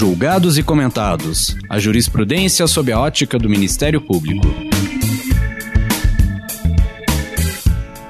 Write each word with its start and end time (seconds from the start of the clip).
Julgados 0.00 0.56
e 0.56 0.62
comentados. 0.62 1.54
A 1.68 1.78
jurisprudência 1.78 2.66
sob 2.66 2.90
a 2.90 2.98
ótica 2.98 3.38
do 3.38 3.50
Ministério 3.50 4.00
Público. 4.00 4.46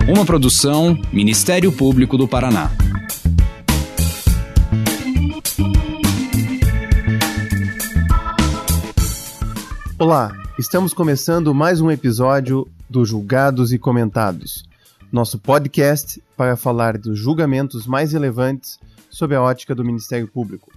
Uma 0.09 0.25
produção 0.25 0.97
Ministério 1.13 1.73
Público 1.73 2.17
do 2.17 2.29
Paraná. 2.29 2.71
Olá, 9.99 10.31
estamos 10.57 10.95
começando 10.95 11.53
mais 11.53 11.81
um 11.81 11.91
episódio 11.91 12.69
do 12.89 13.05
Julgados 13.05 13.73
e 13.73 13.81
Comentados, 13.81 14.63
nosso 15.11 15.41
podcast 15.41 16.23
para 16.37 16.57
falar 16.57 16.97
dos 16.97 17.19
julgamentos 17.19 17.85
mais 17.85 18.13
relevantes 18.13 18.79
sob 19.11 19.35
a 19.35 19.43
ótica 19.43 19.75
do 19.75 19.85
Ministério 19.85 20.29
Público. 20.29 20.71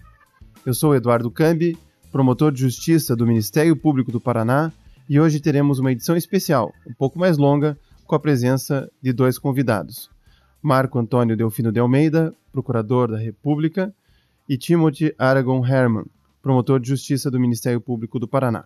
Eu 0.65 0.73
sou 0.73 0.95
Eduardo 0.95 1.29
Cambi, 1.29 1.77
promotor 2.09 2.49
de 2.49 2.61
justiça 2.61 3.17
do 3.17 3.27
Ministério 3.27 3.75
Público 3.75 4.13
do 4.13 4.21
Paraná, 4.21 4.71
e 5.09 5.19
hoje 5.19 5.41
teremos 5.41 5.77
uma 5.77 5.91
edição 5.91 6.15
especial, 6.15 6.73
um 6.87 6.93
pouco 6.93 7.19
mais 7.19 7.37
longa, 7.37 7.77
com 8.05 8.15
a 8.15 8.19
presença 8.19 8.89
de 9.01 9.11
dois 9.11 9.37
convidados. 9.37 10.09
Marco 10.61 10.97
Antônio 10.97 11.35
Delfino 11.35 11.69
de 11.69 11.81
Almeida, 11.81 12.33
procurador 12.49 13.11
da 13.11 13.17
República, 13.17 13.93
e 14.47 14.57
Timothy 14.57 15.13
Aragon 15.17 15.65
Herman, 15.65 16.05
promotor 16.41 16.79
de 16.79 16.87
justiça 16.87 17.29
do 17.29 17.41
Ministério 17.41 17.81
Público 17.81 18.17
do 18.17 18.27
Paraná. 18.27 18.63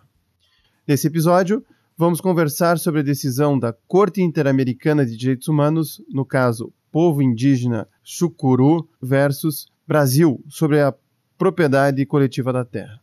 Nesse 0.86 1.08
episódio, 1.08 1.64
vamos 1.96 2.20
conversar 2.20 2.78
sobre 2.78 3.00
a 3.00 3.04
decisão 3.04 3.58
da 3.58 3.72
Corte 3.72 4.22
Interamericana 4.22 5.04
de 5.04 5.16
Direitos 5.16 5.48
Humanos, 5.48 6.00
no 6.08 6.24
caso 6.24 6.72
Povo 6.92 7.20
Indígena 7.20 7.88
Chucuru 8.04 8.88
versus 9.02 9.66
Brasil, 9.84 10.40
sobre 10.48 10.80
a 10.80 10.94
propriedade 11.38 12.04
coletiva 12.04 12.52
da 12.52 12.64
terra. 12.64 13.00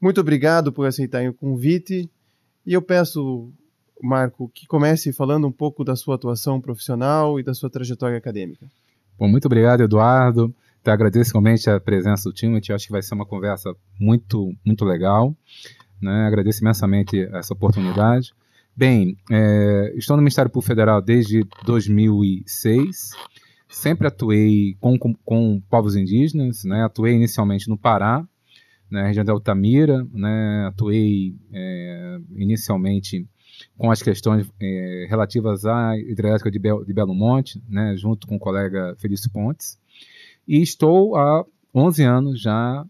Muito 0.00 0.20
obrigado 0.20 0.72
por 0.72 0.86
aceitarem 0.86 1.28
o 1.28 1.34
convite 1.34 2.08
e 2.64 2.72
eu 2.74 2.82
peço, 2.82 3.50
Marco, 4.02 4.50
que 4.54 4.66
comece 4.66 5.12
falando 5.12 5.46
um 5.46 5.52
pouco 5.52 5.82
da 5.82 5.96
sua 5.96 6.14
atuação 6.14 6.60
profissional 6.60 7.40
e 7.40 7.42
da 7.42 7.54
sua 7.54 7.70
trajetória 7.70 8.18
acadêmica. 8.18 8.66
Bom, 9.18 9.26
muito 9.26 9.46
obrigado, 9.46 9.82
Eduardo. 9.82 10.54
Te 10.84 10.90
agradeço 10.90 11.32
realmente 11.32 11.68
a 11.68 11.80
presença 11.80 12.28
do 12.28 12.32
Timothy. 12.32 12.72
Acho 12.72 12.86
que 12.86 12.92
vai 12.92 13.02
ser 13.02 13.14
uma 13.14 13.26
conversa 13.26 13.74
muito, 13.98 14.54
muito 14.64 14.84
legal. 14.84 15.34
Né? 16.00 16.26
Agradeço 16.26 16.60
imensamente 16.62 17.28
essa 17.32 17.52
oportunidade. 17.52 18.32
Bem, 18.76 19.16
é, 19.30 19.92
estou 19.96 20.16
no 20.16 20.22
Ministério 20.22 20.50
Público 20.50 20.68
Federal 20.68 21.02
desde 21.02 21.44
2006. 21.64 23.10
Sempre 23.68 24.08
atuei 24.08 24.76
com, 24.80 24.98
com, 24.98 25.14
com 25.14 25.60
povos 25.68 25.94
indígenas, 25.94 26.64
né? 26.64 26.82
atuei 26.82 27.14
inicialmente 27.14 27.68
no 27.68 27.76
Pará, 27.76 28.26
na 28.90 29.02
né? 29.02 29.08
região 29.08 29.24
da 29.24 29.32
Altamira, 29.32 30.06
né? 30.12 30.66
atuei 30.66 31.36
é, 31.52 32.18
inicialmente 32.36 33.28
com 33.76 33.90
as 33.90 34.02
questões 34.02 34.50
é, 34.60 35.06
relativas 35.08 35.66
à 35.66 35.98
hidrelétrica 35.98 36.50
de, 36.50 36.58
Bel, 36.58 36.84
de 36.84 36.94
Belo 36.94 37.14
Monte, 37.14 37.62
né? 37.68 37.94
junto 37.96 38.26
com 38.26 38.36
o 38.36 38.40
colega 38.40 38.96
Felício 38.98 39.30
Pontes, 39.30 39.78
e 40.46 40.62
estou 40.62 41.14
há 41.16 41.44
11 41.74 42.02
anos 42.04 42.40
já 42.40 42.86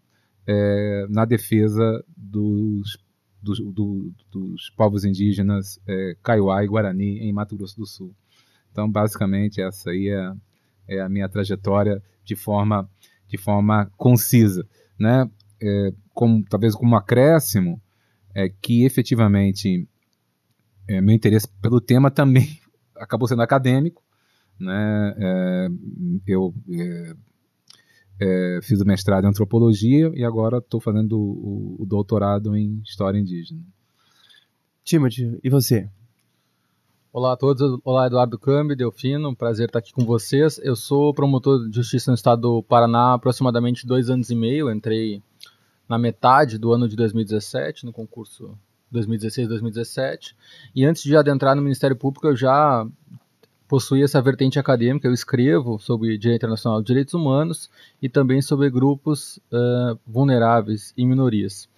é, 0.47 1.07
na 1.11 1.25
defesa 1.25 2.05
dos, 2.17 2.97
dos, 3.43 3.59
do, 3.61 4.13
dos 4.31 4.71
povos 4.77 5.05
indígenas 5.05 5.81
é, 5.89 6.17
Kaiowá 6.23 6.63
e 6.63 6.69
Guarani 6.69 7.19
em 7.19 7.33
Mato 7.33 7.57
Grosso 7.57 7.77
do 7.77 7.87
Sul. 7.87 8.15
Então, 8.71 8.89
basicamente, 8.89 9.61
essa 9.61 9.91
aí 9.91 10.09
é, 10.09 10.33
é 10.89 11.01
a 11.01 11.09
minha 11.09 11.29
trajetória 11.29 12.03
de 12.25 12.35
forma, 12.35 12.89
de 13.29 13.37
forma 13.37 13.91
concisa. 13.97 14.67
Né? 14.99 15.29
É, 15.61 15.93
como, 16.15 16.45
talvez 16.45 16.75
como 16.75 16.97
acréscimo, 16.97 17.81
é 18.35 18.49
que 18.49 18.85
efetivamente 18.85 19.89
é, 20.89 21.01
meu 21.01 21.15
interesse 21.15 21.49
pelo 21.61 21.81
tema 21.81 22.11
também 22.11 22.61
acabou 22.97 23.29
sendo 23.29 23.43
acadêmico. 23.43 24.03
Né? 24.59 25.15
É, 25.19 25.69
eu 26.27 26.55
é, 26.71 27.15
é, 28.21 28.61
fiz 28.63 28.81
o 28.81 28.85
mestrado 28.85 29.25
em 29.25 29.29
antropologia 29.29 30.11
e 30.15 30.25
agora 30.25 30.59
estou 30.59 30.81
fazendo 30.81 31.19
o, 31.19 31.83
o, 31.83 31.87
doutorado 31.87 32.57
em 32.57 32.81
história 32.85 33.19
indígena. 33.19 33.61
Timothy, 34.83 35.39
e 35.45 35.51
você? 35.51 35.89
Olá 37.19 37.33
a 37.33 37.37
todos, 37.37 37.81
olá 37.85 38.07
Eduardo 38.07 38.39
Cambi, 38.39 38.77
Delfino, 38.77 39.35
prazer 39.35 39.67
estar 39.67 39.81
aqui 39.81 39.93
com 39.93 40.05
vocês. 40.05 40.61
Eu 40.63 40.77
sou 40.77 41.13
promotor 41.13 41.69
de 41.69 41.75
justiça 41.75 42.13
no 42.13 42.15
estado 42.15 42.43
do 42.43 42.63
Paraná 42.63 43.11
há 43.11 43.15
aproximadamente 43.15 43.85
dois 43.85 44.09
anos 44.09 44.31
e 44.31 44.37
meio. 44.37 44.71
entrei 44.71 45.21
na 45.89 45.99
metade 45.99 46.59
do 46.59 46.73
ano 46.73 46.89
de 46.89 46.95
2017, 46.95 47.85
no 47.85 47.93
concurso 47.93 48.57
2016-2017. 48.95 50.37
E 50.73 50.85
antes 50.85 51.03
de 51.03 51.17
adentrar 51.17 51.57
no 51.57 51.63
Ministério 51.63 51.97
Público, 51.97 52.29
eu 52.29 52.37
já 52.37 52.87
possui 53.67 54.05
essa 54.05 54.23
vertente 54.23 54.57
acadêmica. 54.57 55.09
Eu 55.09 55.13
escrevo 55.13 55.77
sobre 55.81 56.17
direito 56.17 56.43
internacional 56.43 56.81
de 56.81 56.87
direitos 56.87 57.15
humanos 57.15 57.69
e 58.01 58.09
também 58.09 58.41
sobre 58.41 58.71
grupos 58.71 59.39
uh, 59.53 59.99
vulneráveis 60.07 60.95
e 60.97 61.05
minorias. 61.05 61.69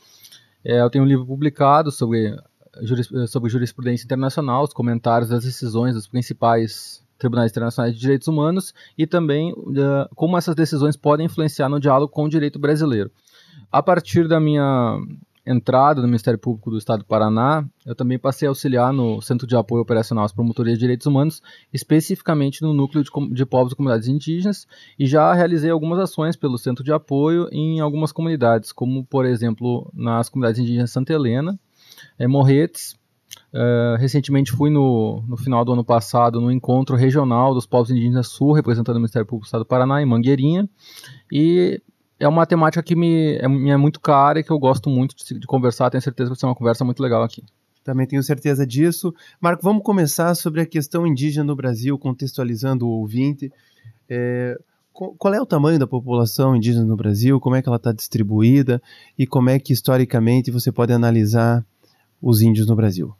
É, 0.63 0.83
eu 0.83 0.91
tenho 0.91 1.05
um 1.05 1.09
livro 1.09 1.25
publicado 1.25 1.91
sobre, 1.91 2.37
juris, 2.83 3.09
sobre 3.29 3.51
jurisprudência 3.51 4.05
internacional, 4.05 4.65
os 4.65 4.73
comentários 4.73 5.31
das 5.31 5.45
decisões 5.45 5.95
dos 5.95 6.07
principais 6.07 7.05
tribunais 7.19 7.51
internacionais 7.51 7.95
de 7.95 8.01
direitos 8.01 8.27
humanos 8.27 8.75
e 8.97 9.07
também 9.07 9.53
uh, 9.53 10.09
como 10.17 10.39
essas 10.39 10.55
decisões 10.55 10.97
podem 10.97 11.27
influenciar 11.27 11.69
no 11.69 11.79
diálogo 11.79 12.13
com 12.13 12.25
o 12.25 12.29
direito 12.29 12.59
brasileiro. 12.59 13.11
A 13.71 13.83
partir 13.83 14.27
da 14.27 14.41
minha 14.41 14.99
entrada 15.47 16.01
no 16.01 16.07
Ministério 16.07 16.39
Público 16.39 16.71
do 16.71 16.79
Estado 16.79 17.01
do 17.01 17.05
Paraná, 17.05 17.65
eu 17.85 17.95
também 17.95 18.19
passei 18.19 18.47
a 18.47 18.51
auxiliar 18.51 18.93
no 18.93 19.21
Centro 19.21 19.47
de 19.47 19.57
Apoio 19.57 19.83
Operacional 19.83 20.25
às 20.25 20.33
Promotorias 20.33 20.77
de 20.77 20.81
Direitos 20.81 21.07
Humanos, 21.07 21.43
especificamente 21.73 22.63
no 22.63 22.73
núcleo 22.73 23.03
de, 23.03 23.11
de 23.35 23.47
povos 23.47 23.73
e 23.73 23.77
comunidades 23.77 24.09
indígenas, 24.09 24.67
e 24.99 25.07
já 25.07 25.33
realizei 25.33 25.71
algumas 25.71 25.99
ações 25.99 26.37
pelo 26.37 26.59
Centro 26.59 26.85
de 26.85 26.93
Apoio 26.93 27.49
em 27.53 27.81
algumas 27.81 28.13
comunidades, 28.13 28.73
como, 28.73 29.05
por 29.05 29.25
exemplo, 29.25 29.91
nas 29.95 30.29
comunidades 30.29 30.61
indígenas 30.61 30.91
Santa 30.91 31.13
Helena, 31.13 31.59
é, 32.19 32.27
Morretes, 32.27 32.99
Uh, 33.53 33.97
recentemente 33.99 34.53
fui 34.53 34.71
no, 34.71 35.25
no 35.27 35.37
final 35.37 35.65
do 35.65 35.73
ano 35.73 35.85
passado 35.85 36.41
no 36.41 36.53
encontro 36.53 36.95
regional 36.95 37.53
dos 37.53 37.67
povos 37.67 37.91
indígenas 37.91 38.29
sul, 38.29 38.53
representando 38.53 38.97
o 38.97 39.01
Ministério 39.01 39.27
Público 39.27 39.45
do 39.45 39.47
Estado 39.47 39.63
do 39.63 39.67
Paraná, 39.67 40.01
em 40.01 40.07
Mangueirinha, 40.07 40.69
e 41.33 41.81
é 42.19 42.29
uma 42.29 42.47
temática 42.47 42.83
que 42.83 42.95
me 42.95 43.37
é, 43.37 43.49
me 43.49 43.71
é 43.71 43.77
muito 43.77 43.99
cara 44.01 44.39
e 44.39 44.45
que 44.45 44.53
eu 44.53 44.59
gosto 44.59 44.89
muito 44.89 45.17
de, 45.17 45.39
de 45.39 45.47
conversar. 45.47 45.91
Tenho 45.91 46.03
certeza 46.03 46.29
que 46.29 46.35
vai 46.35 46.39
ser 46.39 46.47
uma 46.47 46.55
conversa 46.55 46.85
muito 46.85 47.03
legal 47.03 47.23
aqui. 47.23 47.43
Também 47.83 48.07
tenho 48.07 48.23
certeza 48.23 48.67
disso. 48.67 49.13
Marco, 49.41 49.63
vamos 49.63 49.83
começar 49.83 50.35
sobre 50.35 50.61
a 50.61 50.67
questão 50.67 51.07
indígena 51.07 51.45
no 51.45 51.57
Brasil, 51.57 51.99
contextualizando 51.99 52.87
o 52.87 53.01
ouvinte. 53.01 53.51
É, 54.09 54.57
qual 54.93 55.33
é 55.33 55.41
o 55.41 55.47
tamanho 55.47 55.79
da 55.79 55.87
população 55.87 56.55
indígena 56.55 56.85
no 56.85 56.95
Brasil? 56.95 57.41
Como 57.41 57.57
é 57.57 57.63
que 57.63 57.69
ela 57.69 57.79
está 57.79 57.91
distribuída? 57.91 58.83
E 59.19 59.27
como 59.27 59.49
é 59.49 59.59
que, 59.59 59.73
historicamente, 59.73 60.51
você 60.51 60.71
pode 60.71 60.93
analisar 60.93 61.65
os 62.21 62.43
índios 62.43 62.67
no 62.67 62.77
Brasil? 62.77 63.15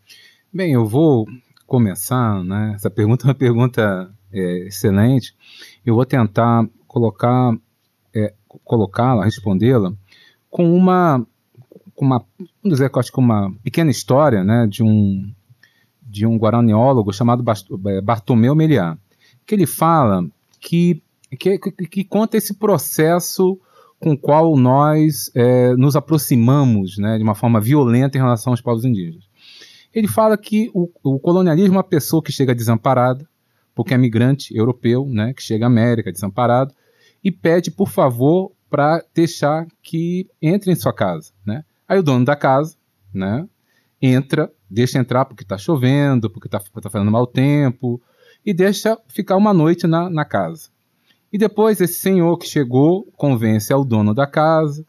Bem, 0.53 0.73
eu 0.73 0.87
vou 0.87 1.27
começar, 1.67 2.43
né? 2.45 2.73
Essa 2.75 2.91
pergunta 2.91 3.25
é 3.25 3.29
uma 3.29 3.35
pergunta 3.35 4.13
é, 4.33 4.67
excelente. 4.67 5.35
Eu 5.85 5.95
vou 5.95 6.05
tentar 6.05 6.69
colocar 6.87 7.57
é, 8.15 8.35
colocá-la, 8.65 9.25
respondê-la, 9.25 9.93
com 10.51 10.77
uma, 10.77 11.25
com 11.95 12.05
uma, 12.05 12.25
vamos 12.63 12.79
dizer 12.79 12.91
acho 12.95 13.13
que 13.13 13.21
uma 13.21 13.55
pequena 13.63 13.91
história, 13.91 14.43
né, 14.43 14.67
de 14.67 14.83
um 14.83 15.33
de 16.03 16.27
um 16.27 16.37
guaraniólogo 16.37 17.13
chamado 17.13 17.45
é, 17.87 18.01
Bartomeu 18.01 18.53
Meliá, 18.53 18.99
que 19.47 19.55
ele 19.55 19.65
fala 19.65 20.29
que, 20.59 21.01
que, 21.39 21.57
que 21.59 22.03
conta 22.03 22.37
esse 22.37 22.55
processo 22.55 23.61
com 24.01 24.13
o 24.13 24.19
qual 24.19 24.57
nós 24.57 25.31
é, 25.35 25.77
nos 25.77 25.95
aproximamos 25.95 26.97
né, 26.97 27.19
de 27.19 27.23
uma 27.23 27.35
forma 27.35 27.61
violenta 27.61 28.17
em 28.17 28.21
relação 28.21 28.53
aos 28.53 28.61
povos 28.61 28.85
indígenas. 28.85 29.29
Ele 29.95 30.09
fala 30.09 30.39
que 30.39 30.71
o, 30.73 30.89
o 31.05 31.21
colonialismo 31.21 31.75
é 31.75 31.77
uma 31.77 31.85
pessoa 31.85 32.23
que 32.23 32.33
chega 32.33 32.55
desamparada, 32.55 33.29
porque 33.75 33.93
é 33.93 33.99
migrante 33.99 34.57
europeu, 34.57 35.07
né, 35.07 35.35
que 35.35 35.43
chega 35.43 35.67
à 35.67 35.69
América 35.69 36.11
desamparado, 36.11 36.75
e 37.23 37.31
pede, 37.31 37.71
por 37.71 37.89
favor, 37.89 38.53
para 38.71 39.05
deixar 39.15 39.67
que 39.83 40.29
entre 40.41 40.73
em 40.73 40.77
sua 40.77 40.93
casa, 40.93 41.33
né? 41.45 41.65
Aí 41.87 41.99
o 41.99 42.03
dono 42.03 42.25
da 42.25 42.37
casa, 42.37 42.77
né, 43.13 43.47
entra, 44.01 44.51
deixa 44.71 44.99
entrar 44.99 45.25
porque 45.27 45.43
está 45.43 45.59
chovendo, 45.59 46.31
porque 46.31 46.47
está 46.49 46.59
tá 46.59 46.89
fazendo 46.89 47.11
mau 47.11 47.27
tempo, 47.27 48.01
e 48.47 48.55
deixa 48.55 48.97
ficar 49.09 49.37
uma 49.37 49.53
noite 49.53 49.87
na, 49.87 50.09
na 50.09 50.25
casa. 50.25 50.71
E 51.33 51.39
depois 51.39 51.81
esse 51.81 51.95
senhor 51.95 52.37
que 52.39 52.47
chegou 52.47 53.05
convence 53.17 53.73
ao 53.73 53.85
dono 53.85 54.15
da 54.15 54.27
casa 54.27 54.85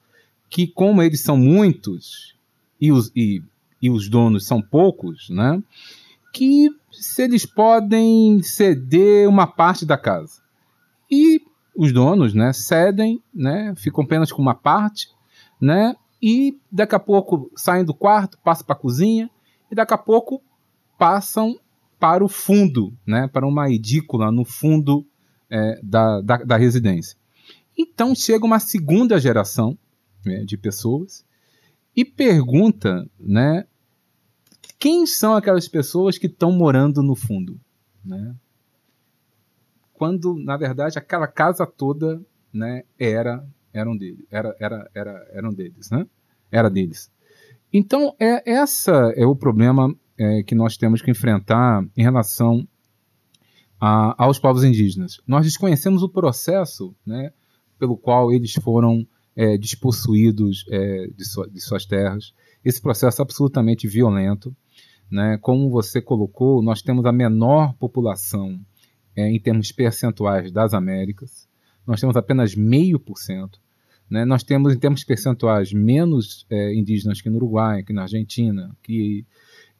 que, 0.50 0.68
como 0.68 1.02
eles 1.02 1.22
são 1.22 1.38
muitos 1.38 2.36
e 2.80 2.92
os, 2.92 3.12
e, 3.16 3.42
e 3.82 3.90
os 3.90 4.10
donos 4.10 4.46
são 4.46 4.62
poucos, 4.62 5.30
né, 5.30 5.62
que 6.34 6.70
se 6.92 7.24
eles 7.24 7.46
podem 7.46 8.42
ceder 8.44 9.30
uma 9.30 9.48
parte 9.48 9.86
da 9.86 9.98
casa. 9.98 10.42
E 11.10 11.42
os 11.76 11.94
donos 11.94 12.34
né, 12.34 12.52
cedem, 12.54 13.22
né, 13.34 13.74
ficam 13.78 14.04
apenas 14.04 14.32
com 14.32 14.42
uma 14.42 14.56
parte, 14.56 15.08
né? 15.60 15.96
E 16.22 16.58
daqui 16.72 16.96
a 16.96 17.00
pouco 17.00 17.52
saem 17.56 17.84
do 17.84 17.94
quarto, 17.94 18.38
passam 18.44 18.66
para 18.66 18.76
a 18.76 18.80
cozinha 18.80 19.30
e 19.72 19.76
daqui 19.76 19.94
a 19.94 19.98
pouco 19.98 20.42
passam 20.98 21.58
para 22.00 22.24
o 22.24 22.28
fundo, 22.28 22.94
né? 23.06 23.28
Para 23.28 23.48
uma 23.48 23.70
edícula 23.70 24.32
no 24.32 24.46
fundo 24.46 25.06
é, 25.52 25.80
da, 25.84 26.22
da, 26.22 26.38
da, 26.38 26.58
residência. 26.58 27.18
Então 27.78 28.16
chega 28.16 28.46
uma 28.46 28.60
segunda 28.60 29.20
geração 29.20 29.78
né, 30.26 30.44
de 30.46 30.58
pessoas 30.58 31.26
e 31.96 32.06
pergunta, 32.06 33.06
né? 33.20 33.66
Quem 34.80 35.06
são 35.06 35.36
aquelas 35.36 35.68
pessoas 35.68 36.18
que 36.18 36.26
estão 36.26 36.52
morando 36.52 37.04
no 37.04 37.16
fundo, 37.16 37.60
né? 38.04 38.34
Quando 39.94 40.36
na 40.36 40.58
verdade 40.58 40.98
aquela 40.98 41.28
casa 41.28 41.68
toda, 41.68 42.22
né? 42.52 42.84
Era 42.98 43.46
eram 43.74 43.96
dele, 43.96 44.26
era, 44.30 44.56
era, 44.60 44.90
era, 44.94 45.28
eram 45.34 45.54
deles, 45.54 45.90
né? 45.90 46.06
Era 46.52 46.70
deles. 46.70 47.12
Então, 47.72 48.14
é, 48.20 48.52
essa 48.52 49.14
é 49.16 49.26
o 49.26 49.36
problema 49.36 49.94
é, 50.18 50.44
que 50.44 50.54
nós 50.54 50.76
temos 50.76 51.02
que 51.02 51.10
enfrentar 51.10 51.86
em 51.96 52.04
relação 52.04 52.68
a, 53.82 54.24
aos 54.24 54.40
povos 54.40 54.64
indígenas. 54.64 55.20
Nós 55.28 55.46
desconhecemos 55.46 56.04
o 56.04 56.10
processo 56.10 56.96
né, 57.06 57.34
pelo 57.80 57.98
qual 57.98 58.32
eles 58.32 58.54
foram 58.54 59.06
é, 59.36 59.58
despossuídos 59.58 60.64
é, 60.70 61.08
de, 61.08 61.52
de, 61.52 61.62
suas 61.62 61.86
terras. 61.86 62.34
Esse 62.64 62.80
processo 62.80 63.22
é 63.22 63.24
absolutamente 63.24 63.88
violento. 63.88 64.56
Né? 65.10 65.38
Como 65.42 65.70
você 65.70 66.02
colocou, 66.02 66.62
nós 66.62 66.82
temos 66.82 67.06
a 67.06 67.12
menor 67.12 67.74
população 67.74 68.60
é, 69.16 69.28
em 69.28 69.40
termos 69.40 69.72
percentuais 69.72 70.52
das 70.52 70.74
Américas 70.74 71.50
nós 71.86 72.00
temos 72.00 72.16
apenas 72.16 72.56
meio 72.56 73.00
por 73.00 73.18
cento. 73.18 73.60
Né? 74.10 74.26
Nós 74.26 74.44
temos, 74.44 74.74
em 74.74 74.80
termos 74.80 75.04
percentuais, 75.04 75.74
menos 75.74 76.46
é, 76.50 76.74
indígenas 76.74 77.22
que 77.22 77.30
no 77.30 77.38
Uruguai, 77.38 77.84
que 77.84 77.94
na 77.94 78.04
Argentina, 78.04 78.76
que, 78.84 79.26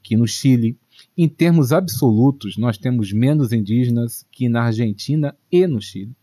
que 0.02 0.16
no 0.16 0.28
Chile. 0.28 0.78
Em 1.18 1.28
termos 1.28 1.72
absolutos, 1.72 2.58
nós 2.58 2.78
temos 2.78 3.12
menos 3.12 3.52
indígenas 3.52 4.26
que 4.32 4.50
na 4.50 4.64
Argentina 4.64 5.36
e 5.52 5.68
no 5.68 5.82
Chile. 5.82 6.16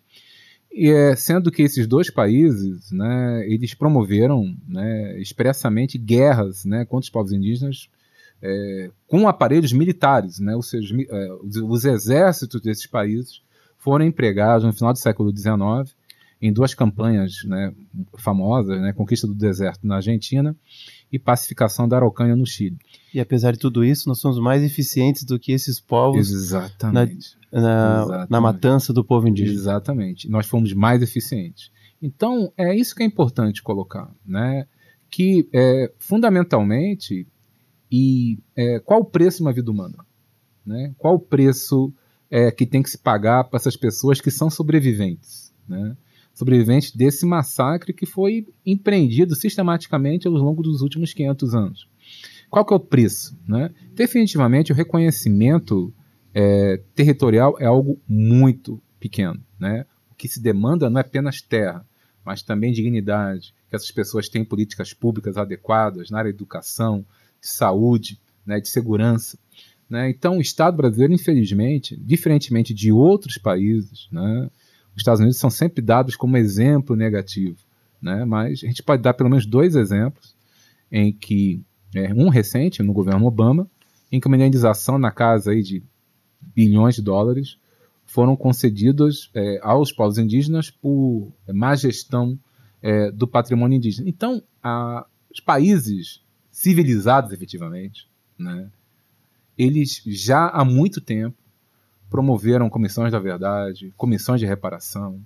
E, 0.73 0.91
é, 0.91 1.17
sendo 1.17 1.51
que 1.51 1.63
esses 1.63 1.87
dois 1.87 2.11
países, 2.11 2.91
né, 2.93 3.45
eles 3.47 3.75
promoveram 3.75 4.55
né, 4.67 5.19
expressamente 5.21 5.97
guerras 5.97 6.65
né, 6.65 6.85
contra 6.85 7.05
os 7.05 7.11
povos 7.11 7.33
indígenas 7.33 7.89
é, 8.41 8.91
com 9.07 9.27
aparelhos 9.27 9.73
militares, 9.73 10.39
né, 10.39 10.55
ou 10.55 10.63
seja, 10.63 10.95
é, 10.95 11.33
os, 11.43 11.57
os 11.57 11.85
exércitos 11.85 12.61
desses 12.61 12.87
países 12.87 13.43
foram 13.79 14.05
empregados 14.05 14.65
no 14.65 14.73
final 14.73 14.93
do 14.93 14.99
século 14.99 15.37
XIX 15.37 15.97
em 16.41 16.53
duas 16.53 16.75
campanhas 16.75 17.43
né, 17.45 17.73
famosas, 18.17 18.81
né, 18.81 18.93
Conquista 18.93 19.27
do 19.27 19.35
Deserto 19.35 19.87
na 19.87 19.97
Argentina 19.97 20.55
e 21.11 21.19
Pacificação 21.19 21.89
da 21.89 21.97
Araucânia 21.97 22.37
no 22.37 22.47
Chile. 22.47 22.77
E 23.13 23.21
apesar 23.21 23.53
de 23.53 23.59
tudo 23.59 23.85
isso, 23.85 24.09
nós 24.09 24.19
somos 24.19 24.39
mais 24.39 24.63
eficientes 24.63 25.25
do 25.25 25.39
que 25.39 25.53
esses 25.53 25.81
povos 25.81 26.31
Exatamente. 26.31 27.37
Na, 27.51 27.61
na, 27.61 28.03
Exatamente. 28.03 28.31
na 28.31 28.41
matança 28.41 28.93
do 28.93 29.05
povo 29.05 29.29
indígena. 29.29 29.59
Exatamente. 29.59 30.29
Nós 30.29 30.47
fomos 30.47 30.73
mais 30.73 31.03
eficientes. 31.03 31.71
Então, 32.01 32.53
é 32.57 32.75
isso 32.75 32.95
que 32.95 33.03
é 33.03 33.07
importante 33.07 33.63
colocar, 33.63 34.11
né? 34.25 34.67
Que, 35.11 35.49
é, 35.53 35.91
fundamentalmente, 35.99 37.27
e 37.91 38.39
é, 38.55 38.79
qual 38.81 39.01
o 39.01 39.05
preço 39.05 39.39
de 39.39 39.43
uma 39.45 39.53
vida 39.53 39.71
humana? 39.71 40.05
Né? 40.65 40.95
Qual 40.99 41.15
o 41.15 41.19
preço 41.19 41.93
é, 42.31 42.51
que 42.51 42.67
tem 42.67 42.83
que 42.83 42.91
se 42.91 42.99
pagar 42.99 43.45
para 43.45 43.57
essas 43.57 43.77
pessoas 43.77 44.21
que 44.21 44.31
são 44.31 44.51
sobreviventes, 44.51 45.53
né? 45.67 45.97
Sobreviventes 46.39 46.93
desse 46.93 47.27
massacre 47.27 47.93
que 47.93 48.07
foi 48.07 48.47
empreendido 48.65 49.35
sistematicamente 49.35 50.29
ao 50.29 50.33
longo 50.35 50.63
dos 50.63 50.83
últimos 50.83 51.13
500 51.13 51.55
anos. 51.55 51.89
Qual 52.49 52.65
que 52.65 52.73
é 52.73 52.77
o 52.77 52.81
preço? 52.81 53.37
Né? 53.47 53.75
Definitivamente, 53.93 54.71
o 54.71 54.75
reconhecimento 54.75 55.93
é, 56.33 56.81
territorial 56.95 57.57
é 57.59 57.67
algo 57.67 58.01
muito 58.09 58.81
pequeno. 59.01 59.43
Né? 59.59 59.85
O 60.13 60.15
que 60.15 60.29
se 60.29 60.41
demanda 60.41 60.89
não 60.89 60.99
é 60.99 61.01
apenas 61.01 61.43
terra, 61.43 61.85
mas 62.25 62.41
também 62.41 62.71
dignidade, 62.71 63.53
que 63.69 63.75
essas 63.75 63.91
pessoas 63.91 64.29
tenham 64.29 64.45
políticas 64.45 64.95
públicas 64.95 65.37
adequadas 65.37 66.09
na 66.09 66.19
área 66.19 66.33
de 66.33 66.37
educação, 66.37 67.05
de 67.41 67.49
saúde, 67.49 68.21
né, 68.47 68.61
de 68.61 68.69
segurança. 68.69 69.37
Né? 69.91 70.09
Então, 70.11 70.39
o 70.39 70.41
Estado 70.41 70.77
brasileiro, 70.77 71.13
infelizmente, 71.13 71.97
diferentemente 71.97 72.73
de 72.73 72.93
outros 72.93 73.39
países, 73.39 74.09
né, 74.13 74.49
os 74.99 75.03
Estados 75.03 75.21
Unidos 75.21 75.39
são 75.39 75.51
sempre 75.51 75.81
dados 75.81 76.17
como 76.17 76.37
exemplo 76.37 76.97
negativo. 76.97 77.57
Né? 78.01 78.25
Mas 78.25 78.63
a 78.63 78.67
gente 78.67 78.83
pode 78.83 79.03
dar 79.03 79.15
pelo 79.15 79.31
menos 79.31 79.47
dois 79.47 79.75
exemplos 79.75 80.35
em 80.91 81.13
que, 81.13 81.63
é, 81.95 82.13
um 82.13 82.29
recente, 82.29 82.83
no 82.83 82.93
governo 82.93 83.27
Obama, 83.27 83.69
em 84.11 84.21
que 84.21 84.27
uma 84.27 84.37
indenização 84.37 84.99
na 84.99 85.11
casa 85.11 85.53
aí 85.53 85.63
de 85.63 85.83
bilhões 86.55 86.95
de 86.95 87.03
dólares 87.03 87.59
foram 88.07 88.35
concedidos 88.35 89.31
é, 89.35 89.61
aos 89.63 89.93
povos 89.93 90.19
indígenas 90.19 90.71
por 90.71 91.31
má 91.53 91.75
gestão 91.77 92.39
é, 92.81 93.11
do 93.11 93.29
patrimônio 93.29 93.77
indígena. 93.77 94.09
Então, 94.09 94.43
a, 94.63 95.07
os 95.31 95.41
países 95.41 96.23
civilizados, 96.51 97.33
efetivamente, 97.33 98.09
né, 98.39 98.71
eles 99.57 100.03
já 100.07 100.49
há 100.49 100.65
muito 100.65 101.01
tempo 101.01 101.37
promoveram 102.11 102.71
comissões 102.71 103.13
da 103.13 103.19
verdade, 103.19 103.93
comissões 103.97 104.41
de 104.41 104.47
reparação, 104.47 105.21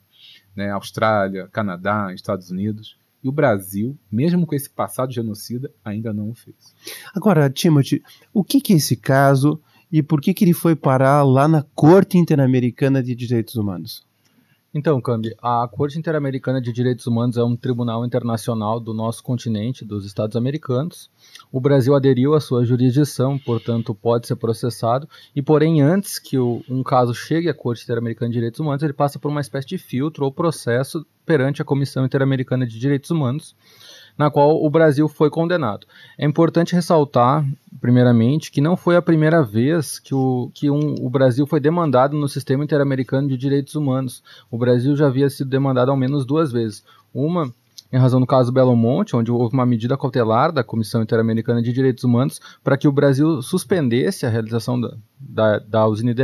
né, 0.54 0.70
Austrália, 0.70 1.48
Canadá, 1.48 2.12
Estados 2.14 2.50
Unidos, 2.50 2.96
e 3.22 3.28
o 3.28 3.32
Brasil, 3.32 3.96
mesmo 4.10 4.46
com 4.46 4.54
esse 4.54 4.68
passado 4.68 5.12
genocida, 5.12 5.70
ainda 5.84 6.12
não 6.12 6.30
o 6.30 6.34
fez. 6.34 6.74
Agora, 7.14 7.48
Timothy, 7.48 8.02
o 8.32 8.42
que, 8.42 8.60
que 8.60 8.72
é 8.72 8.76
esse 8.76 8.96
caso 8.96 9.60
e 9.90 10.02
por 10.02 10.20
que, 10.20 10.34
que 10.34 10.44
ele 10.44 10.54
foi 10.54 10.74
parar 10.74 11.22
lá 11.22 11.46
na 11.46 11.62
Corte 11.74 12.18
Interamericana 12.18 13.02
de 13.02 13.14
Direitos 13.14 13.54
Humanos? 13.54 14.04
Então, 14.74 14.98
Cambi, 15.02 15.36
a 15.42 15.68
Corte 15.70 15.98
Interamericana 15.98 16.58
de 16.58 16.72
Direitos 16.72 17.06
Humanos 17.06 17.36
é 17.36 17.44
um 17.44 17.54
tribunal 17.54 18.06
internacional 18.06 18.80
do 18.80 18.94
nosso 18.94 19.22
continente, 19.22 19.84
dos 19.84 20.06
Estados 20.06 20.34
americanos. 20.34 21.10
O 21.52 21.60
Brasil 21.60 21.94
aderiu 21.94 22.32
à 22.32 22.40
sua 22.40 22.64
jurisdição, 22.64 23.38
portanto, 23.38 23.94
pode 23.94 24.26
ser 24.26 24.36
processado. 24.36 25.06
E, 25.36 25.42
porém, 25.42 25.82
antes 25.82 26.18
que 26.18 26.38
o, 26.38 26.64
um 26.70 26.82
caso 26.82 27.12
chegue 27.14 27.50
à 27.50 27.54
Corte 27.54 27.82
Interamericana 27.82 28.30
de 28.30 28.34
Direitos 28.34 28.60
Humanos, 28.60 28.82
ele 28.82 28.94
passa 28.94 29.18
por 29.18 29.30
uma 29.30 29.42
espécie 29.42 29.68
de 29.68 29.76
filtro 29.76 30.24
ou 30.24 30.32
processo 30.32 31.04
perante 31.26 31.60
a 31.60 31.66
Comissão 31.66 32.06
Interamericana 32.06 32.66
de 32.66 32.78
Direitos 32.78 33.10
Humanos, 33.10 33.54
na 34.16 34.30
qual 34.30 34.64
o 34.64 34.70
Brasil 34.70 35.06
foi 35.06 35.28
condenado. 35.28 35.86
É 36.16 36.24
importante 36.24 36.74
ressaltar, 36.74 37.46
primeiramente, 37.82 38.52
que 38.52 38.60
não 38.60 38.76
foi 38.76 38.94
a 38.94 39.02
primeira 39.02 39.42
vez 39.42 39.98
que 39.98 40.14
o, 40.14 40.52
que 40.54 40.70
um, 40.70 40.94
o 41.00 41.10
Brasil 41.10 41.44
foi 41.48 41.58
demandado 41.58 42.16
no 42.16 42.28
Sistema 42.28 42.62
Interamericano 42.62 43.26
de 43.26 43.36
Direitos 43.36 43.74
Humanos. 43.74 44.22
O 44.48 44.56
Brasil 44.56 44.94
já 44.94 45.08
havia 45.08 45.28
sido 45.28 45.50
demandado 45.50 45.90
ao 45.90 45.96
menos 45.96 46.24
duas 46.24 46.52
vezes. 46.52 46.84
Uma 47.12 47.52
em 47.92 47.98
razão 47.98 48.20
do 48.20 48.26
caso 48.26 48.50
Belo 48.50 48.74
Monte, 48.74 49.14
onde 49.14 49.30
houve 49.30 49.52
uma 49.52 49.66
medida 49.66 49.98
cautelar 49.98 50.50
da 50.50 50.64
Comissão 50.64 51.02
Interamericana 51.02 51.60
de 51.60 51.72
Direitos 51.72 52.04
Humanos 52.04 52.40
para 52.64 52.78
que 52.78 52.88
o 52.88 52.92
Brasil 52.92 53.42
suspendesse 53.42 54.24
a 54.24 54.30
realização 54.30 54.80
da, 54.80 54.96
da, 55.20 55.58
da 55.58 55.86
usina 55.86 56.14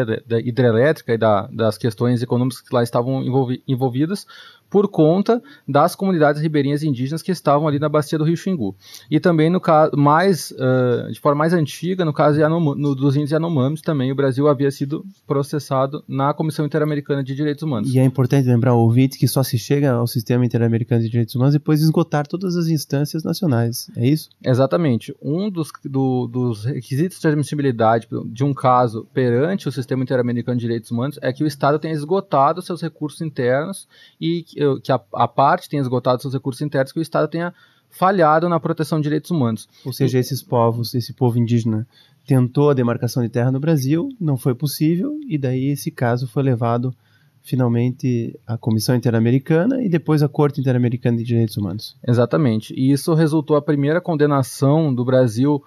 hidrelétrica 0.43 1.13
e 1.13 1.19
da, 1.19 1.47
das 1.49 1.77
questões 1.77 2.23
econômicas 2.23 2.63
que 2.63 2.75
lá 2.75 2.83
estavam 2.83 3.23
envolvi, 3.23 3.63
envolvidas, 3.69 4.27
por 4.71 4.89
conta 4.89 5.43
das 5.67 5.95
comunidades 5.95 6.41
ribeirinhas 6.41 6.83
indígenas 6.83 7.23
que 7.23 7.33
estavam 7.33 7.67
ali 7.67 7.79
na 7.79 7.89
bacia 7.89 8.19
do 8.19 8.25
Rio 8.25 8.37
Xingu. 8.37 8.77
E 9.11 9.19
também 9.19 9.51
no 9.51 9.61
caso 9.61 9.97
mais 9.97 10.51
uh, 10.53 11.11
de 11.11 11.21
forma 11.21 11.39
mais 11.39 11.53
antiga, 11.53 12.05
no 12.05 12.13
caso 12.13 12.39
Yanom, 12.41 12.75
no, 12.75 12.95
dos 12.95 13.17
índios 13.17 13.31
Yanomamis, 13.31 13.81
também 13.81 14.13
o 14.13 14.15
Brasil 14.15 14.49
havia 14.49 14.71
sido 14.71 15.05
processado 15.27 16.03
na 16.07 16.35
Comissão 16.35 16.67
Interamericana 16.67 17.23
de 17.23 17.35
Direitos 17.35 17.63
Humanos. 17.63 17.95
E 17.95 17.99
é 17.99 18.05
importante 18.05 18.47
lembrar 18.47 18.73
ao 18.73 18.81
ouvinte 18.81 19.19
que 19.19 19.29
só 19.29 19.43
se 19.43 19.59
chega 19.59 19.93
ao 19.93 20.07
Sistema 20.07 20.45
Interamericano 20.45 21.03
de 21.03 21.09
Direitos 21.09 21.35
Humanos 21.35 21.55
depois 21.55 21.79
de 21.79 21.85
esgotar 21.85 22.27
todas 22.27 22.57
as 22.57 22.69
instâncias 22.69 23.23
nacionais. 23.23 23.91
É 23.97 24.07
isso? 24.07 24.29
Exatamente. 24.45 25.15
Um 25.23 25.51
dos, 25.51 25.71
do, 25.85 26.27
dos 26.27 26.65
requisitos 26.65 27.21
de 27.21 27.29
admissibilidade 27.29 28.09
de 28.27 28.45
um 28.45 28.53
caso 28.53 29.07
perante 29.13 29.69
o 29.69 29.73
Sistema 29.73 30.03
Interamericano 30.03 30.59
de 30.59 30.63
Direitos 30.63 30.91
Humanos 30.91 31.19
é 31.23 31.33
que 31.33 31.45
o 31.45 31.47
Estado 31.47 31.79
tenha 31.79 31.95
esgotado 31.95 32.61
seus 32.61 32.83
recursos 32.83 33.21
internos 33.21 33.89
e 34.21 34.45
que 34.83 34.93
a, 34.93 35.01
a 35.15 35.29
parte 35.29 35.69
tenha 35.69 35.83
esgotado 35.83 36.23
seus 36.23 36.35
recursos 36.35 36.63
internos, 36.63 36.93
que 36.93 36.99
o 36.99 37.03
Estado 37.03 37.29
tenha 37.29 37.55
falhado 37.91 38.49
na 38.49 38.61
proteção 38.61 38.99
de 38.99 39.05
direitos 39.05 39.31
humanos. 39.31 39.69
Ou 39.85 39.93
seja, 39.93 40.19
esses 40.19 40.43
povos, 40.43 40.95
esse 40.95 41.13
povo 41.13 41.39
indígena 41.39 41.87
tentou 42.27 42.71
a 42.71 42.75
demarcação 42.75 43.23
de 43.23 43.29
terra 43.29 43.51
no 43.51 43.59
Brasil, 43.59 44.09
não 44.21 44.37
foi 44.37 44.55
possível, 44.55 45.19
e 45.27 45.39
daí 45.39 45.71
esse 45.71 45.91
caso 45.91 46.29
foi 46.29 46.43
levado 46.43 46.95
finalmente 47.43 48.39
à 48.47 48.59
Comissão 48.59 48.95
Interamericana 48.95 49.83
e 49.83 49.89
depois 49.89 50.23
à 50.23 50.29
Corte 50.29 50.61
Interamericana 50.61 51.17
de 51.17 51.25
Direitos 51.25 51.57
Humanos. 51.57 51.97
Exatamente. 52.07 52.75
E 52.75 52.93
isso 52.93 53.15
resultou 53.15 53.57
a 53.57 53.63
primeira 53.63 54.03
condenação 54.03 54.95
do 54.95 55.03
Brasil 55.03 55.63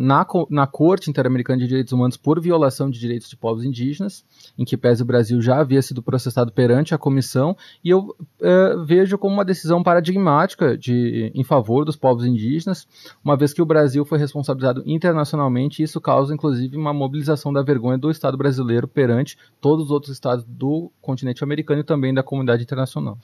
na, 0.00 0.26
na 0.50 0.66
Corte 0.66 1.10
Interamericana 1.10 1.58
de 1.58 1.66
Direitos 1.66 1.92
Humanos 1.92 2.16
por 2.16 2.40
violação 2.40 2.90
de 2.90 2.98
direitos 2.98 3.28
de 3.28 3.36
povos 3.36 3.64
indígenas, 3.64 4.24
em 4.56 4.64
que 4.64 4.76
pese 4.76 5.02
o 5.02 5.06
Brasil 5.06 5.40
já 5.40 5.60
havia 5.60 5.82
sido 5.82 6.02
processado 6.02 6.52
perante 6.52 6.94
a 6.94 6.98
comissão, 6.98 7.56
e 7.84 7.90
eu 7.90 8.14
é, 8.40 8.76
vejo 8.84 9.18
como 9.18 9.34
uma 9.34 9.44
decisão 9.44 9.82
paradigmática 9.82 10.76
de, 10.76 11.30
em 11.34 11.44
favor 11.44 11.84
dos 11.84 11.96
povos 11.96 12.24
indígenas, 12.24 12.86
uma 13.24 13.36
vez 13.36 13.52
que 13.52 13.62
o 13.62 13.66
Brasil 13.66 14.04
foi 14.04 14.18
responsabilizado 14.18 14.82
internacionalmente, 14.86 15.80
e 15.80 15.84
isso 15.84 16.00
causa 16.00 16.34
inclusive 16.34 16.76
uma 16.76 16.92
mobilização 16.92 17.52
da 17.52 17.62
vergonha 17.62 17.98
do 17.98 18.10
Estado 18.10 18.36
brasileiro 18.36 18.86
perante 18.88 19.36
todos 19.60 19.86
os 19.86 19.90
outros 19.90 20.12
estados 20.12 20.44
do 20.44 20.90
continente 21.00 21.44
americano 21.44 21.80
e 21.80 21.84
também 21.84 22.12
da 22.14 22.22
comunidade 22.22 22.62
internacional. 22.62 23.18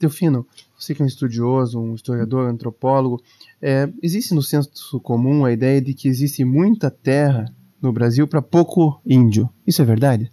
Delfino, 0.00 0.46
você 0.76 0.94
que 0.94 1.02
é 1.02 1.04
um 1.04 1.08
estudioso, 1.08 1.78
um 1.78 1.94
historiador, 1.94 2.48
antropólogo, 2.48 3.22
é, 3.60 3.88
existe 4.02 4.34
no 4.34 4.42
senso 4.42 4.98
comum 5.00 5.44
a 5.44 5.52
ideia 5.52 5.80
de 5.80 5.92
que 5.92 6.08
existe 6.08 6.42
muita 6.44 6.90
terra 6.90 7.52
no 7.80 7.92
Brasil 7.92 8.26
para 8.26 8.40
pouco 8.40 9.00
índio. 9.04 9.48
Isso 9.66 9.82
é 9.82 9.84
verdade? 9.84 10.30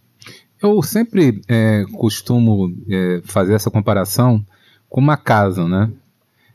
Eu 0.62 0.81
sempre 0.81 1.41
é, 1.47 1.83
costumo 1.93 2.74
é, 2.89 3.21
fazer 3.24 3.53
essa 3.53 3.69
comparação 3.69 4.43
com 4.89 5.01
uma 5.01 5.17
casa, 5.17 5.67
né? 5.67 5.91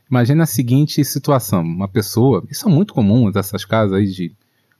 Imagina 0.09 0.43
a 0.43 0.47
seguinte 0.47 1.03
situação: 1.05 1.61
uma 1.61 1.87
pessoa, 1.87 2.43
isso 2.49 2.67
é 2.67 2.71
muito 2.71 2.93
comum 2.93 3.31
essas 3.33 3.63
casas 3.63 3.93
aí 3.93 4.07
de 4.07 4.35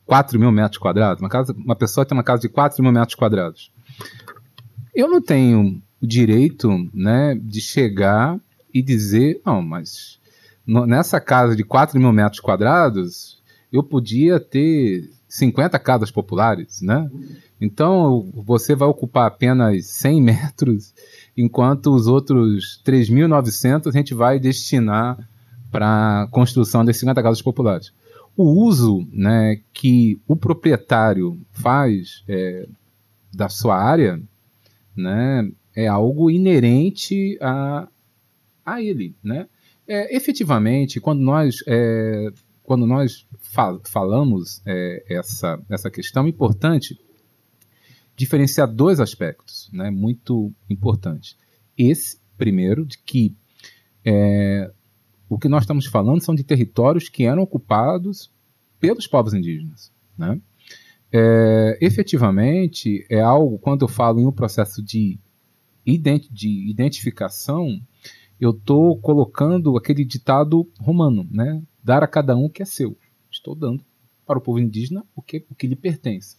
4 0.05 0.39
mil 0.39 0.51
metros 0.51 0.79
quadrados. 0.79 1.21
Uma, 1.21 1.29
casa, 1.29 1.53
uma 1.53 1.75
pessoa 1.75 2.05
tem 2.05 2.17
uma 2.17 2.23
casa 2.23 2.41
de 2.41 2.49
4 2.49 2.83
mil 2.83 2.91
metros 2.91 3.15
quadrados. 3.15 3.71
Eu 4.93 5.07
não 5.07 5.21
tenho 5.21 5.81
o 6.03 6.07
direito 6.07 6.69
né, 6.93 7.33
de 7.41 7.62
chegar 7.62 8.38
e 8.74 8.81
dizer, 8.81 9.41
não, 9.45 9.62
mas 9.62 10.19
nessa 10.67 11.22
casa 11.22 11.55
de 11.55 11.63
4 11.63 11.98
mil 11.98 12.12
metros 12.12 12.41
quadrados, 12.41 13.41
eu 13.72 13.81
podia 13.81 14.38
ter 14.38 15.10
50 15.29 15.79
casas 15.79 16.12
populares, 16.12 16.81
né? 16.81 17.10
Então, 17.60 18.29
você 18.45 18.75
vai 18.75 18.88
ocupar 18.88 19.27
apenas 19.27 19.86
100 19.88 20.19
metros, 20.22 20.93
enquanto 21.38 21.95
os 21.95 22.05
outros 22.05 22.81
3.900 22.86 23.88
a 23.88 23.91
gente 23.91 24.13
vai 24.13 24.39
destinar 24.39 25.17
para 25.72 26.24
a 26.24 26.27
construção 26.27 26.83
das 26.83 26.98
50 26.98 27.24
casas 27.24 27.41
populares. 27.41 27.93
O 28.36 28.65
uso 28.65 29.07
né, 29.13 29.62
que 29.72 30.19
o 30.27 30.36
proprietário 30.36 31.39
faz 31.51 32.24
é, 32.27 32.67
da 33.33 33.48
sua 33.48 33.81
área 33.81 34.22
né, 34.95 35.50
é 35.75 35.88
algo 35.88 36.30
inerente 36.30 37.38
a, 37.42 37.88
a 38.65 38.82
ele, 38.82 39.15
né? 39.24 39.48
É, 39.88 40.15
efetivamente, 40.15 41.00
quando 41.00 41.20
nós, 41.20 41.58
é, 41.68 42.30
quando 42.63 42.88
nós 42.88 43.27
fal 43.51 43.82
falamos 43.86 44.62
é, 44.65 45.03
essa, 45.10 45.62
essa 45.70 45.92
questão, 45.92 46.25
é 46.25 46.30
importante 46.30 46.98
diferenciar 48.15 48.72
dois 48.72 49.00
aspectos, 49.00 49.70
né, 49.74 49.89
muito 49.89 50.53
importantes. 50.70 51.36
Esse, 51.77 52.18
primeiro, 52.38 52.86
de 52.86 52.98
que 53.00 53.36
é, 54.06 54.72
o 55.27 55.38
que 55.38 55.50
nós 55.50 55.63
estamos 55.63 55.86
falando 55.86 56.22
são 56.22 56.36
de 56.36 56.44
territórios 56.44 57.10
que 57.10 57.25
eram 57.25 57.42
ocupados 57.42 58.32
pelos 58.80 59.08
povos 59.08 59.34
indígenas. 59.34 59.92
Né? 60.18 60.39
É, 61.12 61.77
efetivamente, 61.82 63.06
é 63.10 63.20
algo, 63.20 63.58
quando 63.58 63.84
eu 63.84 63.88
falo 63.88 64.20
em 64.20 64.25
um 64.25 64.32
processo 64.32 64.84
de 64.84 65.20
de 65.85 66.69
identificação, 66.69 67.79
eu 68.39 68.51
estou 68.51 68.97
colocando 68.97 69.77
aquele 69.77 70.03
ditado 70.03 70.69
romano, 70.79 71.27
né? 71.31 71.61
Dar 71.83 72.03
a 72.03 72.07
cada 72.07 72.35
um 72.35 72.45
o 72.45 72.49
que 72.49 72.61
é 72.61 72.65
seu. 72.65 72.97
Estou 73.31 73.55
dando 73.55 73.83
para 74.25 74.37
o 74.37 74.41
povo 74.41 74.59
indígena 74.59 75.05
o 75.15 75.21
que, 75.21 75.45
o 75.49 75.55
que 75.55 75.67
lhe 75.67 75.75
pertence. 75.75 76.37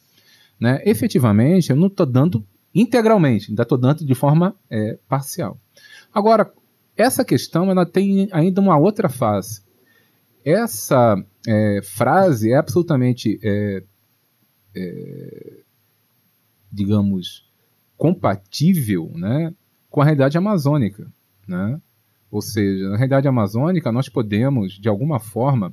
Né? 0.59 0.83
Efetivamente, 0.85 1.71
eu 1.71 1.77
não 1.77 1.89
estou 1.89 2.07
dando 2.07 2.47
integralmente, 2.75 3.51
ainda 3.51 3.63
estou 3.63 3.79
dando 3.79 4.05
de 4.05 4.15
forma 4.15 4.55
é, 4.71 4.99
parcial. 5.09 5.59
Agora, 6.13 6.53
essa 6.97 7.25
questão 7.25 7.71
ela 7.71 7.85
tem 7.85 8.29
ainda 8.33 8.61
uma 8.61 8.79
outra 8.79 9.09
face. 9.09 9.63
Essa 10.45 11.17
é, 11.47 11.81
frase 11.83 12.53
é 12.53 12.57
absolutamente, 12.57 13.39
é, 13.43 13.83
é 14.75 15.61
digamos, 16.71 17.44
compatível 17.97 19.11
né, 19.15 19.53
com 19.91 20.01
a 20.01 20.05
realidade 20.05 20.37
amazônica. 20.37 21.07
Né? 21.47 21.81
Ou 22.31 22.43
seja, 22.43 22.89
na 22.89 22.97
realidade 22.97 23.29
amazônica, 23.29 23.93
nós 23.93 24.09
podemos, 24.09 24.73
de 24.75 24.89
alguma 24.89 25.21
forma, 25.21 25.73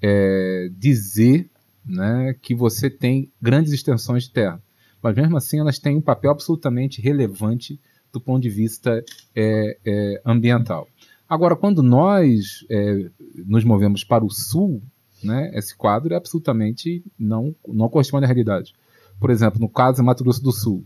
é, 0.00 0.68
dizer 0.72 1.48
né, 1.84 2.34
que 2.40 2.54
você 2.54 2.88
tem 2.88 3.30
grandes 3.40 3.72
extensões 3.72 4.24
de 4.24 4.30
terra. 4.30 4.62
Mas 5.02 5.16
mesmo 5.16 5.36
assim, 5.36 5.58
elas 5.60 5.78
têm 5.78 5.96
um 5.96 6.00
papel 6.00 6.30
absolutamente 6.30 7.00
relevante 7.00 7.80
do 8.12 8.20
ponto 8.20 8.42
de 8.42 8.50
vista 8.50 9.04
é, 9.34 9.78
é, 9.84 10.22
ambiental. 10.24 10.88
Agora, 11.28 11.54
quando 11.54 11.82
nós 11.82 12.64
é, 12.70 13.10
nos 13.46 13.64
movemos 13.64 14.02
para 14.02 14.24
o 14.24 14.30
sul, 14.30 14.82
né, 15.22 15.50
esse 15.54 15.76
quadro 15.76 16.14
é 16.14 16.16
absolutamente 16.16 17.04
não, 17.18 17.54
não 17.66 17.88
corresponde 17.88 18.24
à 18.24 18.28
realidade. 18.28 18.74
Por 19.20 19.30
exemplo, 19.30 19.60
no 19.60 19.68
caso 19.68 19.98
do 19.98 20.04
Mato 20.04 20.24
Grosso 20.24 20.42
do 20.42 20.52
Sul, 20.52 20.84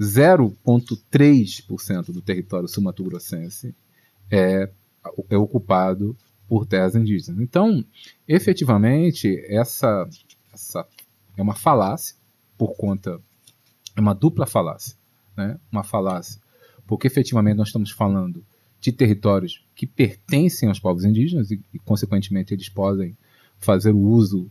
0,3% 0.00 2.12
do 2.12 2.20
território 2.20 2.68
sul-mato-grossense 2.68 3.74
é, 4.30 4.70
é 5.30 5.36
ocupado 5.36 6.16
por 6.48 6.66
terras 6.66 6.94
indígenas. 6.94 7.40
Então, 7.40 7.84
efetivamente, 8.26 9.44
essa, 9.48 10.08
essa 10.52 10.86
é 11.36 11.42
uma 11.42 11.54
falácia 11.54 12.16
por 12.56 12.76
conta, 12.76 13.20
é 13.96 14.00
uma 14.00 14.14
dupla 14.14 14.46
falácia, 14.46 14.96
né? 15.36 15.58
uma 15.70 15.82
falácia, 15.82 16.40
porque 16.86 17.06
efetivamente 17.06 17.56
nós 17.56 17.68
estamos 17.68 17.90
falando 17.90 18.44
de 18.80 18.92
territórios 18.92 19.64
que 19.74 19.86
pertencem 19.86 20.68
aos 20.68 20.78
povos 20.78 21.04
indígenas 21.04 21.50
e, 21.50 21.60
e 21.72 21.78
consequentemente, 21.78 22.52
eles 22.52 22.68
podem 22.68 23.16
fazer 23.58 23.92
o 23.92 23.98
uso 23.98 24.50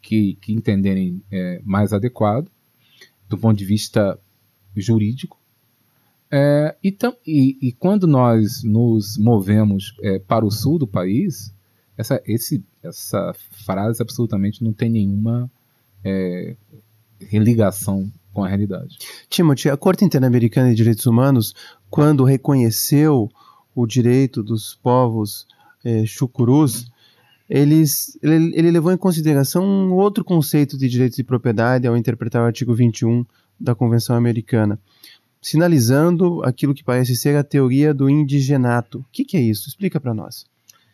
que, 0.00 0.38
que 0.40 0.52
entenderem 0.52 1.22
é, 1.30 1.60
mais 1.64 1.92
adequado, 1.92 2.50
do 3.28 3.36
ponto 3.36 3.58
de 3.58 3.64
vista 3.64 4.18
jurídico. 4.80 5.38
É, 6.30 6.74
e, 6.82 6.96
e, 7.26 7.68
e, 7.68 7.72
quando 7.72 8.06
nós 8.06 8.62
nos 8.64 9.16
movemos 9.16 9.94
é, 10.02 10.18
para 10.18 10.44
o 10.44 10.50
sul 10.50 10.78
do 10.78 10.86
país, 10.86 11.54
essa, 11.96 12.20
esse, 12.26 12.64
essa 12.82 13.32
frase 13.64 14.02
absolutamente 14.02 14.64
não 14.64 14.72
tem 14.72 14.90
nenhuma 14.90 15.50
é, 16.02 16.56
religação 17.20 18.10
com 18.32 18.42
a 18.42 18.48
realidade. 18.48 18.98
Timothy, 19.28 19.70
a 19.70 19.76
Corte 19.76 20.04
Interamericana 20.04 20.70
de 20.70 20.74
Direitos 20.74 21.06
Humanos, 21.06 21.54
quando 21.88 22.24
reconheceu 22.24 23.30
o 23.74 23.86
direito 23.86 24.42
dos 24.42 24.74
povos 24.74 25.46
é, 25.84 26.04
chucurus, 26.04 26.90
eles, 27.48 28.18
ele, 28.22 28.52
ele, 28.56 28.70
levou 28.70 28.90
em 28.90 28.96
consideração 28.96 29.64
um 29.64 29.92
outro 29.92 30.24
conceito 30.24 30.76
de 30.78 30.88
direito 30.88 31.16
de 31.16 31.22
propriedade 31.22 31.86
ao 31.86 31.96
interpretar 31.96 32.42
o 32.42 32.46
artigo 32.46 32.74
21 32.74 33.24
da 33.58 33.74
Convenção 33.74 34.16
Americana, 34.16 34.78
sinalizando 35.40 36.42
aquilo 36.44 36.74
que 36.74 36.84
parece 36.84 37.14
ser 37.16 37.36
a 37.36 37.44
teoria 37.44 37.92
do 37.92 38.08
indigenato. 38.08 39.00
O 39.00 39.06
que, 39.12 39.24
que 39.24 39.36
é 39.36 39.40
isso? 39.40 39.68
Explica 39.68 40.00
para 40.00 40.14
nós. 40.14 40.46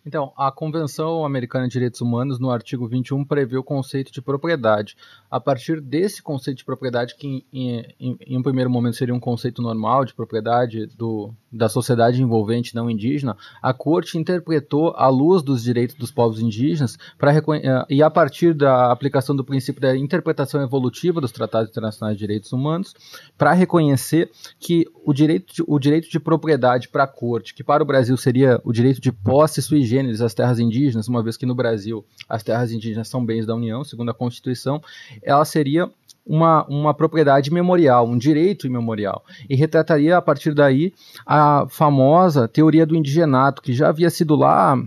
Então, 0.04 0.33
a 0.37 0.50
Convenção 0.50 1.25
Americana 1.25 1.66
de 1.66 1.73
Direitos 1.73 2.00
Humanos, 2.00 2.38
no 2.38 2.50
artigo 2.50 2.88
21, 2.88 3.25
prevê 3.25 3.57
o 3.57 3.62
conceito 3.62 4.11
de 4.11 4.23
propriedade. 4.23 4.97
A 5.30 5.38
partir 5.38 5.80
desse 5.80 6.23
conceito 6.23 6.59
de 6.59 6.64
propriedade, 6.64 7.14
que 7.14 7.45
em, 7.52 7.95
em, 8.00 8.19
em 8.26 8.38
um 8.38 8.42
primeiro 8.42 8.71
momento 8.71 8.97
seria 8.97 9.14
um 9.14 9.21
conceito 9.21 9.61
normal 9.61 10.04
de 10.04 10.14
propriedade 10.14 10.87
do, 10.87 11.35
da 11.52 11.69
sociedade 11.69 12.23
envolvente 12.23 12.75
não 12.75 12.90
indígena, 12.90 13.37
a 13.61 13.75
Corte 13.75 14.16
interpretou, 14.16 14.95
à 14.97 15.09
luz 15.09 15.42
dos 15.42 15.62
direitos 15.62 15.97
dos 15.97 16.11
povos 16.11 16.40
indígenas, 16.40 16.97
eh, 17.23 17.85
e 17.90 18.02
a 18.02 18.11
partir 18.11 18.54
da 18.54 18.90
aplicação 18.90 19.37
do 19.37 19.45
princípio 19.45 19.83
da 19.83 19.97
interpretação 19.97 20.62
evolutiva 20.62 21.21
dos 21.21 21.33
tratados 21.33 21.71
internacionais 21.71 22.16
de 22.16 22.21
direitos 22.21 22.52
humanos, 22.52 22.95
para 23.37 23.52
reconhecer 23.52 24.30
que 24.59 24.87
o 25.04 25.12
direito 25.12 25.54
de, 25.54 25.62
o 25.66 25.78
direito 25.78 26.09
de 26.09 26.19
propriedade 26.19 26.88
para 26.88 27.04
a 27.04 27.07
Corte, 27.07 27.54
que 27.54 27.62
para 27.62 27.83
o 27.83 27.87
Brasil 27.87 28.16
seria 28.16 28.61
o 28.64 28.73
direito 28.73 29.00
de 29.00 29.12
posse 29.12 29.61
sui 29.61 29.90
às 30.21 30.35
terras 30.35 30.59
indígenas, 30.59 31.09
uma 31.09 31.23
vez 31.23 31.37
que 31.37 31.47
no 31.47 31.54
Brasil 31.54 32.04
as 32.28 32.42
terras 32.42 32.73
indígenas 32.73 33.09
são 33.09 33.25
bens 33.25 33.47
da 33.47 33.54
União, 33.54 33.85
segundo 33.85 34.11
a 34.11 34.14
Constituição, 34.14 34.80
ela 35.23 35.45
seria 35.45 35.90
uma, 36.26 36.64
uma 36.66 36.95
propriedade 36.95 37.52
memorial, 37.52 38.07
um 38.07 38.19
direito 38.19 38.66
imemorial, 38.66 39.25
e 39.49 39.57
retrataria 39.57 40.16
a 40.16 40.23
partir 40.23 40.54
daí 40.54 40.92
a 41.26 41.66
famosa 41.69 42.47
teoria 42.47 42.87
do 42.87 42.97
indigenato, 42.97 43.62
que 43.62 43.73
já 43.73 43.88
havia 43.88 44.11
sido 44.11 44.37
lá 44.37 44.78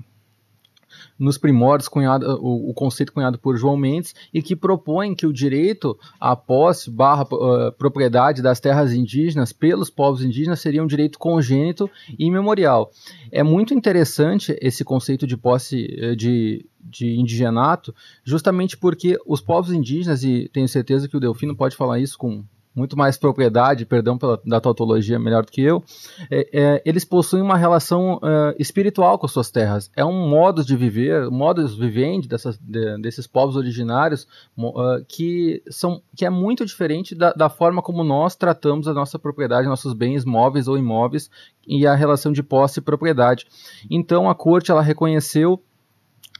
nos 1.17 1.37
primórdios 1.37 1.87
cunhado, 1.87 2.25
o, 2.41 2.69
o, 2.69 2.73
conceito 2.73 3.13
cunhado 3.13 3.37
por 3.37 3.57
João 3.57 3.77
Mendes 3.77 4.13
e 4.33 4.41
que 4.41 4.55
propõe 4.55 5.15
que 5.15 5.27
o 5.27 5.33
direito 5.33 5.97
à 6.19 6.35
posse 6.35 6.89
barra 6.89 7.23
uh, 7.23 7.71
propriedade 7.77 8.41
das 8.41 8.59
terras 8.59 8.93
indígenas 8.93 9.53
pelos 9.53 9.89
povos 9.89 10.23
indígenas 10.23 10.59
seria 10.59 10.83
um 10.83 10.87
direito 10.87 11.19
congênito 11.19 11.89
e 12.17 12.25
imemorial. 12.25 12.91
É 13.31 13.43
muito 13.43 13.73
interessante 13.73 14.57
esse 14.61 14.83
conceito 14.83 15.27
de 15.27 15.37
posse 15.37 15.85
uh, 16.01 16.15
de, 16.15 16.65
de 16.79 17.19
indigenato, 17.19 17.93
justamente 18.23 18.77
porque 18.77 19.17
os 19.25 19.41
povos 19.41 19.71
indígenas, 19.71 20.23
e 20.23 20.49
tenho 20.51 20.67
certeza 20.67 21.07
que 21.07 21.17
o 21.17 21.19
Delfino 21.19 21.55
pode 21.55 21.75
falar 21.75 21.99
isso 21.99 22.17
com 22.17 22.43
muito 22.75 22.97
mais 22.97 23.17
propriedade, 23.17 23.85
perdão 23.85 24.17
pela, 24.17 24.39
da 24.45 24.59
tautologia 24.59 25.19
melhor 25.19 25.45
do 25.45 25.51
que 25.51 25.61
eu, 25.61 25.83
é, 26.29 26.49
é, 26.53 26.81
eles 26.85 27.05
possuem 27.05 27.43
uma 27.43 27.57
relação 27.57 28.15
uh, 28.15 28.55
espiritual 28.57 29.17
com 29.19 29.25
as 29.25 29.31
suas 29.31 29.51
terras. 29.51 29.91
É 29.95 30.03
um 30.03 30.27
modo 30.27 30.63
de 30.63 30.75
viver, 30.75 31.27
um 31.27 31.31
modus 31.31 31.75
vivendi 31.77 32.27
dessas, 32.27 32.57
de, 32.57 32.97
desses 33.01 33.27
povos 33.27 33.55
originários 33.55 34.27
uh, 34.57 35.03
que, 35.07 35.61
são, 35.69 36.01
que 36.15 36.25
é 36.25 36.29
muito 36.29 36.65
diferente 36.65 37.13
da, 37.13 37.31
da 37.33 37.49
forma 37.49 37.81
como 37.81 38.03
nós 38.03 38.35
tratamos 38.35 38.87
a 38.87 38.93
nossa 38.93 39.19
propriedade, 39.19 39.67
nossos 39.67 39.93
bens 39.93 40.25
móveis 40.25 40.67
ou 40.67 40.77
imóveis 40.77 41.29
e 41.67 41.85
a 41.85 41.95
relação 41.95 42.31
de 42.31 42.41
posse 42.41 42.79
e 42.79 42.83
propriedade. 42.83 43.45
Então 43.89 44.29
a 44.29 44.35
corte 44.35 44.71
ela 44.71 44.81
reconheceu 44.81 45.61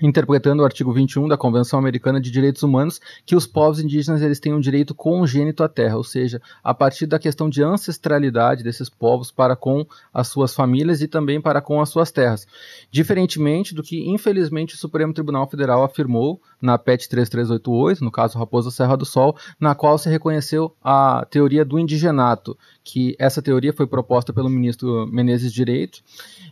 interpretando 0.04 0.60
o 0.60 0.66
artigo 0.66 0.92
21 0.92 1.30
da 1.30 1.38
Convenção 1.38 1.80
Americana 1.80 2.20
de 2.20 2.30
Direitos 2.30 2.62
Humanos, 2.62 3.00
que 3.26 3.38
os 3.38 3.48
povos 3.48 3.80
indígenas 3.80 4.22
eles 4.22 4.38
têm 4.38 4.54
um 4.54 4.60
direito 4.60 4.94
congênito 4.94 5.64
à 5.64 5.70
terra, 5.70 5.96
ou 5.96 6.04
seja, 6.04 6.42
a 6.62 6.74
partir 6.74 7.08
da 7.08 7.18
questão 7.18 7.50
de 7.50 7.64
ancestralidade 7.64 8.64
desses 8.64 8.90
povos 8.90 9.32
para 9.32 9.56
com 9.56 9.86
as 10.14 10.28
suas 10.28 10.54
famílias 10.54 11.02
e 11.02 11.08
também 11.08 11.40
para 11.40 11.62
com 11.62 11.80
as 11.80 11.88
suas 11.88 12.12
terras. 12.12 12.46
Diferentemente 12.92 13.74
do 13.74 13.82
que, 13.82 14.10
infelizmente, 14.10 14.76
o 14.76 14.78
Supremo 14.78 15.14
Tribunal 15.14 15.50
Federal 15.50 15.84
afirmou 15.86 16.42
na 16.62 16.78
PET 16.78 17.08
3388, 17.08 18.04
no 18.04 18.12
caso 18.12 18.38
Raposa 18.38 18.72
Serra 18.72 18.98
do 18.98 19.06
Sol, 19.06 19.38
na 19.58 19.74
qual 19.74 19.98
se 19.98 20.10
reconheceu 20.10 20.76
a 20.84 21.26
teoria 21.30 21.64
do 21.64 21.80
indigenato, 21.80 22.58
que 22.84 23.16
essa 23.18 23.42
teoria 23.42 23.72
foi 23.72 23.88
proposta 23.88 24.34
pelo 24.34 24.50
ministro 24.50 25.08
Menezes 25.08 25.54
Direito, 25.54 26.00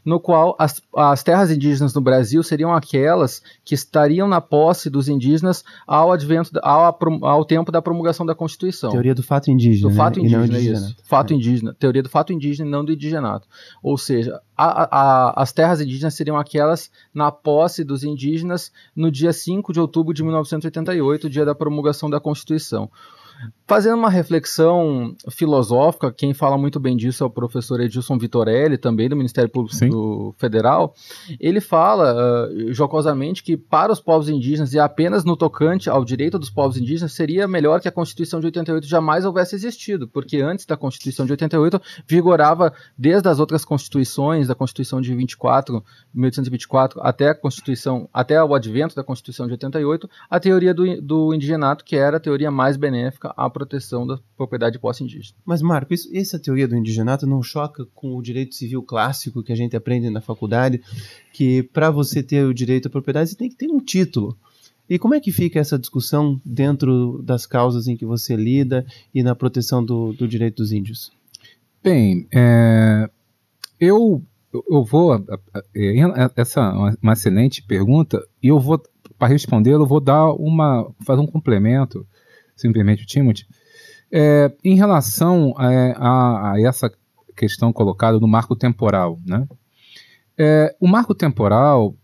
no 0.04 0.20
qual 0.20 0.56
as, 0.58 0.82
as 0.96 1.22
terras 1.22 1.52
indígenas 1.52 1.94
no 1.94 2.02
Brasil 2.02 2.42
seriam 2.42 2.74
aquelas 2.74 3.42
que 3.66 3.76
estariam 3.76 4.28
na 4.28 4.40
posse 4.40 4.90
dos 4.90 5.10
indígenas 5.10 5.64
ao 5.86 6.12
advento 6.12 6.52
ao, 6.64 6.98
ao 7.24 7.46
tempo 7.46 7.72
da 7.72 7.82
promulgação 7.82 8.26
da 8.26 8.34
Constituição. 8.34 8.92
Teoria 8.92 9.14
do 9.14 9.22
fato 9.22 9.52
indígena. 9.52 9.90
Do 9.90 9.96
fato 9.96 10.20
né? 10.22 10.26
indígena, 10.26 10.60
isso. 10.60 10.96
Fato 11.04 11.34
é. 11.34 11.36
indígena. 11.36 11.76
Teoria 11.78 12.02
do 12.02 12.10
fato 12.10 12.32
indígena 12.32 12.68
e 12.68 12.72
não 12.72 12.86
do 12.86 12.94
indigenato. 12.94 13.48
Ou 13.84 13.98
seja, 13.98 14.40
a, 14.56 14.84
a, 14.84 15.42
as 15.42 15.52
terras 15.52 15.82
indígenas 15.82 16.14
seriam 16.14 16.38
aquelas 16.38 16.90
na 17.14 17.32
posse 17.32 17.84
dos 17.84 18.04
indígenas 18.04 18.72
no 18.96 19.12
dia 19.12 19.34
5 19.34 19.74
de 19.74 19.80
outubro 19.80 20.14
de 20.14 20.24
1988, 20.24 21.30
dia 21.30 21.46
da 21.46 21.54
promulgação 21.54 22.10
da 22.10 22.20
Constituição. 22.20 22.90
Fazendo 23.72 23.96
uma 23.96 24.10
reflexão 24.10 25.16
filosófica, 25.30 26.12
quem 26.12 26.34
fala 26.34 26.58
muito 26.58 26.78
bem 26.78 26.98
disso 26.98 27.24
é 27.24 27.28
o 27.28 27.30
professor 27.30 27.80
Edilson 27.80 28.18
Vitorelli, 28.18 28.78
também 28.78 29.08
do 29.08 29.16
Ministério 29.16 29.50
Público 29.50 30.36
Federal. 30.38 30.94
Ele 31.40 31.62
fala 31.62 32.14
uh, 32.14 32.74
jocosamente 32.74 33.42
que 33.42 33.56
para 33.56 33.94
os 33.94 34.02
povos 34.02 34.28
indígenas 34.28 34.74
e 34.74 34.80
apenas 34.80 35.24
no 35.24 35.38
tocante 35.38 35.90
ao 35.90 36.04
direito 36.04 36.38
dos 36.38 36.50
povos 36.50 36.76
indígenas 36.76 37.14
seria 37.14 37.48
melhor 37.48 37.80
que 37.80 37.88
a 37.88 37.92
Constituição 37.94 38.42
de 38.42 38.48
88 38.48 38.86
jamais 38.86 39.24
houvesse 39.24 39.56
existido, 39.56 40.06
porque 40.06 40.42
antes 40.42 40.66
da 40.66 40.76
Constituição 40.76 41.26
de 41.26 41.32
88 41.32 41.82
vigorava 42.06 42.74
desde 42.98 43.30
as 43.30 43.40
outras 43.40 43.64
constituições, 43.64 44.50
da 44.50 44.56
Constituição 44.56 45.00
de 45.00 45.16
24, 45.16 45.82
1824 46.14 47.00
até 47.02 47.30
a 47.30 47.36
Constituição, 47.36 48.10
até 48.14 48.44
o 48.44 48.54
advento 48.54 48.96
da 48.96 49.04
Constituição 49.04 49.48
de 49.48 49.54
88, 49.54 50.10
a 50.30 50.40
teoria 50.42 50.74
do, 50.74 51.02
do 51.02 51.34
indigenato, 51.34 51.86
que 51.86 51.96
era 51.96 52.18
a 52.18 52.20
teoria 52.20 52.52
mais 52.52 52.76
benéfica 52.76 53.31
à 53.38 53.50
proteção 53.50 54.06
da 54.06 54.20
propriedade 54.38 54.74
de 54.74 54.80
posse 54.80 55.04
indígena. 55.04 55.38
Mas, 55.46 55.62
Marco, 55.62 55.94
isso, 55.94 56.10
essa 56.14 56.40
teoria 56.40 56.68
do 56.68 56.76
indigenato 56.76 57.26
não 57.28 57.42
choca 57.42 57.86
com 57.94 58.16
o 58.16 58.22
direito 58.22 58.56
civil 58.56 58.84
clássico 58.84 59.44
que 59.44 59.52
a 59.52 59.56
gente 59.56 59.76
aprende 59.76 60.10
na 60.10 60.22
faculdade, 60.22 60.82
que 61.34 61.64
para 61.64 61.90
você 61.90 62.22
ter 62.24 62.46
o 62.46 62.54
direito 62.54 62.88
à 62.88 62.92
propriedade 62.92 63.30
você 63.30 63.36
tem 63.36 63.50
que 63.50 63.56
ter 63.56 63.70
um 63.70 63.80
título. 63.80 64.38
E 64.90 65.00
como 65.00 65.14
é 65.14 65.22
que 65.22 65.32
fica 65.32 65.58
essa 65.58 65.80
discussão 65.80 66.40
dentro 66.46 67.22
das 67.24 67.46
causas 67.46 67.88
em 67.88 67.96
que 67.96 68.06
você 68.06 68.36
lida 68.36 68.86
e 69.14 69.24
na 69.24 69.34
proteção 69.34 69.84
do, 69.84 70.12
do 70.12 70.28
direito 70.28 70.58
dos 70.58 70.74
índios? 70.74 71.12
Bem, 71.82 72.28
é, 72.34 73.10
eu, 73.80 74.22
eu 74.70 74.84
vou. 74.84 75.16
É, 75.74 76.32
essa 76.36 76.60
é 76.60 76.96
uma 77.02 77.14
excelente 77.14 77.64
pergunta, 77.64 78.22
e 78.44 78.50
eu 78.50 78.60
vou, 78.60 78.84
para 79.18 79.30
responder, 79.30 79.74
eu 79.74 79.86
vou 79.86 80.00
dar 80.00 80.32
uma. 80.34 80.92
fazer 81.06 81.22
um 81.22 81.28
complemento 81.28 82.06
simplesmente 82.62 83.04
o 83.04 83.06
Timothy, 83.06 83.46
é, 84.12 84.52
em 84.64 84.76
relação 84.76 85.54
a, 85.58 85.68
a, 85.68 86.52
a, 86.54 86.62
essa 86.62 86.92
questão 87.36 87.72
colocada 87.72 88.20
no 88.20 88.28
marco 88.28 88.56
temporal, 88.56 89.20
né? 89.26 89.48
É, 90.38 90.76
o 90.80 90.88
marco 90.88 91.14
temporal, 91.14 91.96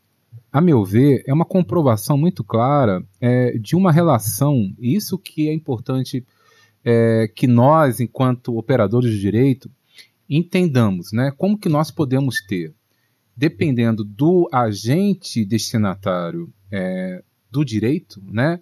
a 0.51 0.61
meu 0.61 0.83
ver, 0.83 1.23
é 1.25 1.33
uma 1.33 1.45
comprovação 1.45 2.17
muito 2.17 2.43
clara 2.43 3.03
é, 3.19 3.57
de 3.57 3.75
uma 3.75 3.91
relação, 3.91 4.73
isso 4.79 5.17
que 5.17 5.49
é 5.49 5.53
importante 5.53 6.25
é, 6.83 7.29
que 7.33 7.47
nós, 7.47 7.99
enquanto 7.99 8.57
operadores 8.57 9.11
de 9.11 9.19
direito, 9.19 9.69
entendamos, 10.29 11.11
né? 11.11 11.31
Como 11.35 11.57
que 11.57 11.69
nós 11.69 11.91
podemos 11.91 12.41
ter, 12.41 12.73
dependendo 13.35 14.03
do 14.03 14.49
agente 14.51 15.43
destinatário 15.45 16.51
é, 16.71 17.23
do 17.51 17.63
direito, 17.63 18.21
né? 18.25 18.59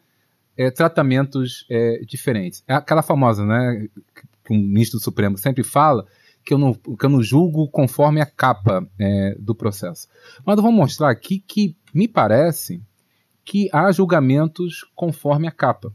É, 0.58 0.72
tratamentos 0.72 1.66
é, 1.70 2.00
diferentes. 2.06 2.64
É 2.68 2.74
aquela 2.74 3.02
famosa, 3.02 3.46
né, 3.46 3.88
que 4.44 4.54
o 4.54 4.56
ministro 4.56 5.00
do 5.00 5.04
Supremo 5.04 5.38
sempre 5.38 5.64
fala, 5.64 6.06
que 6.46 6.54
eu 6.54 6.58
não, 6.58 6.74
que 6.74 7.06
eu 7.06 7.10
não 7.10 7.24
julgo 7.24 7.68
conforme 7.68 8.22
a 8.22 8.26
capa 8.26 8.88
é, 9.00 9.36
do 9.40 9.56
processo. 9.56 10.08
Mas 10.46 10.58
eu 10.58 10.64
vou 10.64 10.72
mostrar 10.72 11.10
aqui 11.10 11.40
que 11.40 11.76
me 11.94 12.08
parece 12.08 12.82
que 13.44 13.70
há 13.72 13.92
julgamentos 13.92 14.86
conforme 14.96 15.48
a 15.48 15.52
capa. 15.52 15.94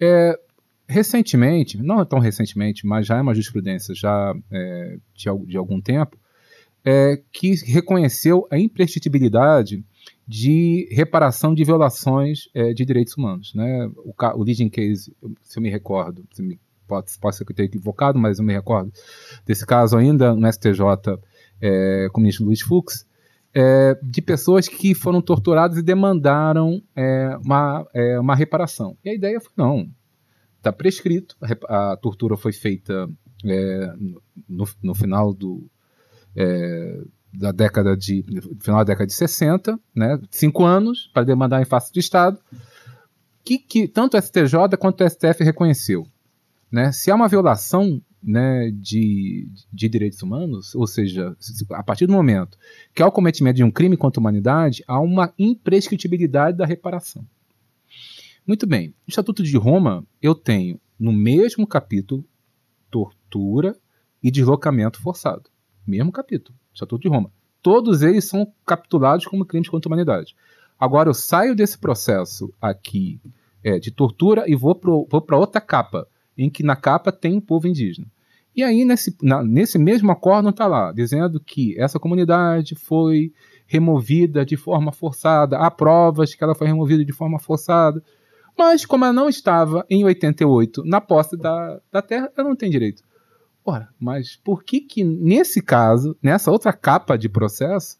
É, 0.00 0.38
recentemente, 0.86 1.78
não 1.78 2.04
tão 2.04 2.18
recentemente, 2.18 2.86
mas 2.86 3.06
já 3.06 3.16
é 3.16 3.20
uma 3.22 3.34
jurisprudência 3.34 3.94
já 3.94 4.34
é, 4.50 4.98
de, 5.14 5.46
de, 5.46 5.56
algum 5.56 5.80
tempo, 5.80 6.18
é, 6.84 7.20
que 7.32 7.54
reconheceu 7.64 8.46
a 8.50 8.58
imprescritibilidade 8.58 9.84
de 10.26 10.88
reparação 10.90 11.54
de 11.54 11.64
violações 11.64 12.48
é, 12.54 12.72
de 12.72 12.84
direitos 12.84 13.16
humanos. 13.16 13.54
Né? 13.54 13.90
O, 13.96 14.14
o 14.36 14.42
leading 14.42 14.68
case, 14.68 15.14
se 15.42 15.58
eu 15.58 15.62
me 15.62 15.70
recordo, 15.70 16.24
se 16.32 16.42
me, 16.42 16.58
pode, 16.86 17.10
pode 17.20 17.36
ser 17.36 17.44
que 17.44 17.52
eu 17.52 17.56
tenha 17.56 17.66
equivocado, 17.66 18.18
mas 18.18 18.38
eu 18.38 18.44
me 18.44 18.52
recordo 18.52 18.92
desse 19.44 19.66
caso 19.66 19.96
ainda 19.96 20.34
no 20.34 20.50
STJ 20.50 20.80
é, 21.60 22.08
com 22.12 22.20
o 22.20 22.22
ministro 22.22 22.46
Luiz 22.46 22.60
Fux, 22.60 23.06
é, 23.54 23.98
de 24.02 24.22
pessoas 24.22 24.66
que 24.68 24.94
foram 24.94 25.20
torturadas 25.20 25.76
e 25.76 25.82
demandaram 25.82 26.82
uma, 27.44 27.86
uma 28.18 28.34
reparação. 28.34 28.96
E 29.04 29.10
a 29.10 29.14
ideia 29.14 29.40
foi, 29.40 29.52
não, 29.56 29.90
está 30.56 30.72
prescrito, 30.72 31.36
a, 31.68 31.92
a, 31.92 31.96
tortura 31.96 32.36
foi 32.36 32.52
feita 32.52 33.06
no, 34.48 34.66
no 34.82 34.94
final 34.94 35.34
do 35.34 35.68
da 37.32 37.50
década 37.50 37.96
de 37.96 38.22
final 38.60 38.80
da 38.80 38.84
década 38.84 39.06
de 39.06 39.14
60, 39.14 39.78
né, 39.94 40.20
cinco 40.30 40.64
anos 40.64 41.10
para 41.12 41.24
demandar 41.24 41.62
em 41.62 41.64
face 41.64 41.92
de 41.92 42.00
Estado, 42.00 42.38
que, 43.44 43.58
que 43.58 43.88
tanto 43.88 44.16
o 44.16 44.22
STJ 44.22 44.76
quanto 44.78 45.02
o 45.02 45.08
STF 45.08 45.42
reconheceu, 45.42 46.06
né, 46.70 46.92
se 46.92 47.10
há 47.10 47.14
uma 47.14 47.28
violação 47.28 48.00
né, 48.22 48.70
de, 48.70 49.48
de 49.72 49.88
direitos 49.88 50.22
humanos, 50.22 50.74
ou 50.74 50.86
seja, 50.86 51.36
a 51.72 51.82
partir 51.82 52.06
do 52.06 52.12
momento 52.12 52.56
que 52.94 53.02
há 53.02 53.06
o 53.06 53.12
cometimento 53.12 53.56
de 53.56 53.64
um 53.64 53.70
crime 53.70 53.96
contra 53.96 54.20
a 54.20 54.22
humanidade, 54.22 54.84
há 54.86 55.00
uma 55.00 55.32
imprescritibilidade 55.38 56.56
da 56.56 56.64
reparação. 56.64 57.26
Muito 58.46 58.66
bem, 58.66 58.88
no 58.88 59.08
Estatuto 59.08 59.42
de 59.42 59.56
Roma 59.56 60.04
eu 60.20 60.34
tenho 60.34 60.80
no 60.98 61.12
mesmo 61.12 61.66
capítulo 61.66 62.24
tortura 62.90 63.76
e 64.22 64.30
deslocamento 64.30 65.00
forçado. 65.00 65.50
Mesmo 65.86 66.12
capítulo. 66.12 66.56
Estatuto 66.72 67.02
de 67.02 67.08
Roma. 67.08 67.30
Todos 67.62 68.02
eles 68.02 68.24
são 68.24 68.50
capturados 68.66 69.26
como 69.26 69.44
crimes 69.44 69.68
contra 69.68 69.88
a 69.88 69.90
humanidade. 69.90 70.34
Agora 70.78 71.08
eu 71.08 71.14
saio 71.14 71.54
desse 71.54 71.78
processo 71.78 72.52
aqui 72.60 73.20
é, 73.62 73.78
de 73.78 73.90
tortura 73.90 74.44
e 74.48 74.56
vou 74.56 74.74
para 74.74 75.36
outra 75.38 75.60
capa, 75.60 76.08
em 76.36 76.50
que 76.50 76.62
na 76.62 76.74
capa 76.74 77.12
tem 77.12 77.36
um 77.36 77.40
povo 77.40 77.68
indígena. 77.68 78.06
E 78.54 78.62
aí, 78.62 78.84
nesse, 78.84 79.16
na, 79.22 79.42
nesse 79.42 79.78
mesmo 79.78 80.12
acordo, 80.12 80.50
está 80.50 80.66
lá, 80.66 80.92
dizendo 80.92 81.40
que 81.40 81.78
essa 81.80 81.98
comunidade 81.98 82.74
foi 82.74 83.32
removida 83.66 84.44
de 84.44 84.56
forma 84.56 84.92
forçada, 84.92 85.56
há 85.56 85.70
provas 85.70 86.34
que 86.34 86.44
ela 86.44 86.54
foi 86.54 86.66
removida 86.66 87.04
de 87.04 87.12
forma 87.12 87.38
forçada, 87.38 88.02
mas 88.56 88.84
como 88.84 89.04
ela 89.04 89.12
não 89.14 89.28
estava 89.28 89.86
em 89.88 90.04
88 90.04 90.84
na 90.84 91.00
posse 91.00 91.36
da, 91.36 91.80
da 91.90 92.02
terra, 92.02 92.30
ela 92.36 92.48
não 92.48 92.56
tem 92.56 92.68
direito. 92.68 93.02
Ora, 93.64 93.88
mas 93.98 94.36
por 94.36 94.64
que 94.64 94.80
que 94.80 95.04
nesse 95.04 95.62
caso, 95.62 96.16
nessa 96.22 96.50
outra 96.50 96.72
capa 96.72 97.16
de 97.16 97.28
processo, 97.28 97.96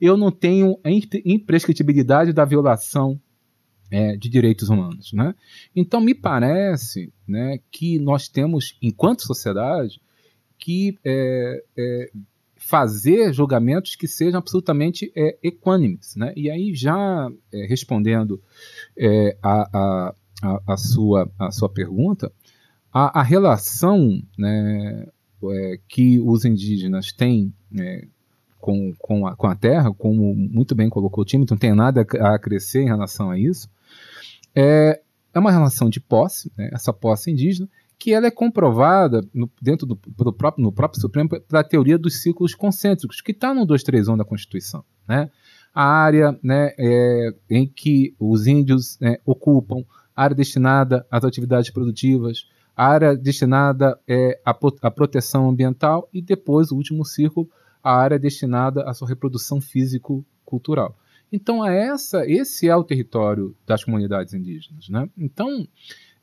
eu 0.00 0.16
não 0.16 0.30
tenho 0.30 0.78
a 0.84 0.90
imprescritibilidade 1.24 2.32
da 2.32 2.44
violação 2.44 3.18
é, 3.90 4.16
de 4.16 4.28
direitos 4.28 4.68
humanos. 4.68 5.12
Né? 5.12 5.34
Então, 5.74 6.00
me 6.00 6.14
parece 6.14 7.12
né, 7.26 7.58
que 7.70 7.98
nós 7.98 8.28
temos, 8.28 8.76
enquanto 8.82 9.22
sociedade, 9.22 10.00
que 10.58 10.98
é, 11.04 11.64
é, 11.76 12.10
fazer 12.56 13.32
julgamentos 13.32 13.94
que 13.94 14.08
sejam 14.08 14.38
absolutamente 14.38 15.12
é, 15.16 15.38
equânimes. 15.42 16.16
Né? 16.16 16.32
E 16.36 16.50
aí, 16.50 16.74
já 16.74 17.30
é, 17.52 17.66
respondendo 17.66 18.42
é, 18.98 19.36
a, 19.42 20.14
a, 20.42 20.62
a, 20.66 20.76
sua, 20.76 21.30
a 21.38 21.50
sua 21.50 21.68
pergunta, 21.68 22.32
a, 22.96 23.20
a 23.20 23.22
relação 23.22 24.22
né, 24.38 25.06
é, 25.44 25.78
que 25.86 26.18
os 26.18 26.46
indígenas 26.46 27.12
têm 27.12 27.52
né, 27.70 28.08
com, 28.58 28.94
com, 28.98 29.26
a, 29.26 29.36
com 29.36 29.46
a 29.46 29.54
terra, 29.54 29.92
como 29.92 30.34
muito 30.34 30.74
bem 30.74 30.88
colocou 30.88 31.20
o 31.20 31.24
time, 31.26 31.44
não 31.48 31.58
tem 31.58 31.74
nada 31.74 32.00
a 32.00 32.38
crescer 32.38 32.80
em 32.80 32.86
relação 32.86 33.30
a 33.30 33.38
isso, 33.38 33.68
é, 34.54 34.98
é 35.34 35.38
uma 35.38 35.52
relação 35.52 35.90
de 35.90 36.00
posse, 36.00 36.50
né, 36.56 36.70
essa 36.72 36.90
posse 36.90 37.30
indígena, 37.30 37.68
que 37.98 38.14
ela 38.14 38.28
é 38.28 38.30
comprovada 38.30 39.22
no, 39.32 39.50
dentro 39.60 39.86
do, 39.86 39.96
próprio, 40.32 40.64
no 40.64 40.72
próprio 40.72 40.98
Supremo 40.98 41.28
pela 41.28 41.62
teoria 41.62 41.98
dos 41.98 42.22
ciclos 42.22 42.54
concêntricos, 42.54 43.20
que 43.20 43.32
está 43.32 43.52
no 43.52 43.66
231 43.66 44.16
da 44.16 44.24
Constituição. 44.24 44.82
Né? 45.06 45.30
A 45.74 45.84
área 45.84 46.38
né, 46.42 46.72
é, 46.78 47.34
em 47.50 47.66
que 47.66 48.14
os 48.18 48.46
índios 48.46 48.98
né, 48.98 49.18
ocupam, 49.26 49.84
área 50.14 50.34
destinada 50.34 51.06
às 51.10 51.24
atividades 51.24 51.70
produtivas, 51.70 52.46
a 52.76 52.86
área 52.86 53.16
destinada 53.16 53.98
é, 54.06 54.38
à, 54.44 54.50
à 54.82 54.90
proteção 54.90 55.48
ambiental 55.48 56.08
e 56.12 56.20
depois, 56.20 56.70
o 56.70 56.76
último 56.76 57.04
círculo, 57.04 57.48
a 57.82 57.96
área 57.96 58.18
destinada 58.18 58.82
à 58.82 58.92
sua 58.92 59.08
reprodução 59.08 59.60
físico-cultural. 59.60 60.96
Então, 61.32 61.64
essa, 61.64 62.28
esse 62.28 62.68
é 62.68 62.76
o 62.76 62.84
território 62.84 63.56
das 63.66 63.82
comunidades 63.82 64.34
indígenas. 64.34 64.88
Né? 64.88 65.08
Então, 65.16 65.66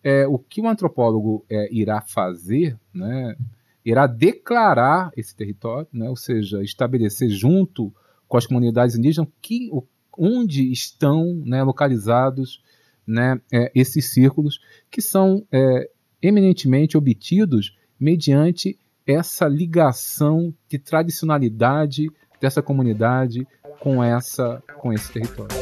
é, 0.04 0.28
o 0.28 0.38
que 0.38 0.62
o 0.62 0.68
antropólogo 0.68 1.46
é, 1.50 1.74
irá 1.74 2.02
fazer, 2.02 2.78
né, 2.94 3.36
irá 3.84 4.06
declarar 4.06 5.12
esse 5.18 5.36
território, 5.36 5.88
né, 5.92 6.10
ou 6.10 6.16
seja, 6.16 6.62
estabelecer 6.62 7.30
junto 7.30 7.94
com 8.28 8.38
as 8.38 8.46
comunidades 8.46 8.96
indígenas 8.96 9.30
que, 9.42 9.70
onde 10.18 10.72
estão 10.72 11.42
né, 11.46 11.63
localizados 11.63 12.62
né, 13.06 13.39
é, 13.52 13.72
esses 13.74 14.12
círculos, 14.12 14.60
que 14.89 15.02
são 15.02 15.46
é, 15.52 15.89
eminentemente 16.24 16.98
obtidos 16.98 17.78
mediante 18.00 18.78
essa 19.06 19.46
ligação 19.46 20.54
de 20.70 20.80
tradicionalidade 20.80 22.10
dessa 22.40 22.62
comunidade 22.62 23.46
com 23.82 24.02
essa 24.02 24.64
com 24.78 24.94
esse 24.94 25.12
território. 25.12 25.54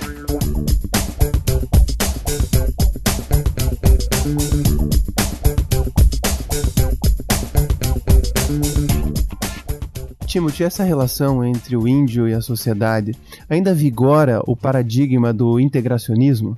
Timothy, 10.27 10.63
essa 10.63 10.83
relação 10.83 11.43
entre 11.43 11.75
o 11.75 11.87
índio 11.87 12.27
e 12.29 12.33
a 12.33 12.41
sociedade 12.41 13.13
ainda 13.49 13.73
vigora 13.73 14.41
o 14.45 14.55
paradigma 14.55 15.33
do 15.33 15.59
integracionismo? 15.59 16.57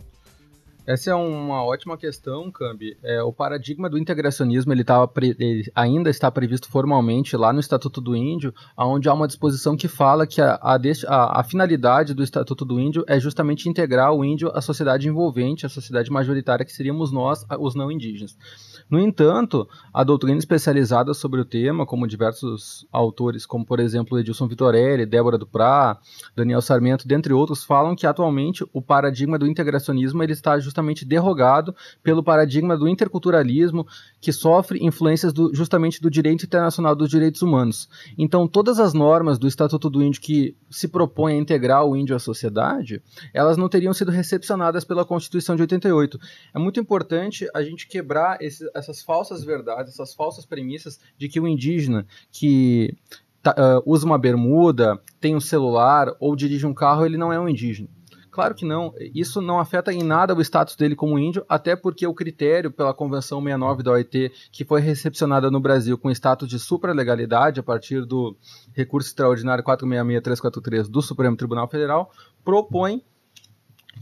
Essa 0.86 1.12
é 1.12 1.16
uma 1.16 1.64
ótima 1.64 1.98
questão, 1.98 2.52
Cambi. 2.52 2.98
É, 3.02 3.24
o 3.24 3.32
paradigma 3.32 3.90
do 3.90 3.98
integracionismo 3.98 4.74
ele, 4.74 4.84
tava 4.84 5.10
ele 5.16 5.72
ainda 5.74 6.10
está 6.10 6.30
previsto 6.30 6.68
formalmente 6.68 7.38
lá 7.38 7.54
no 7.54 7.62
Estatuto 7.62 8.02
do 8.02 8.14
Índio, 8.14 8.54
onde 8.78 9.08
há 9.08 9.14
uma 9.14 9.28
disposição 9.28 9.78
que 9.78 9.88
fala 9.88 10.28
que 10.28 10.42
a, 10.42 10.56
a, 10.56 11.40
a, 11.40 11.44
finalidade 11.46 12.14
do 12.14 12.22
Estatuto 12.22 12.66
do 12.66 12.82
Índio 12.82 13.06
é 13.08 13.18
justamente 13.18 13.70
integrar 13.70 14.14
o 14.14 14.26
índio 14.26 14.52
à 14.54 14.60
sociedade 14.60 15.08
envolvente, 15.08 15.66
à 15.66 15.70
sociedade 15.70 16.12
majoritária 16.12 16.66
que 16.66 16.74
seríamos 16.74 17.14
nós, 17.14 17.46
os 17.60 17.76
não 17.76 17.90
indígenas. 17.90 18.38
No 18.90 19.00
entanto, 19.00 19.68
a 19.94 20.04
doutrina 20.04 20.38
especializada 20.38 21.14
sobre 21.14 21.40
o 21.40 21.46
tema, 21.46 21.86
como 21.86 22.06
diversos 22.06 22.86
autores, 22.92 23.46
como 23.46 23.66
por 23.66 23.80
exemplo 23.80 24.20
Edilson 24.20 24.48
Vitorelli, 24.50 25.06
Débora 25.06 25.38
Duprá, 25.38 25.98
Daniel 26.36 26.62
Sarmento, 26.62 27.08
dentre 27.08 27.32
outros, 27.32 27.64
falam 27.64 27.96
que 27.96 28.06
atualmente 28.06 28.66
o 28.74 28.82
paradigma 28.82 29.40
do 29.40 29.48
integracionismo 29.48 30.22
ele 30.22 30.34
está 30.34 30.60
derrogado 31.06 31.76
pelo 32.02 32.24
paradigma 32.24 32.78
do 32.78 32.88
interculturalismo, 32.88 33.86
que 34.20 34.32
sofre 34.32 34.80
influências 34.84 35.34
do, 35.34 35.54
justamente 35.54 36.02
do 36.02 36.10
direito 36.10 36.46
internacional 36.46 36.96
dos 36.96 37.10
direitos 37.10 37.42
humanos. 37.42 37.90
Então, 38.18 38.48
todas 38.48 38.80
as 38.80 38.94
normas 38.94 39.38
do 39.38 39.48
Estatuto 39.48 39.90
do 39.90 40.04
Índio 40.04 40.22
que 40.22 40.56
se 40.70 40.88
propõem 40.88 41.38
a 41.38 41.42
integrar 41.42 41.86
o 41.86 41.96
índio 41.96 42.16
à 42.16 42.20
sociedade, 42.20 43.02
elas 43.34 43.58
não 43.58 43.70
teriam 43.70 43.94
sido 43.94 44.12
recepcionadas 44.12 44.84
pela 44.84 45.06
Constituição 45.06 45.56
de 45.56 45.62
88. 45.62 46.20
É 46.54 46.60
muito 46.60 46.80
importante 46.80 47.48
a 47.54 47.62
gente 47.62 47.88
quebrar 47.88 48.38
esse, 48.42 48.70
essas 48.74 49.02
falsas 49.02 49.44
verdades, 49.44 49.94
essas 49.94 50.14
falsas 50.14 50.46
premissas 50.46 51.00
de 51.18 51.28
que 51.28 51.40
o 51.40 51.48
indígena 51.48 52.06
que 52.32 52.96
tá, 53.42 53.52
uh, 53.52 53.84
usa 53.86 54.06
uma 54.06 54.18
bermuda, 54.18 55.00
tem 55.20 55.36
um 55.36 55.42
celular 55.42 56.16
ou 56.20 56.36
dirige 56.36 56.66
um 56.66 56.74
carro, 56.74 57.06
ele 57.06 57.18
não 57.18 57.32
é 57.32 57.40
um 57.40 57.50
indígena. 57.50 57.90
Claro 58.34 58.56
que 58.56 58.66
não. 58.66 58.92
Isso 59.14 59.40
não 59.40 59.60
afeta 59.60 59.94
em 59.94 60.02
nada 60.02 60.34
o 60.34 60.42
status 60.42 60.76
dele 60.76 60.96
como 60.96 61.20
índio, 61.20 61.46
até 61.48 61.76
porque 61.76 62.08
o 62.08 62.16
critério 62.16 62.72
pela 62.72 62.92
Convenção 62.92 63.40
69 63.40 63.84
da 63.84 63.92
OIT, 63.92 64.32
que 64.52 64.66
foi 64.66 64.82
recepcionada 64.82 65.52
no 65.52 65.60
Brasil 65.60 65.96
com 66.00 66.10
status 66.10 66.50
de 66.50 66.58
supralegalidade 66.58 67.60
a 67.60 67.64
partir 67.64 68.04
do 68.08 68.36
recurso 68.74 69.08
extraordinário 69.10 69.64
466343 69.64 70.90
do 70.90 71.00
Supremo 71.04 71.38
Tribunal 71.38 71.70
Federal, 71.70 72.12
propõe 72.44 73.04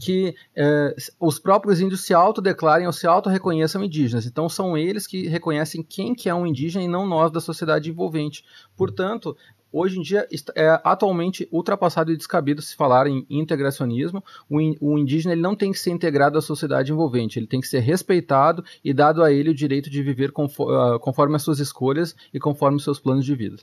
que 0.00 0.34
eh, 0.56 0.96
os 1.20 1.38
próprios 1.38 1.78
índios 1.78 2.00
se 2.00 2.14
autodeclarem 2.14 2.86
ou 2.86 2.92
se 2.94 3.06
autorreconheçam 3.06 3.84
indígenas. 3.84 4.24
Então 4.24 4.48
são 4.48 4.78
eles 4.78 5.06
que 5.06 5.28
reconhecem 5.28 5.82
quem 5.82 6.14
que 6.14 6.30
é 6.30 6.34
um 6.34 6.46
indígena 6.46 6.82
e 6.82 6.88
não 6.88 7.06
nós 7.06 7.30
da 7.30 7.38
sociedade 7.38 7.90
envolvente. 7.90 8.42
Portanto, 8.74 9.36
hoje 9.72 9.98
em 9.98 10.02
dia 10.02 10.26
é 10.54 10.80
atualmente 10.84 11.48
ultrapassado 11.50 12.12
e 12.12 12.16
descabido 12.16 12.60
se 12.60 12.76
falar 12.76 13.06
em 13.06 13.26
integracionismo. 13.30 14.22
O, 14.48 14.60
in, 14.60 14.76
o, 14.80 14.98
indígena 14.98 15.32
ele 15.32 15.40
não 15.40 15.56
tem 15.56 15.72
que 15.72 15.78
ser 15.78 15.90
integrado 15.90 16.38
à 16.38 16.42
sociedade 16.42 16.92
envolvente, 16.92 17.38
ele 17.38 17.46
tem 17.46 17.60
que 17.60 17.68
ser 17.68 17.80
respeitado 17.80 18.64
e 18.84 18.92
dado 18.92 19.22
a 19.22 19.32
ele 19.32 19.50
o 19.50 19.54
direito 19.54 19.88
de 19.88 20.02
viver 20.02 20.32
conforme, 20.32 20.74
uh, 20.74 20.98
conforme 20.98 21.36
as 21.36 21.42
suas 21.42 21.58
escolhas 21.58 22.14
e 22.32 22.38
conforme 22.38 22.76
os 22.76 22.84
seus 22.84 22.98
planos 22.98 23.24
de 23.24 23.34
vida. 23.34 23.56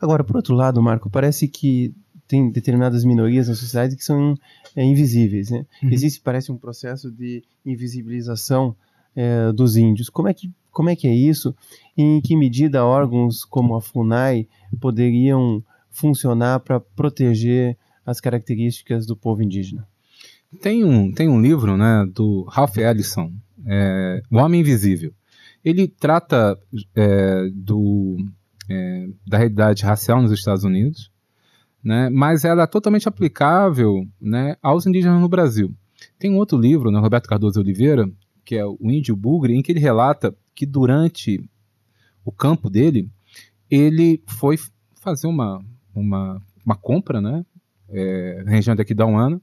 Agora, 0.00 0.24
por 0.24 0.36
outro 0.36 0.54
lado, 0.54 0.80
Marco, 0.80 1.10
parece 1.10 1.46
que 1.46 1.94
tem 2.26 2.48
determinadas 2.48 3.04
minorias 3.04 3.48
na 3.48 3.54
sociedade 3.54 3.96
que 3.96 4.04
são 4.04 4.36
é, 4.76 4.84
invisíveis. 4.84 5.50
Né? 5.50 5.66
Uhum. 5.82 5.90
Existe, 5.90 6.20
parece, 6.20 6.52
um 6.52 6.56
processo 6.56 7.10
de 7.10 7.42
invisibilização 7.66 8.74
é, 9.16 9.52
dos 9.52 9.76
índios. 9.76 10.08
Como 10.08 10.28
é 10.28 10.34
que 10.34 10.50
como 10.70 10.90
é 10.90 10.96
que 10.96 11.06
é 11.06 11.14
isso? 11.14 11.54
E 11.96 12.02
em 12.02 12.20
que 12.20 12.36
medida 12.36 12.84
órgãos 12.84 13.44
como 13.44 13.74
a 13.74 13.80
FUNAI 13.80 14.48
poderiam 14.80 15.62
funcionar 15.90 16.60
para 16.60 16.80
proteger 16.80 17.76
as 18.04 18.20
características 18.20 19.06
do 19.06 19.16
povo 19.16 19.42
indígena? 19.42 19.86
Tem 20.60 20.84
um, 20.84 21.12
tem 21.12 21.28
um 21.28 21.40
livro 21.40 21.76
né, 21.76 22.04
do 22.12 22.44
Ralph 22.44 22.76
Ellison, 22.76 23.32
é, 23.66 24.22
O 24.30 24.38
Homem 24.38 24.60
Invisível. 24.60 25.12
Ele 25.64 25.86
trata 25.86 26.58
é, 26.94 27.48
do, 27.52 28.16
é, 28.68 29.06
da 29.26 29.38
realidade 29.38 29.84
racial 29.84 30.20
nos 30.22 30.32
Estados 30.32 30.64
Unidos, 30.64 31.10
né, 31.82 32.10
mas 32.10 32.44
ela 32.44 32.64
é 32.64 32.66
totalmente 32.66 33.08
aplicável 33.08 34.06
né, 34.20 34.56
aos 34.62 34.86
indígenas 34.86 35.20
no 35.20 35.28
Brasil. 35.28 35.72
Tem 36.18 36.30
um 36.30 36.36
outro 36.36 36.58
livro, 36.58 36.90
né, 36.90 36.98
Roberto 36.98 37.28
Cardoso 37.28 37.60
Oliveira, 37.60 38.10
que 38.50 38.56
é 38.56 38.66
o 38.66 38.90
Índio 38.90 39.14
Bugre, 39.14 39.54
em 39.54 39.62
que 39.62 39.70
ele 39.70 39.78
relata 39.78 40.36
que 40.56 40.66
durante 40.66 41.40
o 42.24 42.32
campo 42.32 42.68
dele, 42.68 43.08
ele 43.70 44.20
foi 44.26 44.56
fazer 44.96 45.28
uma, 45.28 45.64
uma, 45.94 46.42
uma 46.66 46.74
compra, 46.74 47.20
né? 47.20 47.46
É, 47.88 48.42
região 48.48 48.74
daqui 48.74 48.92
da 48.92 49.06
Uana, 49.06 49.40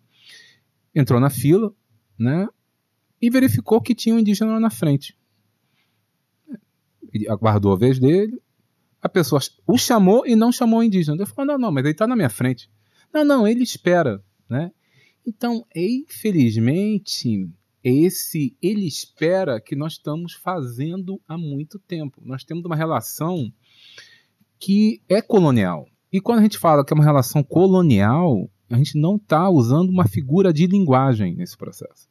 entrou 0.93 1.21
na 1.21 1.29
fila, 1.29 1.73
né? 2.19 2.49
E 3.21 3.29
verificou 3.29 3.79
que 3.79 3.95
tinha 3.95 4.13
um 4.13 4.19
indígena 4.19 4.51
lá 4.51 4.59
na 4.59 4.69
frente. 4.69 5.17
Ele 7.13 7.29
aguardou 7.29 7.71
a 7.71 7.77
vez 7.77 7.99
dele, 7.99 8.37
a 9.01 9.07
pessoa 9.07 9.39
o 9.65 9.77
chamou 9.77 10.27
e 10.27 10.35
não 10.35 10.51
chamou 10.51 10.81
o 10.81 10.83
indígena. 10.83 11.15
Ele 11.15 11.25
falou: 11.25 11.53
não, 11.53 11.57
não, 11.57 11.71
mas 11.71 11.85
ele 11.85 11.93
está 11.93 12.05
na 12.05 12.15
minha 12.17 12.29
frente. 12.29 12.69
Não, 13.13 13.23
não, 13.23 13.47
ele 13.47 13.63
espera, 13.63 14.21
né? 14.49 14.69
Então, 15.25 15.65
infelizmente, 15.73 17.49
esse 17.89 18.55
ele 18.61 18.87
espera 18.87 19.61
que 19.61 19.75
nós 19.75 19.93
estamos 19.93 20.33
fazendo 20.33 21.21
há 21.27 21.37
muito 21.37 21.79
tempo. 21.79 22.21
Nós 22.25 22.43
temos 22.43 22.65
uma 22.65 22.75
relação 22.75 23.51
que 24.59 25.01
é 25.07 25.21
colonial. 25.21 25.87
E 26.11 26.19
quando 26.19 26.39
a 26.39 26.41
gente 26.41 26.57
fala 26.57 26.83
que 26.83 26.93
é 26.93 26.95
uma 26.95 27.03
relação 27.03 27.43
colonial, 27.43 28.49
a 28.69 28.77
gente 28.77 28.97
não 28.97 29.15
está 29.15 29.49
usando 29.49 29.89
uma 29.89 30.07
figura 30.07 30.51
de 30.51 30.67
linguagem 30.67 31.35
nesse 31.35 31.57
processo. 31.57 32.09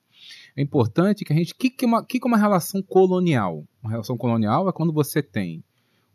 É 0.56 0.62
importante 0.62 1.24
que 1.24 1.32
a 1.32 1.36
gente. 1.36 1.52
O 1.52 1.56
que, 1.56 1.70
que, 1.70 1.84
é 1.84 1.88
uma, 1.88 2.04
que, 2.04 2.18
que 2.18 2.26
é 2.26 2.28
uma 2.28 2.38
relação 2.38 2.82
colonial? 2.82 3.66
Uma 3.82 3.90
relação 3.90 4.16
colonial 4.16 4.68
é 4.68 4.72
quando 4.72 4.92
você 4.92 5.22
tem 5.22 5.62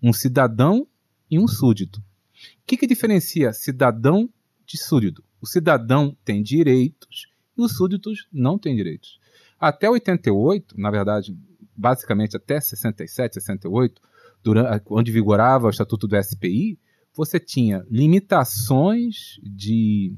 um 0.01 0.11
cidadão 0.11 0.87
e 1.29 1.37
um 1.37 1.47
súdito. 1.47 1.99
O 1.99 2.03
que, 2.65 2.77
que 2.77 2.87
diferencia 2.87 3.53
cidadão 3.53 4.29
de 4.65 4.77
súdito. 4.77 5.23
O 5.41 5.45
cidadão 5.45 6.15
tem 6.23 6.41
direitos 6.41 7.27
e 7.57 7.61
os 7.61 7.75
súditos 7.75 8.27
não 8.31 8.57
têm 8.57 8.75
direitos. 8.75 9.19
Até 9.61 9.87
88, 9.87 10.73
na 10.75 10.89
verdade, 10.89 11.37
basicamente 11.77 12.35
até 12.35 12.59
67, 12.59 13.35
68, 13.35 14.01
durante, 14.43 14.83
onde 14.89 15.11
vigorava 15.11 15.67
o 15.67 15.69
Estatuto 15.69 16.07
do 16.07 16.23
SPI, 16.23 16.79
você 17.13 17.39
tinha 17.39 17.85
limitações 17.87 19.39
de, 19.43 20.15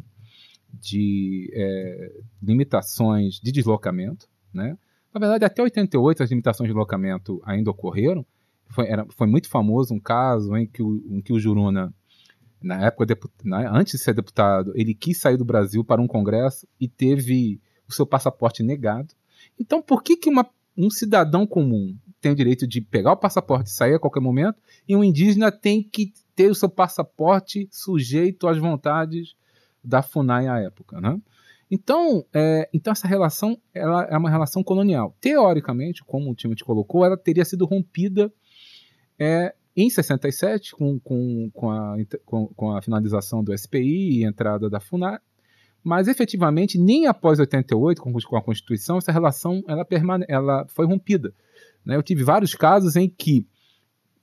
de 0.72 1.52
é, 1.54 2.22
limitações 2.42 3.36
de 3.36 3.52
deslocamento, 3.52 4.30
né? 4.54 4.78
Na 5.14 5.20
verdade, 5.20 5.44
até 5.44 5.62
88 5.62 6.24
as 6.24 6.30
limitações 6.30 6.68
de 6.68 6.74
deslocamento 6.74 7.42
ainda 7.46 7.70
ocorreram. 7.70 8.26
Foi, 8.70 8.88
era, 8.88 9.06
foi 9.10 9.28
muito 9.28 9.50
famoso 9.50 9.94
um 9.94 10.00
caso 10.00 10.56
em 10.56 10.66
que 10.66 10.82
o, 10.82 11.04
em 11.10 11.22
que 11.22 11.34
o 11.34 11.40
Juruna, 11.40 11.94
na 12.62 12.86
época, 12.86 13.06
na, 13.44 13.78
antes 13.78 13.94
de 13.94 14.00
ser 14.00 14.14
deputado, 14.14 14.72
ele 14.74 14.96
quis 14.96 15.18
sair 15.18 15.36
do 15.36 15.44
Brasil 15.44 15.84
para 15.84 16.02
um 16.02 16.08
congresso 16.08 16.66
e 16.80 16.88
teve 16.88 17.62
o 17.88 17.94
seu 17.94 18.06
passaporte 18.08 18.64
negado. 18.64 19.14
Então, 19.60 19.82
por 19.82 20.04
que, 20.04 20.18
que 20.18 20.30
uma, 20.30 20.48
um 20.78 20.90
cidadão 20.90 21.46
comum 21.46 21.96
tem 22.20 22.32
o 22.32 22.36
direito 22.36 22.66
de 22.66 22.80
pegar 22.80 23.12
o 23.12 23.18
passaporte 23.18 23.70
e 23.70 23.74
sair 23.74 23.96
a 23.96 24.00
qualquer 24.00 24.22
momento 24.22 24.58
e 24.88 24.96
um 24.96 25.04
indígena 25.04 25.52
tem 25.52 25.84
que 25.84 26.14
ter 26.36 26.50
o 26.50 26.56
seu 26.56 26.70
passaporte 26.70 27.68
sujeito 27.70 28.48
às 28.48 28.58
vontades 28.58 29.36
da 29.84 30.02
FUNAI 30.02 30.48
à 30.48 30.60
época, 30.60 31.02
né? 31.02 31.20
Então, 31.70 32.24
é, 32.34 32.70
então 32.74 32.92
essa 32.92 33.08
relação 33.08 33.58
ela 33.74 34.04
é 34.04 34.18
uma 34.18 34.30
relação 34.30 34.64
colonial. 34.64 35.16
Teoricamente, 35.20 36.04
como 36.04 36.32
o 36.32 36.36
Timothy 36.36 36.64
colocou, 36.64 37.04
ela 37.04 37.18
teria 37.18 37.44
sido 37.44 37.66
rompida 37.66 38.32
é, 39.18 39.54
em 39.76 39.90
67, 39.90 40.76
com, 40.76 41.00
com, 41.00 41.50
com, 41.52 41.72
a, 41.72 41.96
com, 42.26 42.48
com 42.48 42.72
a 42.72 42.82
finalização 42.82 43.44
do 43.44 43.58
SPI 43.58 44.20
e 44.20 44.24
entrada 44.24 44.70
da 44.70 44.80
FUNAI, 44.80 45.20
mas 45.84 46.08
efetivamente 46.08 46.80
nem 46.80 47.08
após 47.08 47.40
88, 47.40 48.02
com, 48.02 48.38
a 48.38 48.42
Constituição, 48.42 48.98
essa 48.98 49.12
relação 49.12 49.62
ela, 49.68 49.84
permane 49.84 50.26
ela 50.30 50.66
foi 50.70 50.86
rompida. 50.86 51.34
Né? 51.86 51.96
Eu 51.96 52.04
tive 52.04 52.24
vários 52.24 52.56
casos 52.56 52.96
em 52.96 53.10
que 53.10 53.46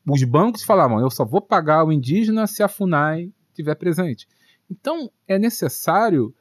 os 0.06 0.24
bancos 0.24 0.64
falavam: 0.64 0.98
eu 1.00 1.10
só 1.10 1.24
vou 1.24 1.42
pagar 1.42 1.84
o 1.84 1.92
indígena 1.92 2.46
se 2.46 2.62
a 2.62 2.68
FUNAI 2.68 3.30
estiver 3.50 3.74
presente. 3.74 4.26
Então, 4.70 5.10
é 5.26 5.38
necessário 5.38 6.34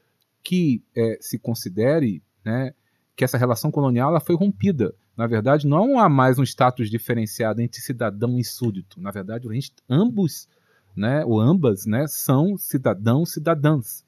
que 0.44 0.82
é, 0.96 1.18
se 1.20 1.38
considere 1.38 2.24
né, 2.46 2.74
que 3.16 3.24
essa 3.24 3.38
relação 3.38 3.72
colonial 3.72 4.12
ela 4.12 4.20
foi 4.20 4.36
rompida. 4.36 4.94
Na 5.18 5.28
verdade, 5.28 5.68
não 5.68 6.00
há 6.00 6.08
mais 6.08 6.40
um 6.40 6.44
status 6.44 6.90
diferenciado 6.90 7.62
entre 7.62 7.82
cidadão 7.82 8.40
e 8.40 8.44
súdito. 8.44 9.02
Na 9.02 9.12
verdade, 9.12 9.48
gente, 9.50 9.74
ambos, 9.90 10.48
né, 10.96 11.26
ou 11.26 11.42
ambas, 11.42 11.86
né, 11.86 12.06
são 12.08 12.58
cidadãos 12.58 13.34
cidadãs. 13.34 14.06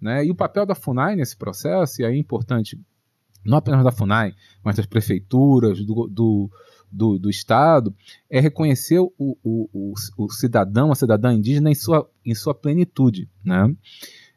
Né? 0.00 0.24
E 0.26 0.30
o 0.30 0.34
papel 0.34 0.64
da 0.64 0.74
FUNAI 0.74 1.16
nesse 1.16 1.36
processo, 1.36 2.00
e 2.00 2.04
aí 2.04 2.14
é 2.14 2.18
importante, 2.18 2.80
não 3.44 3.58
apenas 3.58 3.84
da 3.84 3.92
FUNAI, 3.92 4.34
mas 4.62 4.76
das 4.76 4.86
prefeituras, 4.86 5.84
do, 5.84 6.06
do, 6.08 6.50
do, 6.90 7.18
do 7.18 7.30
Estado, 7.30 7.94
é 8.30 8.40
reconhecer 8.40 8.98
o, 8.98 9.12
o, 9.18 9.36
o, 9.72 9.94
o, 10.16 10.30
cidadão, 10.30 10.92
a 10.92 10.94
cidadã 10.94 11.32
indígena 11.32 11.70
em 11.70 11.74
sua, 11.74 12.08
em 12.24 12.34
sua 12.34 12.54
plenitude. 12.54 13.28
Né? 13.44 13.74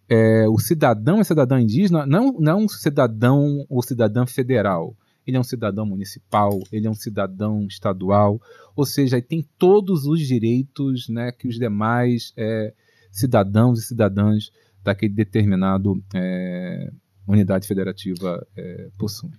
É, 0.09 0.47
o 0.47 0.59
cidadão 0.59 1.21
e 1.21 1.25
cidadã 1.25 1.59
indígena 1.59 2.05
não, 2.05 2.33
não 2.33 2.51
é 2.51 2.55
um 2.55 2.67
cidadão 2.67 3.65
ou 3.69 3.81
cidadã 3.81 4.25
federal. 4.25 4.95
Ele 5.25 5.37
é 5.37 5.39
um 5.39 5.43
cidadão 5.43 5.85
municipal, 5.85 6.59
ele 6.71 6.87
é 6.87 6.89
um 6.89 6.95
cidadão 6.95 7.65
estadual, 7.67 8.41
ou 8.75 8.85
seja, 8.85 9.17
ele 9.17 9.25
tem 9.25 9.47
todos 9.57 10.05
os 10.05 10.19
direitos 10.19 11.07
né, 11.07 11.31
que 11.31 11.47
os 11.47 11.59
demais 11.59 12.33
é, 12.35 12.73
cidadãos 13.11 13.79
e 13.79 13.83
cidadãs 13.83 14.51
daquele 14.83 15.13
determinado 15.13 16.01
é, 16.13 16.91
unidade 17.27 17.67
federativa 17.67 18.45
é, 18.55 18.89
possui. 18.97 19.31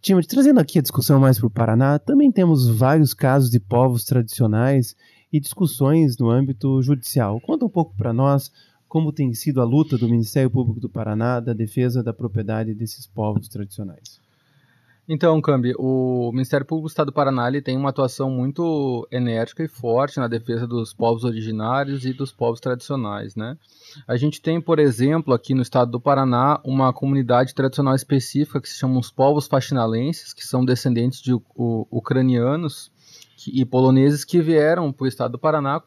Timothy, 0.00 0.28
trazendo 0.28 0.60
aqui 0.60 0.78
a 0.78 0.82
discussão 0.82 1.20
mais 1.20 1.38
para 1.38 1.46
o 1.46 1.50
Paraná, 1.50 1.98
também 1.98 2.30
temos 2.30 2.68
vários 2.68 3.12
casos 3.12 3.50
de 3.50 3.60
povos 3.60 4.04
tradicionais 4.04 4.94
e 5.32 5.40
discussões 5.40 6.16
no 6.16 6.30
âmbito 6.30 6.80
judicial. 6.82 7.40
Conta 7.40 7.64
um 7.64 7.70
pouco 7.70 7.94
para 7.96 8.12
nós 8.12 8.50
como 8.88 9.12
tem 9.12 9.34
sido 9.34 9.60
a 9.60 9.64
luta 9.64 9.98
do 9.98 10.08
Ministério 10.08 10.48
Público 10.48 10.78
do 10.78 10.88
Paraná 10.88 11.40
da 11.40 11.52
defesa 11.52 12.02
da 12.02 12.12
propriedade 12.12 12.74
desses 12.74 13.08
povos 13.08 13.48
tradicionais. 13.48 14.23
Então, 15.06 15.38
Cambi, 15.40 15.74
o 15.78 16.30
Ministério 16.32 16.64
Público 16.64 16.88
do 16.88 16.90
Estado 16.90 17.06
do 17.06 17.12
Paraná 17.12 17.50
tem 17.62 17.76
uma 17.76 17.90
atuação 17.90 18.30
muito 18.30 19.06
enérgica 19.10 19.62
e 19.62 19.68
forte 19.68 20.18
na 20.18 20.26
defesa 20.26 20.66
dos 20.66 20.94
povos 20.94 21.24
originários 21.24 22.06
e 22.06 22.14
dos 22.14 22.32
povos 22.32 22.58
tradicionais, 22.58 23.36
né? 23.36 23.58
A 24.08 24.16
gente 24.16 24.40
tem, 24.40 24.60
por 24.62 24.78
exemplo, 24.78 25.34
aqui 25.34 25.52
no 25.52 25.60
estado 25.60 25.90
do 25.90 26.00
Paraná, 26.00 26.58
uma 26.64 26.90
comunidade 26.90 27.54
tradicional 27.54 27.94
específica 27.94 28.60
que 28.60 28.68
se 28.68 28.78
chama 28.78 28.98
os 28.98 29.10
povos 29.10 29.46
faxinalenses, 29.46 30.32
que 30.32 30.46
são 30.46 30.64
descendentes 30.64 31.20
de 31.20 31.38
ucranianos 31.54 32.90
e 33.46 33.62
poloneses 33.66 34.24
que 34.24 34.40
vieram 34.40 34.90
para 34.90 35.04
o 35.04 35.06
estado 35.06 35.32
do 35.32 35.38
Paraná 35.38 35.82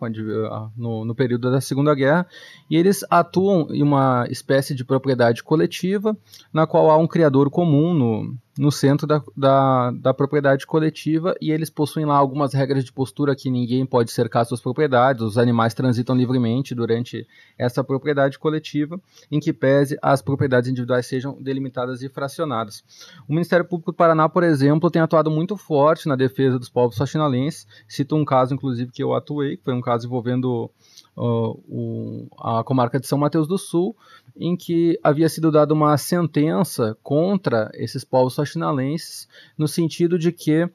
no, 0.76 1.16
período 1.16 1.50
da 1.50 1.60
Segunda 1.60 1.96
Guerra 1.96 2.28
e 2.70 2.76
eles 2.76 3.04
atuam 3.10 3.68
em 3.72 3.82
uma 3.82 4.28
espécie 4.30 4.76
de 4.76 4.86
propriedade 4.86 5.44
coletiva 5.44 6.16
na 6.54 6.68
qual 6.68 6.92
há 6.92 6.98
um 6.98 7.08
criador 7.08 7.50
comum 7.50 7.96
no, 7.96 8.38
no 8.58 8.72
centro 8.72 9.06
da, 9.06 9.22
da, 9.36 9.92
da, 9.92 10.14
propriedade 10.14 10.66
coletiva 10.66 11.36
e 11.42 11.52
eles 11.52 11.70
possuem 11.70 12.06
lá 12.06 12.16
algumas 12.16 12.54
regras 12.54 12.84
de 12.84 12.92
postura 12.92 13.36
que 13.36 13.50
ninguém 13.50 13.86
pode 13.86 14.12
cercar 14.12 14.46
suas 14.46 14.62
propriedades, 14.62 15.22
os 15.22 15.38
animais 15.38 15.74
transitam 15.74 16.16
livremente 16.16 16.74
durante 16.74 17.28
essa 17.58 17.84
propriedade 17.84 18.40
coletiva, 18.40 19.00
em 19.32 19.40
que 19.40 19.54
pese 19.54 19.98
as 20.02 20.22
propriedades 20.22 20.70
individuais 20.70 21.06
sejam 21.06 21.42
delimitadas 21.42 22.02
e 22.02 22.10
fracionadas. 22.10 22.84
O 23.28 23.34
Ministério 23.34 23.66
Público 23.66 23.92
do 23.92 23.96
Paraná, 23.96 24.28
por 24.28 24.44
exemplo, 24.44 24.90
tem 24.90 25.02
atuado 25.02 25.30
muito 25.30 25.56
forte 25.56 26.08
na 26.08 26.16
defesa 26.16 26.58
dos 26.58 26.70
povos 26.70 26.98
faxinalenses, 26.98 27.68
cito 27.88 28.16
um 28.16 28.26
caso, 28.26 28.54
inclusive, 28.54 28.92
que 28.92 29.04
eu 29.04 29.14
atuei, 29.14 29.58
que 29.58 29.64
foi 29.64 29.74
um 29.74 29.82
caso 29.82 30.08
envolvendo 30.08 30.70
o, 31.18 32.28
a 32.40 32.64
comarca 32.64 33.00
de 33.00 33.08
São 33.08 33.18
Mateus 33.18 33.48
do 33.48 33.58
Sul, 33.58 33.96
em 34.36 34.56
que 34.56 35.00
havia 35.04 35.28
sido 35.28 35.52
dada 35.52 35.74
uma 35.74 35.98
sentença 35.98 36.96
contra 37.02 37.72
esses 37.74 38.04
povos 38.04 38.36
faxinalenses, 38.36 39.28
no 39.58 39.68
sentido 39.68 40.20
de 40.20 40.32
que 40.32 40.70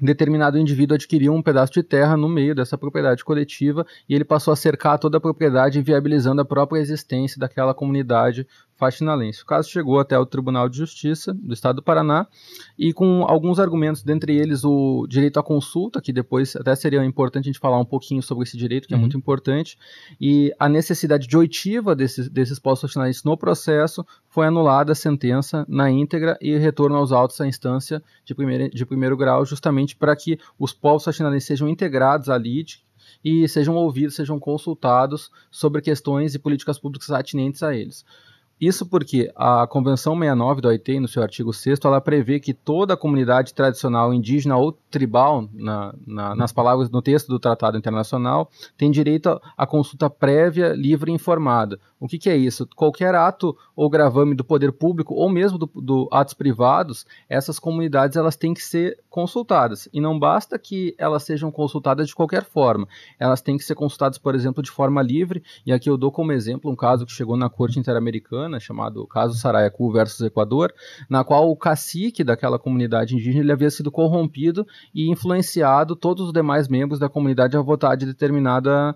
determinado 0.00 0.58
indivíduo 0.58 0.96
adquiriu 0.96 1.32
um 1.32 1.40
pedaço 1.40 1.72
de 1.72 1.82
terra 1.82 2.16
no 2.16 2.28
meio 2.28 2.56
dessa 2.56 2.76
propriedade 2.76 3.24
coletiva 3.24 3.86
e 4.08 4.14
ele 4.14 4.24
passou 4.24 4.52
a 4.52 4.56
cercar 4.56 4.98
toda 4.98 5.18
a 5.18 5.20
propriedade, 5.20 5.80
viabilizando 5.80 6.42
a 6.42 6.44
própria 6.44 6.80
existência 6.80 7.38
daquela 7.38 7.72
comunidade 7.72 8.46
faxinalense. 8.76 9.42
O 9.42 9.46
caso 9.46 9.68
chegou 9.68 10.00
até 10.00 10.18
o 10.18 10.26
Tribunal 10.26 10.68
de 10.68 10.78
Justiça 10.78 11.32
do 11.34 11.52
Estado 11.52 11.76
do 11.76 11.82
Paraná 11.82 12.26
e 12.78 12.92
com 12.92 13.24
alguns 13.26 13.58
argumentos, 13.58 14.02
dentre 14.02 14.36
eles 14.36 14.64
o 14.64 15.06
direito 15.08 15.38
à 15.38 15.42
consulta, 15.42 16.00
que 16.00 16.12
depois 16.12 16.56
até 16.56 16.74
seria 16.74 17.04
importante 17.04 17.44
a 17.44 17.52
gente 17.52 17.58
falar 17.58 17.78
um 17.78 17.84
pouquinho 17.84 18.22
sobre 18.22 18.44
esse 18.44 18.56
direito, 18.56 18.88
que 18.88 18.94
é 18.94 18.96
uhum. 18.96 19.00
é 19.00 19.02
muito 19.02 19.16
importante, 19.16 19.78
e 20.20 20.52
a 20.58 20.68
necessidade 20.68 21.26
de 21.26 21.36
oitiva 21.36 21.94
desses, 21.94 22.28
desses 22.28 22.58
postos 22.58 22.90
faxinalenses 22.90 23.24
no 23.24 23.36
processo 23.36 24.04
foi 24.28 24.46
anulada 24.46 24.92
a 24.92 24.96
sentença 24.96 25.64
na 25.68 25.90
íntegra 25.90 26.36
e 26.40 26.56
retorno 26.56 26.96
aos 26.96 27.12
autos 27.12 27.40
à 27.40 27.46
instância 27.46 28.02
de 28.24 28.34
primeiro, 28.34 28.70
de 28.70 28.86
primeiro 28.86 29.16
grau, 29.16 29.44
justamente 29.44 29.94
para 29.94 30.16
que 30.16 30.38
os 30.58 30.72
povos 30.72 31.04
faxinalenses 31.04 31.46
sejam 31.46 31.68
integrados 31.68 32.28
à 32.28 32.36
LID, 32.36 32.82
e 33.24 33.46
sejam 33.48 33.74
ouvidos, 33.76 34.16
sejam 34.16 34.38
consultados 34.38 35.30
sobre 35.50 35.80
questões 35.80 36.34
e 36.34 36.38
políticas 36.38 36.78
públicas 36.78 37.10
atinentes 37.10 37.62
a 37.62 37.74
eles. 37.74 38.04
Isso 38.62 38.86
porque 38.86 39.28
a 39.34 39.66
Convenção 39.66 40.14
69 40.14 40.60
do 40.60 40.68
OIT, 40.68 41.00
no 41.00 41.08
seu 41.08 41.20
artigo 41.20 41.52
6 41.52 41.80
ela 41.82 42.00
prevê 42.00 42.38
que 42.38 42.54
toda 42.54 42.94
a 42.94 42.96
comunidade 42.96 43.52
tradicional 43.52 44.14
indígena 44.14 44.56
ou 44.56 44.70
tribal, 44.88 45.48
na, 45.52 45.92
na, 46.06 46.36
nas 46.36 46.52
palavras 46.52 46.88
no 46.88 47.02
texto 47.02 47.26
do 47.26 47.40
Tratado 47.40 47.76
Internacional, 47.76 48.48
tem 48.78 48.88
direito 48.88 49.40
à 49.58 49.66
consulta 49.66 50.08
prévia, 50.08 50.74
livre 50.74 51.10
e 51.10 51.14
informada. 51.14 51.76
O 52.02 52.08
que, 52.08 52.18
que, 52.18 52.28
é 52.28 52.36
isso? 52.36 52.66
Qualquer 52.74 53.14
ato 53.14 53.56
ou 53.76 53.88
gravame 53.88 54.34
do 54.34 54.42
poder 54.42 54.72
público 54.72 55.14
ou 55.14 55.30
mesmo 55.30 55.56
do, 55.56 55.70
do, 55.72 56.08
atos 56.10 56.34
privados, 56.34 57.06
essas 57.28 57.60
comunidades 57.60 58.16
elas 58.16 58.34
têm 58.34 58.52
que 58.52 58.60
ser 58.60 58.98
consultadas. 59.08 59.88
E 59.92 60.00
não 60.00 60.18
basta 60.18 60.58
que 60.58 60.96
elas 60.98 61.22
sejam 61.22 61.52
consultadas 61.52 62.08
de 62.08 62.14
qualquer 62.16 62.42
forma. 62.42 62.88
Elas 63.20 63.40
têm 63.40 63.56
que 63.56 63.62
ser 63.62 63.76
consultadas, 63.76 64.18
por 64.18 64.34
exemplo, 64.34 64.64
de 64.64 64.68
forma 64.68 65.00
livre. 65.00 65.44
E 65.64 65.72
aqui 65.72 65.88
eu 65.88 65.96
dou 65.96 66.10
como 66.10 66.32
exemplo 66.32 66.72
um 66.72 66.74
caso 66.74 67.06
que 67.06 67.12
chegou 67.12 67.36
na 67.36 67.48
Corte 67.48 67.78
Interamericana, 67.78 68.58
chamado 68.58 69.06
caso 69.06 69.38
Sarayacu 69.38 69.92
versus 69.92 70.20
Equador, 70.22 70.74
na 71.08 71.22
qual 71.22 71.48
o 71.48 71.56
cacique 71.56 72.24
daquela 72.24 72.58
comunidade 72.58 73.14
indígena 73.14 73.44
ele 73.44 73.52
havia 73.52 73.70
sido 73.70 73.92
corrompido 73.92 74.66
e 74.92 75.08
influenciado 75.08 75.94
todos 75.94 76.26
os 76.26 76.32
demais 76.32 76.66
membros 76.66 76.98
da 76.98 77.08
comunidade 77.08 77.56
a 77.56 77.60
votar 77.60 77.96
de 77.96 78.06
determinada 78.06 78.92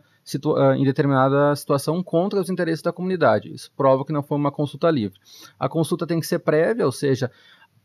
em 0.77 0.85
determinada 0.85 1.55
situação 1.55 2.03
contra 2.03 2.41
os 2.41 2.51
interesses 2.51 2.83
da 2.83 2.93
comunidade. 2.93 3.53
Isso 3.53 3.71
prova 3.77 4.05
que 4.05 4.13
não 4.13 4.23
foi 4.23 4.37
uma 4.37 4.51
consulta 4.51 4.91
livre. 4.91 5.19
A 5.59 5.69
consulta 5.69 6.07
tem 6.07 6.19
que 6.19 6.27
ser 6.27 6.41
prévia, 6.41 6.85
ou 6.85 6.93
seja, 6.93 7.31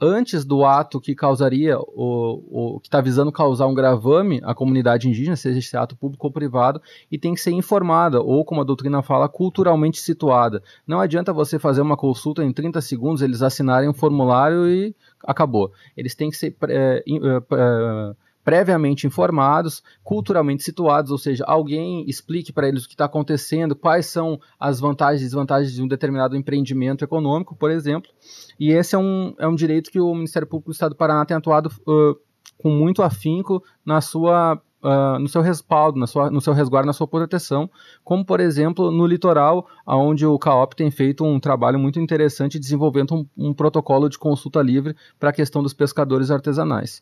antes 0.02 0.44
do 0.44 0.66
ato 0.66 1.00
que 1.00 1.14
causaria, 1.14 1.78
o, 1.78 2.74
o 2.76 2.80
que 2.80 2.88
está 2.88 3.00
visando 3.00 3.32
causar 3.32 3.68
um 3.68 3.74
gravame 3.74 4.42
à 4.44 4.56
comunidade 4.56 5.08
indígena, 5.08 5.36
seja 5.36 5.60
esse 5.60 5.78
ato 5.78 5.96
público 5.96 6.26
ou 6.26 6.34
privado, 6.34 6.82
e 7.12 7.20
tem 7.20 7.36
que 7.36 7.40
ser 7.40 7.52
informada, 7.52 8.20
ou 8.20 8.44
como 8.44 8.62
a 8.62 8.64
doutrina 8.64 9.04
fala, 9.04 9.30
culturalmente 9.30 10.00
situada. 10.00 10.64
Não 10.88 11.00
adianta 11.00 11.32
você 11.32 11.60
fazer 11.60 11.82
uma 11.82 11.96
consulta 11.96 12.44
em 12.44 12.52
30 12.52 12.82
segundos, 12.82 13.22
eles 13.22 13.44
assinarem 13.44 13.88
um 13.88 13.94
formulário 13.94 14.68
e 14.68 14.96
acabou. 15.24 15.72
Eles 15.96 16.16
têm 16.16 16.32
que 16.32 16.38
ser. 16.38 16.56
É, 16.68 17.04
é, 17.08 18.16
previamente 18.44 19.06
informados, 19.06 19.84
culturalmente 20.04 20.64
situados, 20.64 21.12
ou 21.12 21.18
seja, 21.18 21.44
alguém 21.48 22.08
explique 22.10 22.52
para 22.52 22.68
eles 22.68 22.86
o 22.86 22.88
que 22.88 22.94
está 22.94 23.06
acontecendo, 23.06 23.76
quais 23.76 24.08
são 24.08 24.40
as 24.60 24.80
vantagens 24.80 25.22
e 25.22 25.26
desvantagens 25.26 25.74
de 25.74 25.82
um 25.82 25.88
determinado 25.88 26.36
empreendimento 26.36 27.04
econômico, 27.04 27.56
por 27.56 27.70
exemplo. 27.70 28.12
E 28.60 28.72
esse 28.72 28.96
é 28.96 28.98
um, 28.98 29.34
é 29.38 29.48
um 29.48 29.56
direito 29.56 29.92
que 29.92 30.00
o 30.00 30.14
Ministério 30.14 30.48
Público 30.48 30.72
do 30.72 30.74
Estado 30.74 30.92
do 30.92 30.98
Paraná 30.98 31.26
tem 31.26 31.38
atuado 31.38 31.70
uh, 31.88 32.16
com 32.58 32.70
muito 32.70 33.02
afinco 33.02 33.64
na 33.86 34.02
sua 34.02 34.62
Uh, 34.84 35.20
no 35.20 35.30
seu 35.30 35.44
respaldo, 35.44 36.00
na 36.00 36.08
sua, 36.08 36.32
no 36.32 36.42
seu 36.42 36.54
resguardo, 36.54 36.88
na 36.88 36.94
sua 36.94 37.08
proteção, 37.08 37.70
como 38.04 38.26
por 38.26 38.40
exemplo 38.40 38.90
no 38.90 39.06
litoral, 39.06 39.68
onde 39.86 40.26
o 40.26 40.40
CAOP 40.40 40.76
tem 40.76 40.90
feito 40.90 41.24
um 41.24 41.40
trabalho 41.40 41.78
muito 41.78 42.00
interessante 42.00 42.58
desenvolvendo 42.58 43.14
um, 43.14 43.28
um 43.38 43.54
protocolo 43.54 44.10
de 44.10 44.18
consulta 44.18 44.60
livre 44.60 44.96
para 45.20 45.30
a 45.30 45.34
questão 45.34 45.62
dos 45.62 45.72
pescadores 45.72 46.32
artesanais. 46.32 47.00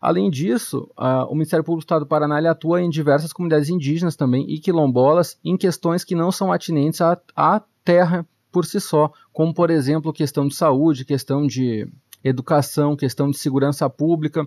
Além 0.00 0.30
disso, 0.30 0.90
uh, 0.98 1.26
o 1.28 1.34
Ministério 1.34 1.64
Público 1.64 1.82
do 1.82 1.86
Estado 1.86 2.04
do 2.04 2.08
Paraná 2.08 2.50
atua 2.50 2.82
em 2.82 2.90
diversas 2.90 3.32
comunidades 3.32 3.68
indígenas 3.68 4.16
também 4.16 4.44
e 4.48 4.58
quilombolas 4.58 5.38
em 5.44 5.56
questões 5.56 6.04
que 6.04 6.14
não 6.14 6.30
são 6.30 6.52
atinentes 6.52 7.00
à, 7.00 7.18
à 7.34 7.62
terra 7.84 8.26
por 8.50 8.64
si 8.64 8.80
só, 8.80 9.10
como 9.32 9.52
por 9.52 9.70
exemplo 9.70 10.12
questão 10.12 10.46
de 10.46 10.54
saúde, 10.54 11.04
questão 11.04 11.46
de 11.46 11.88
educação, 12.22 12.96
questão 12.96 13.30
de 13.30 13.36
segurança 13.36 13.88
pública, 13.90 14.46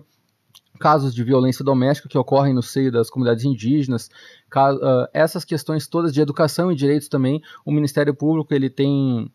casos 0.78 1.14
de 1.14 1.22
violência 1.22 1.64
doméstica 1.64 2.08
que 2.08 2.16
ocorrem 2.16 2.54
no 2.54 2.62
seio 2.62 2.90
das 2.90 3.10
comunidades 3.10 3.44
indígenas, 3.44 4.08
uh, 4.56 5.08
essas 5.12 5.44
questões 5.44 5.86
todas 5.86 6.12
de 6.12 6.20
educação 6.20 6.72
e 6.72 6.76
direitos 6.76 7.08
também, 7.08 7.42
o 7.64 7.72
Ministério 7.72 8.14
Público 8.14 8.54
ele 8.54 8.70
tem 8.70 9.30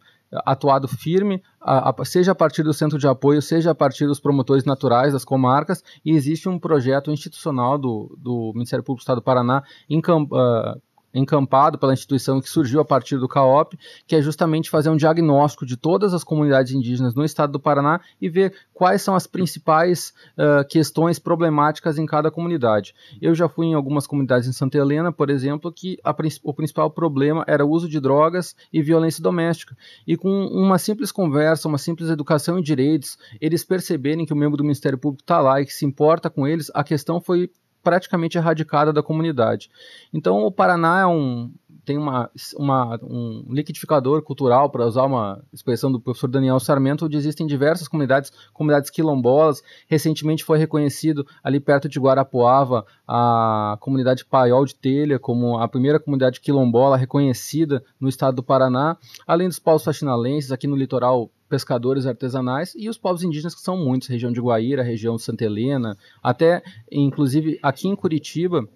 atuado 0.45 0.87
firme, 0.87 1.41
a, 1.61 1.89
a, 1.89 2.05
seja 2.05 2.31
a 2.31 2.35
partir 2.35 2.63
do 2.63 2.73
centro 2.73 2.97
de 2.97 3.07
apoio, 3.07 3.41
seja 3.41 3.71
a 3.71 3.75
partir 3.75 4.05
dos 4.05 4.19
promotores 4.19 4.65
naturais 4.65 5.13
das 5.13 5.25
comarcas, 5.25 5.83
e 6.03 6.11
existe 6.11 6.49
um 6.49 6.59
projeto 6.59 7.11
institucional 7.11 7.77
do, 7.77 8.17
do 8.19 8.51
Ministério 8.53 8.83
Público 8.83 8.99
do 8.99 9.03
Estado 9.03 9.17
do 9.17 9.23
Paraná 9.23 9.63
em, 9.89 9.99
uh, 9.99 10.81
encampado 11.13 11.77
pela 11.77 11.93
instituição 11.93 12.41
que 12.41 12.49
surgiu 12.49 12.81
a 12.81 12.85
partir 12.85 13.17
do 13.17 13.27
CAOP, 13.27 13.77
que 14.07 14.15
é 14.15 14.21
justamente 14.21 14.69
fazer 14.69 14.89
um 14.89 14.97
diagnóstico 14.97 15.65
de 15.65 15.77
todas 15.77 16.13
as 16.13 16.23
comunidades 16.23 16.73
indígenas 16.73 17.13
no 17.13 17.23
estado 17.23 17.51
do 17.53 17.59
Paraná 17.59 18.01
e 18.21 18.29
ver 18.29 18.53
quais 18.73 19.01
são 19.01 19.15
as 19.15 19.27
principais 19.27 20.13
uh, 20.37 20.67
questões 20.67 21.19
problemáticas 21.19 21.97
em 21.97 22.05
cada 22.05 22.31
comunidade. 22.31 22.93
Eu 23.21 23.35
já 23.35 23.47
fui 23.47 23.67
em 23.67 23.73
algumas 23.73 24.07
comunidades 24.07 24.47
em 24.47 24.53
Santa 24.53 24.77
Helena, 24.77 25.11
por 25.11 25.29
exemplo, 25.29 25.71
que 25.71 25.97
a, 26.03 26.15
o 26.43 26.53
principal 26.53 26.89
problema 26.89 27.43
era 27.47 27.65
o 27.65 27.69
uso 27.69 27.87
de 27.87 27.99
drogas 27.99 28.55
e 28.71 28.81
violência 28.81 29.21
doméstica. 29.21 29.75
E 30.07 30.17
com 30.17 30.29
uma 30.47 30.77
simples 30.77 31.11
conversa, 31.11 31.67
uma 31.67 31.77
simples 31.77 32.09
educação 32.09 32.57
em 32.57 32.61
direitos, 32.61 33.17
eles 33.39 33.63
perceberem 33.63 34.25
que 34.25 34.33
o 34.33 34.35
membro 34.35 34.57
do 34.57 34.63
Ministério 34.63 34.97
Público 34.97 35.23
está 35.23 35.39
lá 35.39 35.61
e 35.61 35.65
que 35.65 35.73
se 35.73 35.85
importa 35.85 36.29
com 36.29 36.47
eles, 36.47 36.71
a 36.73 36.83
questão 36.83 37.21
foi 37.21 37.49
praticamente 37.83 38.37
erradicada 38.37 38.93
da 38.93 39.03
comunidade. 39.03 39.69
Então, 40.13 40.43
o 40.43 40.51
Paraná 40.51 41.01
é 41.01 41.05
um, 41.05 41.51
tem 41.85 41.97
uma, 41.97 42.29
uma, 42.55 42.99
um 43.03 43.45
liquidificador 43.49 44.21
cultural, 44.21 44.69
para 44.69 44.85
usar 44.85 45.03
uma 45.03 45.43
expressão 45.51 45.91
do 45.91 45.99
professor 45.99 46.27
Daniel 46.27 46.59
Sarmento, 46.59 47.05
onde 47.05 47.17
existem 47.17 47.45
diversas 47.45 47.87
comunidades, 47.87 48.31
comunidades 48.53 48.89
quilombolas. 48.89 49.61
Recentemente 49.87 50.43
foi 50.43 50.57
reconhecido 50.57 51.25
ali 51.43 51.59
perto 51.59 51.89
de 51.89 51.99
Guarapuava 51.99 52.85
a 53.07 53.77
comunidade 53.81 54.25
Paiol 54.25 54.65
de 54.65 54.75
Telha 54.75 55.19
como 55.19 55.57
a 55.57 55.67
primeira 55.67 55.99
comunidade 55.99 56.39
quilombola 56.39 56.97
reconhecida 56.97 57.83
no 57.99 58.07
estado 58.07 58.35
do 58.35 58.43
Paraná, 58.43 58.97
além 59.27 59.47
dos 59.47 59.59
povos 59.59 59.83
faxinalenses 59.83 60.51
aqui 60.51 60.67
no 60.67 60.75
litoral 60.75 61.29
pescadores 61.53 62.07
artesanais 62.07 62.73
e 62.75 62.89
os 62.89 62.97
povos 62.97 63.21
indígenas 63.21 63.53
que 63.53 63.61
são 63.61 63.77
muitos, 63.77 64.07
região 64.07 64.31
de 64.31 64.41
Guaíra, 64.41 64.81
região 64.81 65.17
de 65.17 65.21
Santa 65.21 65.45
Helena, 65.45 65.95
até 66.23 66.63
inclusive 66.91 67.59
aqui 67.61 67.87
em 67.87 67.95
Curitiba 67.95 68.67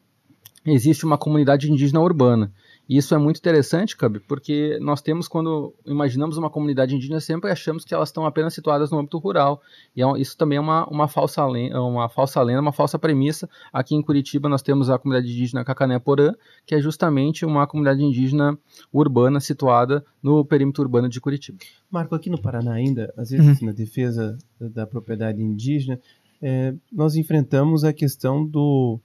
existe 0.63 1.03
uma 1.03 1.17
comunidade 1.17 1.71
indígena 1.71 1.99
urbana. 1.99 2.53
E 2.87 2.97
isso 2.97 3.13
é 3.13 3.17
muito 3.17 3.37
interessante, 3.37 3.97
Cab, 3.97 4.19
porque 4.21 4.77
nós 4.81 5.01
temos, 5.01 5.27
quando 5.27 5.73
imaginamos 5.85 6.37
uma 6.37 6.49
comunidade 6.49 6.95
indígena, 6.95 7.19
sempre 7.19 7.51
achamos 7.51 7.83
que 7.83 7.93
elas 7.93 8.09
estão 8.09 8.25
apenas 8.25 8.53
situadas 8.53 8.91
no 8.91 8.99
âmbito 8.99 9.17
rural. 9.17 9.61
E 9.95 10.01
é, 10.01 10.05
isso 10.17 10.37
também 10.37 10.57
é 10.57 10.61
uma, 10.61 10.87
uma, 10.87 11.07
falsa 11.07 11.45
lenda, 11.45 11.81
uma 11.81 12.07
falsa 12.07 12.41
lenda, 12.41 12.61
uma 12.61 12.71
falsa 12.71 12.97
premissa. 12.97 13.49
Aqui 13.73 13.95
em 13.95 14.01
Curitiba 14.01 14.47
nós 14.47 14.61
temos 14.61 14.89
a 14.89 14.97
comunidade 14.97 15.31
indígena 15.31 15.65
Cacané-Porã, 15.65 16.33
que 16.65 16.75
é 16.75 16.81
justamente 16.81 17.45
uma 17.45 17.67
comunidade 17.67 18.01
indígena 18.01 18.57
urbana 18.91 19.39
situada 19.39 20.05
no 20.23 20.45
perímetro 20.45 20.83
urbano 20.83 21.09
de 21.09 21.19
Curitiba. 21.19 21.57
Marco, 21.91 22.15
aqui 22.15 22.29
no 22.29 22.41
Paraná 22.41 22.73
ainda, 22.73 23.13
às 23.17 23.31
vezes 23.31 23.59
uhum. 23.59 23.67
na 23.67 23.73
defesa 23.73 24.37
da 24.59 24.87
propriedade 24.87 25.41
indígena, 25.41 25.99
é, 26.41 26.73
nós 26.91 27.15
enfrentamos 27.15 27.83
a 27.83 27.91
questão 27.91 28.45
do 28.45 28.99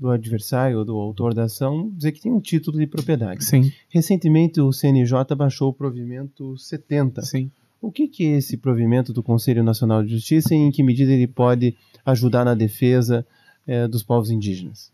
do 0.00 0.10
adversário, 0.10 0.82
do 0.82 0.96
autor 0.96 1.34
da 1.34 1.44
ação, 1.44 1.90
dizer 1.94 2.12
que 2.12 2.22
tem 2.22 2.32
um 2.32 2.40
título 2.40 2.78
de 2.78 2.86
propriedade. 2.86 3.44
Sim. 3.44 3.70
Recentemente 3.90 4.58
o 4.58 4.72
CNJ 4.72 5.34
baixou 5.36 5.68
o 5.68 5.74
provimento 5.74 6.56
70. 6.56 7.20
Sim. 7.20 7.50
O 7.82 7.92
que, 7.92 8.08
que 8.08 8.24
é 8.24 8.38
esse 8.38 8.56
provimento 8.56 9.12
do 9.12 9.22
Conselho 9.22 9.62
Nacional 9.62 10.02
de 10.02 10.10
Justiça 10.10 10.54
e 10.54 10.58
em 10.58 10.70
que 10.70 10.82
medida 10.82 11.12
ele 11.12 11.26
pode 11.26 11.76
ajudar 12.04 12.44
na 12.44 12.54
defesa 12.54 13.26
é, 13.66 13.86
dos 13.86 14.02
povos 14.02 14.30
indígenas? 14.30 14.90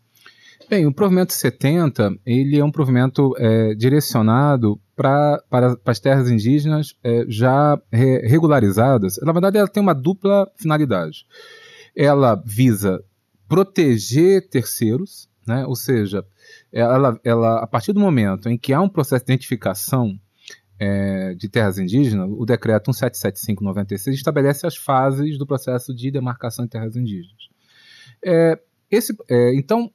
Bem, 0.69 0.85
o 0.85 0.93
provimento 0.93 1.31
70 1.31 2.17
ele 2.25 2.57
é 2.57 2.63
um 2.63 2.71
provimento 2.71 3.33
é, 3.37 3.73
direcionado 3.75 4.77
pra, 4.93 5.41
para, 5.49 5.77
para 5.77 5.91
as 5.91 5.99
terras 5.99 6.29
indígenas 6.29 6.93
é, 7.01 7.25
já 7.29 7.79
re, 7.89 8.19
regularizadas. 8.27 9.17
Na 9.21 9.31
verdade, 9.31 9.57
ela 9.57 9.67
tem 9.67 9.81
uma 9.81 9.93
dupla 9.93 10.49
finalidade. 10.57 11.25
Ela 11.95 12.35
visa 12.45 13.01
proteger 13.47 14.47
terceiros, 14.49 15.29
né? 15.45 15.65
ou 15.65 15.75
seja, 15.75 16.25
ela, 16.71 17.19
ela, 17.23 17.63
a 17.63 17.67
partir 17.67 17.93
do 17.93 17.99
momento 17.99 18.49
em 18.49 18.57
que 18.57 18.73
há 18.73 18.81
um 18.81 18.89
processo 18.89 19.25
de 19.25 19.31
identificação 19.31 20.19
é, 20.79 21.33
de 21.33 21.49
terras 21.49 21.79
indígenas, 21.79 22.29
o 22.29 22.45
decreto 22.45 22.91
1775-96 22.91 24.13
estabelece 24.13 24.67
as 24.67 24.75
fases 24.75 25.37
do 25.37 25.47
processo 25.47 25.93
de 25.93 26.11
demarcação 26.11 26.65
de 26.65 26.71
terras 26.71 26.95
indígenas. 26.95 27.49
É, 28.23 28.59
esse, 28.91 29.15
é, 29.29 29.55
então, 29.55 29.91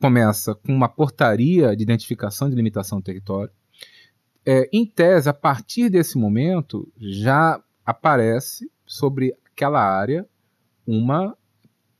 começa 0.00 0.54
com 0.54 0.72
uma 0.72 0.88
portaria 0.88 1.74
de 1.76 1.82
identificação 1.82 2.48
de 2.48 2.56
limitação 2.56 2.98
do 2.98 3.04
território. 3.04 3.52
É, 4.46 4.68
em 4.72 4.84
tese, 4.84 5.28
a 5.28 5.34
partir 5.34 5.88
desse 5.88 6.18
momento, 6.18 6.90
já 6.98 7.62
aparece 7.84 8.70
sobre 8.86 9.34
aquela 9.46 9.82
área 9.82 10.26
uma 10.86 11.36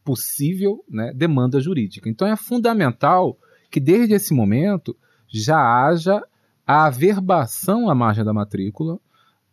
possível 0.05 0.85
né, 0.89 1.13
demanda 1.15 1.61
jurídica. 1.61 2.09
Então 2.09 2.29
é 2.29 2.37
fundamental 2.37 3.39
que 3.71 3.81
desde 3.81 4.15
esse 4.15 4.35
momento 4.35 4.97
já 5.27 5.59
haja 5.59 6.23
a 6.67 6.87
averbação 6.87 7.89
à 7.91 7.95
margem 7.95 8.25
da 8.25 8.33
matrícula 8.33 8.99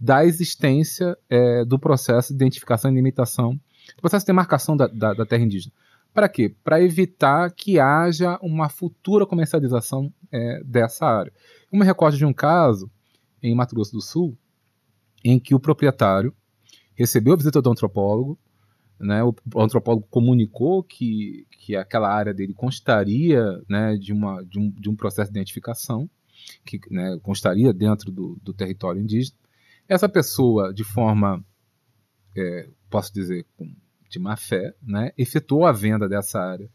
da 0.02 0.26
existência 0.26 1.16
é, 1.30 1.64
do 1.64 1.78
processo 1.78 2.30
de 2.30 2.36
identificação 2.36 2.92
e 2.92 2.96
limitação, 2.96 3.54
do 3.54 4.02
processo 4.02 4.26
de 4.26 4.28
demarcação 4.28 4.76
da, 4.76 4.88
da, 4.88 5.14
da 5.14 5.26
terra 5.28 5.44
indígena. 5.44 5.74
Para 6.12 6.28
quê? 6.28 6.54
Para 6.64 6.82
evitar 6.82 7.52
que 7.52 7.80
haja 7.80 8.38
uma 8.42 8.68
futura 8.68 9.28
comercialização 9.28 10.12
é, 10.32 10.62
dessa 10.64 11.06
área. 11.06 11.32
Eu 11.72 11.78
me 11.78 11.86
recordo 11.86 12.18
de 12.18 12.26
um 12.26 12.34
caso 12.34 12.90
em 13.44 13.56
Mato 13.56 13.76
Grosso 13.76 13.92
do 13.92 14.02
Sul, 14.02 14.36
em 15.24 15.40
que 15.40 15.54
o 15.54 15.60
proprietário 15.60 16.34
recebeu 16.96 17.34
a 17.34 17.38
visita 17.38 17.62
do 17.62 17.70
antropólogo, 17.70 18.38
né, 19.02 19.24
o 19.24 19.36
antropólogo 19.58 20.08
comunicou 20.10 20.84
que, 20.84 21.46
que 21.52 21.76
aquela 21.76 22.10
área 22.10 22.34
dele 22.34 22.54
constaria 22.54 23.62
né, 23.68 23.96
de, 23.98 24.14
uma, 24.14 24.44
de, 24.44 24.60
um, 24.60 24.70
de 24.70 24.90
um 24.90 24.96
processo 24.96 25.32
de 25.32 25.38
identificação, 25.38 26.10
que 26.66 26.80
né, 26.90 27.20
constaria 27.22 27.74
dentro 27.74 28.12
do, 28.12 28.38
do 28.42 28.54
território 28.54 29.02
indígena. 29.02 29.38
Essa 29.88 30.08
pessoa, 30.08 30.74
de 30.74 30.84
forma, 30.84 31.44
é, 32.36 32.68
posso 32.90 33.14
dizer, 33.14 33.46
de 34.10 34.20
má 34.20 34.36
fé, 34.38 34.74
né, 34.82 35.12
efetuou 35.18 35.66
a 35.66 35.72
venda 35.72 36.08
dessa 36.08 36.40
área 36.40 36.70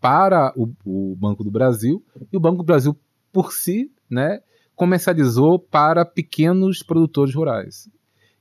para 0.00 0.52
o, 0.54 0.70
o, 0.84 1.16
Banco 1.16 1.42
do 1.42 1.50
Brasil, 1.50 2.04
e 2.30 2.36
o 2.36 2.40
Banco 2.40 2.58
do 2.58 2.64
Brasil, 2.64 2.98
por 3.32 3.52
si, 3.52 3.90
né, 4.08 4.40
comercializou 4.76 5.58
para 5.58 6.04
pequenos 6.04 6.82
produtores 6.82 7.34
rurais. 7.34 7.88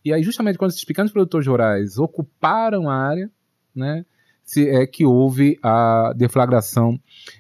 E 0.04 0.12
aí, 0.13 0.24
justamente 0.24 0.58
quando 0.58 0.72
esses 0.72 0.84
pequenos 0.84 1.12
produtores 1.12 1.48
rurais 1.48 1.98
ocuparam 1.98 2.89
a 2.89 2.96
área, 2.96 3.32
né, 3.76 4.06
se, 4.44 4.70
é 4.70 4.86
que 4.86 5.06
houve 5.06 5.58
a 5.63 6.14
deflagração 6.16 6.99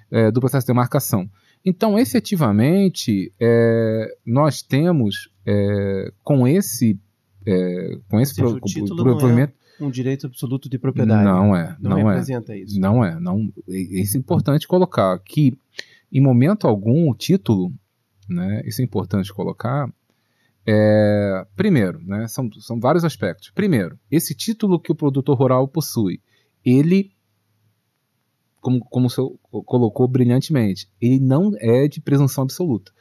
é, 0.09 0.31
do 0.31 0.39
processo 0.39 0.65
de 0.65 0.73
demarcação. 0.73 1.29
Então, 1.65 1.97
efetivamente, 1.97 3.31
é, 3.39 4.17
nós 4.25 4.61
temos 4.61 5.29
é, 5.45 6.11
com 6.23 6.47
esse 6.47 6.99
é, 7.45 7.97
com 8.09 8.19
esse 8.19 8.35
seja, 8.35 8.47
pro, 8.47 8.57
o 8.57 8.61
título 8.61 9.03
pro, 9.03 9.27
não, 9.27 9.39
é, 9.39 9.53
um 9.79 9.89
direito 9.89 10.27
absoluto 10.27 10.69
de 10.69 10.77
propriedade. 10.77 11.23
Não 11.23 11.55
é, 11.55 11.75
não, 11.79 11.91
não, 11.91 11.99
é. 11.99 12.13
representa 12.13 12.55
isso. 12.55 12.79
Não 12.79 13.03
é, 13.03 13.19
não. 13.19 13.51
Isso 13.67 14.17
é 14.17 14.19
importante 14.19 14.67
colocar 14.67 15.17
que, 15.19 15.57
em 16.11 16.21
momento 16.21 16.67
algum, 16.67 17.09
o 17.09 17.15
título, 17.15 17.71
né? 18.29 18.61
Isso 18.65 18.81
é 18.81 18.85
importante 18.85 19.33
colocar. 19.33 19.91
É, 20.65 21.45
primeiro, 21.55 22.01
né? 22.05 22.27
São, 22.27 22.49
são 22.59 22.79
vários 22.79 23.03
aspectos. 23.03 23.51
Primeiro, 23.51 23.99
esse 24.09 24.33
título 24.33 24.79
que 24.79 24.91
o 24.91 24.95
produtor 24.95 25.37
rural 25.37 25.67
possui, 25.67 26.21
ele, 26.63 27.11
como, 28.61 28.79
como 28.85 29.07
o 29.07 29.09
senhor 29.09 29.37
colocou 29.65 30.07
brilhantemente, 30.07 30.89
ele 31.01 31.19
não 31.19 31.51
é 31.59 31.87
de 31.87 31.99
presunção 31.99 32.43
absoluta. 32.43 32.91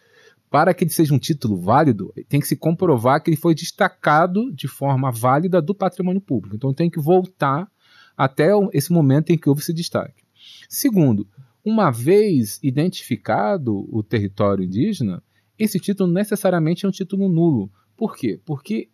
Para 0.51 0.75
que 0.75 0.85
ele 0.85 0.91
seja 0.91 1.15
um 1.15 1.19
título 1.19 1.57
válido, 1.57 2.13
tem 2.29 2.39
que 2.39 2.47
se 2.47 2.57
comprovar 2.57 3.23
que 3.23 3.31
ele 3.31 3.39
foi 3.39 3.55
destacado 3.55 4.53
de 4.53 4.69
forma 4.69 5.11
válida 5.11 5.63
do 5.63 5.75
patrimônio 5.75 6.21
público. 6.21 6.57
Então 6.57 6.75
tem 6.75 6.91
que 6.91 7.01
voltar 7.01 7.71
até 8.17 8.51
esse 8.75 8.93
momento 8.93 9.31
em 9.31 9.39
que 9.39 9.49
houve 9.49 9.63
esse 9.63 9.73
destaque. 9.73 10.23
Segundo, 10.69 11.27
uma 11.65 11.91
vez 11.91 12.59
identificado 12.63 13.89
o 13.91 14.03
território 14.03 14.65
indígena, 14.65 15.23
esse 15.63 15.79
título 15.79 16.13
necessariamente 16.13 16.85
é 16.85 16.89
um 16.89 16.93
título 16.93 17.29
nulo. 17.29 17.71
Por 17.97 18.17
quê? 18.17 18.41
Porque 18.45 18.89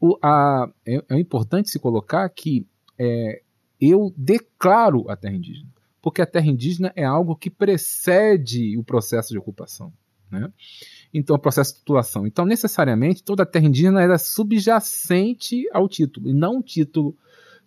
o, 0.00 0.18
a, 0.22 0.68
é, 0.86 1.02
é, 1.10 1.20
importante 1.20 1.68
se 1.68 1.78
colocar 1.78 2.28
que 2.30 2.66
é, 2.98 3.42
eu 3.80 4.12
declaro 4.16 5.10
a 5.10 5.16
terra 5.16 5.34
indígena, 5.34 5.68
porque 6.00 6.22
a 6.22 6.26
terra 6.26 6.46
indígena 6.46 6.92
é 6.96 7.04
algo 7.04 7.36
que 7.36 7.50
precede 7.50 8.78
o 8.78 8.82
processo 8.82 9.30
de 9.30 9.38
ocupação. 9.38 9.92
Né? 10.30 10.50
Então, 11.12 11.36
o 11.36 11.38
processo 11.38 11.74
de 11.74 11.78
titulação. 11.80 12.26
Então, 12.26 12.46
necessariamente, 12.46 13.22
toda 13.22 13.42
a 13.42 13.46
terra 13.46 13.66
indígena 13.66 14.02
era 14.02 14.18
subjacente 14.18 15.68
ao 15.72 15.88
título, 15.88 16.28
e 16.28 16.32
não 16.32 16.56
um 16.56 16.62
título 16.62 17.16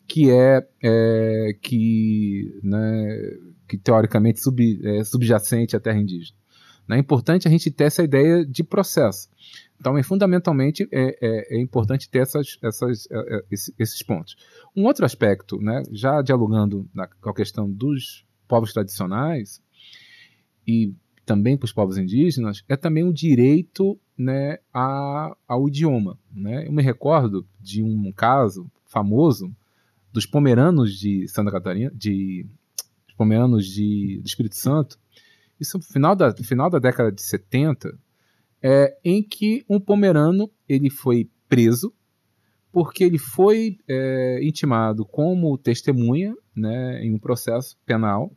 que 0.07 0.31
é, 0.31 0.67
é 0.81 1.55
que, 1.61 2.59
né, 2.63 3.37
que 3.67 3.77
teoricamente 3.77 4.41
sub, 4.41 4.81
é 4.83 5.03
subjacente 5.03 5.75
à 5.75 5.79
terra 5.79 5.99
indígena. 5.99 6.35
É 6.95 6.99
importante 6.99 7.47
a 7.47 7.51
gente 7.51 7.69
ter 7.71 7.85
essa 7.85 8.03
ideia 8.03 8.45
de 8.45 8.63
processo. 8.63 9.29
Então, 9.79 9.97
é, 9.97 10.03
fundamentalmente, 10.03 10.87
é, 10.91 11.17
é, 11.21 11.57
é 11.57 11.61
importante 11.61 12.09
ter 12.09 12.19
essas, 12.19 12.57
essas, 12.61 13.07
é, 13.11 13.35
é, 13.37 13.43
esses 13.49 14.03
pontos. 14.03 14.35
Um 14.75 14.85
outro 14.85 15.05
aspecto, 15.05 15.57
né, 15.61 15.83
já 15.91 16.21
dialogando 16.21 16.89
na, 16.93 17.07
com 17.07 17.29
a 17.29 17.35
questão 17.35 17.69
dos 17.69 18.25
povos 18.47 18.73
tradicionais, 18.73 19.61
e 20.67 20.93
também 21.25 21.55
para 21.55 21.65
os 21.65 21.71
povos 21.71 21.97
indígenas, 21.97 22.63
é 22.67 22.75
também 22.75 23.03
o 23.03 23.13
direito 23.13 23.97
né, 24.17 24.57
a, 24.73 25.35
ao 25.47 25.67
idioma. 25.67 26.17
Né? 26.31 26.67
Eu 26.67 26.73
me 26.73 26.83
recordo 26.83 27.45
de 27.59 27.81
um 27.81 28.11
caso 28.11 28.69
famoso 28.85 29.55
dos 30.11 30.25
pomeranos 30.25 30.97
de 30.97 31.27
Santa 31.27 31.51
Catarina, 31.51 31.91
de 31.95 32.45
pomeranos 33.15 33.67
de, 33.67 34.19
do 34.21 34.27
Espírito 34.27 34.55
Santo, 34.55 34.99
isso 35.59 35.77
no 35.77 35.83
final 35.83 36.15
da, 36.15 36.33
final 36.35 36.69
da 36.69 36.79
década 36.79 37.11
de 37.11 37.21
70, 37.21 37.97
é, 38.61 38.97
em 39.03 39.23
que 39.23 39.65
um 39.69 39.79
pomerano 39.79 40.49
ele 40.67 40.89
foi 40.89 41.29
preso 41.47 41.93
porque 42.71 43.03
ele 43.03 43.17
foi 43.17 43.77
é, 43.87 44.39
intimado 44.43 45.05
como 45.05 45.57
testemunha 45.57 46.35
né, 46.55 47.03
em 47.03 47.13
um 47.13 47.19
processo 47.19 47.77
penal 47.85 48.31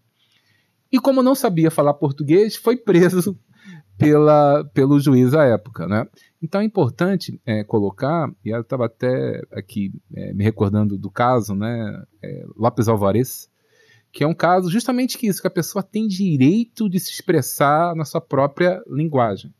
e 0.90 0.98
como 0.98 1.22
não 1.22 1.34
sabia 1.34 1.70
falar 1.70 1.94
português, 1.94 2.54
foi 2.54 2.76
preso 2.76 3.38
pela, 3.96 4.64
pelo 4.74 5.00
juiz 5.00 5.34
à 5.34 5.44
época. 5.44 5.86
Né? 5.86 6.06
Então 6.42 6.60
é 6.60 6.64
importante 6.64 7.40
é, 7.46 7.64
colocar, 7.64 8.30
e 8.44 8.50
eu 8.50 8.60
estava 8.60 8.86
até 8.86 9.42
aqui 9.52 9.92
é, 10.14 10.34
me 10.34 10.44
recordando 10.44 10.98
do 10.98 11.10
caso, 11.10 11.54
né, 11.54 12.02
é, 12.22 12.44
Lopes 12.56 12.88
Alvarez, 12.88 13.50
que 14.12 14.22
é 14.22 14.26
um 14.26 14.34
caso 14.34 14.70
justamente 14.70 15.16
que 15.16 15.26
isso, 15.26 15.40
que 15.40 15.46
a 15.46 15.50
pessoa 15.50 15.82
tem 15.82 16.06
direito 16.06 16.88
de 16.88 17.00
se 17.00 17.10
expressar 17.10 17.96
na 17.96 18.04
sua 18.04 18.20
própria 18.20 18.82
linguagem. 18.86 19.52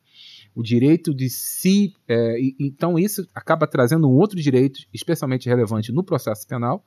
O 0.55 0.63
direito 0.63 1.15
de 1.15 1.31
se. 1.31 1.95
É, 2.07 2.39
e, 2.39 2.55
então, 2.61 2.99
isso 2.99 3.27
acaba 3.35 3.67
trazendo 3.67 4.07
um 4.07 4.13
outro 4.13 4.39
direito, 4.39 4.81
especialmente 4.93 5.49
relevante 5.49 5.91
no 5.91 6.05
processo 6.05 6.47
penal, 6.47 6.85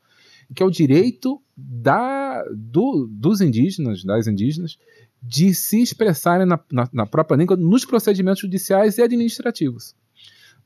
que 0.53 0.61
é 0.61 0.65
o 0.65 0.69
direito 0.69 1.41
da, 1.57 2.43
do, 2.55 3.07
dos 3.09 3.41
indígenas, 3.41 4.03
das 4.03 4.27
indígenas, 4.27 4.77
de 5.19 5.55
se 5.55 5.81
expressarem 5.81 6.45
na, 6.45 6.59
na, 6.71 6.87
na, 6.93 7.05
própria 7.07 7.35
língua 7.35 7.57
nos 7.57 7.83
procedimentos 7.83 8.41
judiciais 8.41 8.99
e 8.99 9.01
administrativos. 9.01 9.95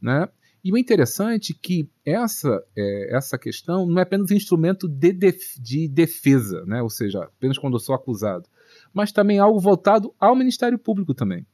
Né? 0.01 0.27
E 0.63 0.73
o 0.73 0.77
interessante 0.77 1.53
é 1.53 1.59
que 1.61 1.89
essa, 2.05 2.61
é, 2.75 3.15
essa 3.15 3.37
questão 3.37 3.85
não 3.85 3.99
é 3.99 4.03
apenas 4.03 4.29
um 4.29 4.35
instrumento 4.35 4.87
de, 4.87 5.13
def, 5.13 5.57
de 5.57 5.87
defesa, 5.87 6.65
né? 6.65 6.81
ou 6.81 6.89
seja, 6.89 7.23
apenas 7.23 7.57
quando 7.57 7.75
eu 7.75 7.79
sou 7.79 7.95
acusado, 7.95 8.47
mas 8.93 9.11
também 9.11 9.39
algo 9.39 9.59
voltado 9.59 10.13
ao 10.19 10.35
Ministério 10.35 10.77
Público 10.77 11.13
também. 11.13 11.45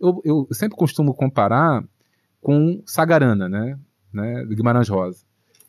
Eu, 0.00 0.20
eu 0.24 0.48
sempre 0.52 0.76
costumo 0.76 1.14
comparar 1.14 1.84
com 2.40 2.82
Sagarana, 2.86 3.48
né? 3.48 3.78
né? 4.12 4.44
Guimarães 4.44 4.88
Rosa. 4.88 5.24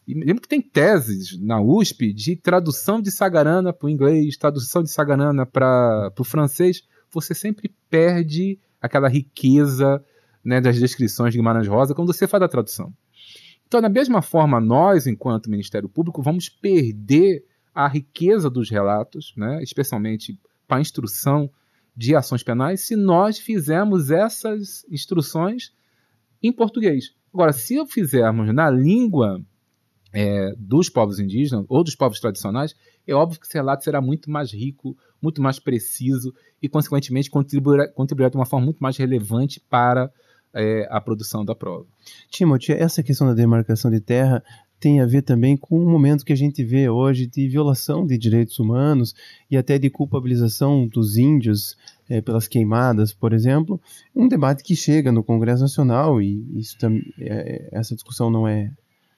E 0.07 0.13
lembro 0.13 0.41
que 0.41 0.47
tem 0.47 0.61
teses 0.61 1.39
na 1.41 1.59
USP 1.59 2.13
de 2.13 2.35
tradução 2.35 3.01
de 3.01 3.11
Sagarana 3.11 3.73
para 3.73 3.87
o 3.87 3.89
inglês, 3.89 4.37
tradução 4.37 4.83
de 4.83 4.91
Sagarana 4.91 5.45
para 5.45 6.13
o 6.19 6.23
francês. 6.23 6.83
Você 7.11 7.33
sempre 7.33 7.73
perde 7.89 8.59
aquela 8.79 9.07
riqueza 9.09 10.03
né, 10.45 10.61
das 10.61 10.79
descrições 10.79 11.33
de 11.33 11.39
Guimarães 11.39 11.67
Rosa 11.67 11.95
quando 11.95 12.13
você 12.13 12.27
faz 12.27 12.43
a 12.43 12.47
tradução. 12.47 12.93
Então, 13.67 13.81
da 13.81 13.89
mesma 13.89 14.21
forma, 14.21 14.61
nós, 14.61 15.07
enquanto 15.07 15.49
Ministério 15.49 15.89
Público, 15.89 16.21
vamos 16.21 16.47
perder 16.47 17.43
a 17.73 17.87
riqueza 17.87 18.49
dos 18.49 18.69
relatos, 18.69 19.33
né, 19.35 19.61
especialmente 19.63 20.39
para 20.67 20.77
a 20.77 20.81
instrução 20.81 21.49
de 21.97 22.15
ações 22.15 22.43
penais, 22.43 22.81
se 22.81 22.95
nós 22.95 23.39
fizermos 23.39 24.11
essas 24.11 24.85
instruções 24.89 25.73
em 26.43 26.51
português. 26.51 27.13
Agora, 27.33 27.51
se 27.51 27.83
fizermos 27.87 28.53
na 28.53 28.69
língua 28.69 29.41
é, 30.13 30.53
dos 30.57 30.89
povos 30.89 31.19
indígenas 31.19 31.65
ou 31.67 31.83
dos 31.83 31.95
povos 31.95 32.19
tradicionais, 32.19 32.75
é 33.07 33.13
óbvio 33.13 33.39
que 33.39 33.45
esse 33.45 33.55
relato 33.55 33.83
será 33.83 33.99
muito 33.99 34.29
mais 34.29 34.53
rico, 34.53 34.95
muito 35.21 35.41
mais 35.41 35.59
preciso 35.59 36.33
e, 36.61 36.69
consequentemente, 36.69 37.29
contribuirá, 37.29 37.87
contribuirá 37.89 38.29
de 38.29 38.37
uma 38.37 38.45
forma 38.45 38.65
muito 38.65 38.79
mais 38.79 38.95
relevante 38.95 39.59
para 39.59 40.11
é, 40.55 40.87
a 40.89 41.01
produção 41.01 41.43
da 41.43 41.53
prova. 41.53 41.85
Timothy, 42.29 42.71
essa 42.71 43.03
questão 43.03 43.27
da 43.27 43.33
demarcação 43.33 43.91
de 43.91 43.99
terra 43.99 44.41
tem 44.79 45.01
a 45.01 45.05
ver 45.05 45.21
também 45.21 45.57
com 45.57 45.79
o 45.79 45.89
momento 45.89 46.25
que 46.25 46.33
a 46.33 46.37
gente 46.37 46.63
vê 46.63 46.89
hoje 46.89 47.27
de 47.27 47.47
violação 47.47 48.05
de 48.05 48.17
direitos 48.17 48.59
humanos 48.59 49.13
e 49.49 49.57
até 49.57 49.77
de 49.77 49.89
culpabilização 49.89 50.87
dos 50.87 51.17
índios 51.17 51.77
é, 52.09 52.21
pelas 52.21 52.47
queimadas, 52.47 53.13
por 53.13 53.33
exemplo, 53.33 53.81
um 54.15 54.27
debate 54.27 54.63
que 54.63 54.75
chega 54.75 55.11
no 55.11 55.23
Congresso 55.23 55.61
Nacional 55.61 56.21
e 56.21 56.45
isso, 56.57 56.77
é, 57.19 57.69
essa 57.71 57.95
discussão 57.95 58.29
não 58.29 58.47
é 58.47 58.71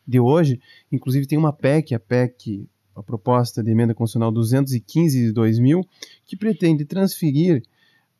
de 0.07 0.19
hoje. 0.19 0.59
Inclusive 0.91 1.27
tem 1.27 1.37
uma 1.37 1.51
PEC, 1.51 1.93
a 1.93 1.99
PEC, 1.99 2.67
a 2.95 3.03
proposta 3.03 3.61
de 3.61 3.69
emenda 3.69 3.93
constitucional 3.93 4.31
215 4.31 5.25
de 5.25 5.31
2000, 5.31 5.81
que 6.25 6.37
pretende 6.37 6.85
transferir 6.85 7.61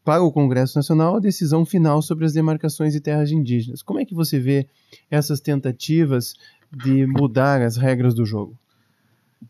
para 0.07 0.23
o 0.23 0.31
Congresso 0.31 0.77
Nacional 0.77 1.17
a 1.17 1.19
decisão 1.19 1.65
final 1.65 2.01
sobre 2.01 2.23
as 2.23 2.31
demarcações 2.31 2.93
de 2.93 3.01
terras 3.01 3.29
indígenas. 3.29 3.83
Como 3.83 3.99
é 3.99 4.05
que 4.05 4.15
você 4.15 4.39
vê 4.39 4.65
essas 5.11 5.41
tentativas 5.41 6.33
de 6.71 7.05
mudar 7.05 7.61
as 7.61 7.75
regras 7.75 8.13
do 8.13 8.25
jogo? 8.25 8.57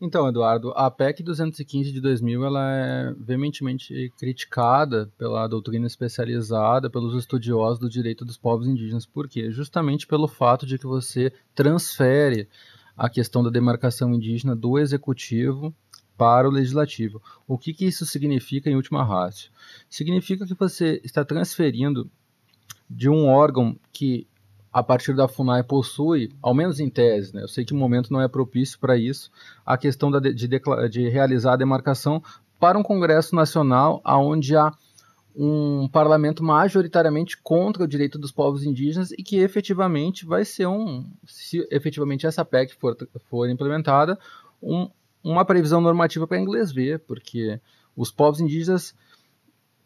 Então, 0.02 0.26
Eduardo, 0.26 0.72
a 0.72 0.90
PEC 0.90 1.22
215 1.22 1.92
de 1.92 2.00
2000 2.00 2.44
ela 2.44 2.72
é 2.74 3.14
veementemente 3.20 4.12
criticada 4.18 5.08
pela 5.16 5.46
doutrina 5.46 5.86
especializada, 5.86 6.90
pelos 6.90 7.16
estudiosos 7.16 7.78
do 7.78 7.88
direito 7.88 8.24
dos 8.24 8.36
povos 8.36 8.66
indígenas. 8.66 9.06
Por 9.06 9.28
quê? 9.28 9.52
Justamente 9.52 10.08
pelo 10.08 10.26
fato 10.26 10.66
de 10.66 10.76
que 10.76 10.86
você 10.88 11.32
transfere 11.54 12.48
a 12.96 13.08
questão 13.08 13.44
da 13.44 13.50
demarcação 13.50 14.12
indígena 14.12 14.56
do 14.56 14.76
executivo 14.76 15.72
para 16.18 16.48
o 16.48 16.50
legislativo. 16.50 17.22
O 17.46 17.56
que, 17.56 17.72
que 17.72 17.86
isso 17.86 18.04
significa 18.04 18.68
em 18.68 18.74
última 18.74 19.04
ratio? 19.04 19.50
Significa 19.88 20.44
que 20.44 20.54
você 20.54 21.00
está 21.04 21.24
transferindo 21.24 22.10
de 22.90 23.08
um 23.08 23.28
órgão 23.28 23.78
que 23.92 24.26
a 24.72 24.82
partir 24.82 25.14
da 25.14 25.28
FUNAI 25.28 25.62
possui, 25.62 26.30
ao 26.42 26.52
menos 26.52 26.80
em 26.80 26.90
tese, 26.90 27.34
né, 27.34 27.42
eu 27.42 27.48
sei 27.48 27.64
que 27.64 27.72
o 27.72 27.76
momento 27.76 28.12
não 28.12 28.20
é 28.20 28.28
propício 28.28 28.78
para 28.78 28.96
isso, 28.96 29.30
a 29.64 29.78
questão 29.78 30.10
de, 30.10 30.34
de, 30.34 30.48
de, 30.90 31.08
realizar 31.08 31.54
a 31.54 31.56
demarcação 31.56 32.22
para 32.60 32.78
um 32.78 32.82
Congresso 32.82 33.34
Nacional 33.34 34.02
onde 34.04 34.56
há 34.56 34.72
um 35.34 35.88
parlamento 35.88 36.42
majoritariamente 36.42 37.40
contra 37.40 37.84
o 37.84 37.88
direito 37.88 38.18
dos 38.18 38.32
povos 38.32 38.64
indígenas 38.64 39.12
e 39.12 39.22
que 39.22 39.38
efetivamente 39.38 40.26
vai 40.26 40.44
ser 40.44 40.66
um, 40.66 41.08
se 41.24 41.66
efetivamente 41.70 42.26
essa 42.26 42.44
PEC 42.44 42.74
for, 42.74 42.96
for 43.30 43.48
implementada, 43.48 44.18
um, 44.60 44.90
uma 45.22 45.44
previsão 45.44 45.80
normativa 45.80 46.26
para 46.26 46.40
inglês 46.40 46.72
ver, 46.72 47.00
porque 47.00 47.60
os 47.96 48.10
povos 48.10 48.40
indígenas 48.40 48.94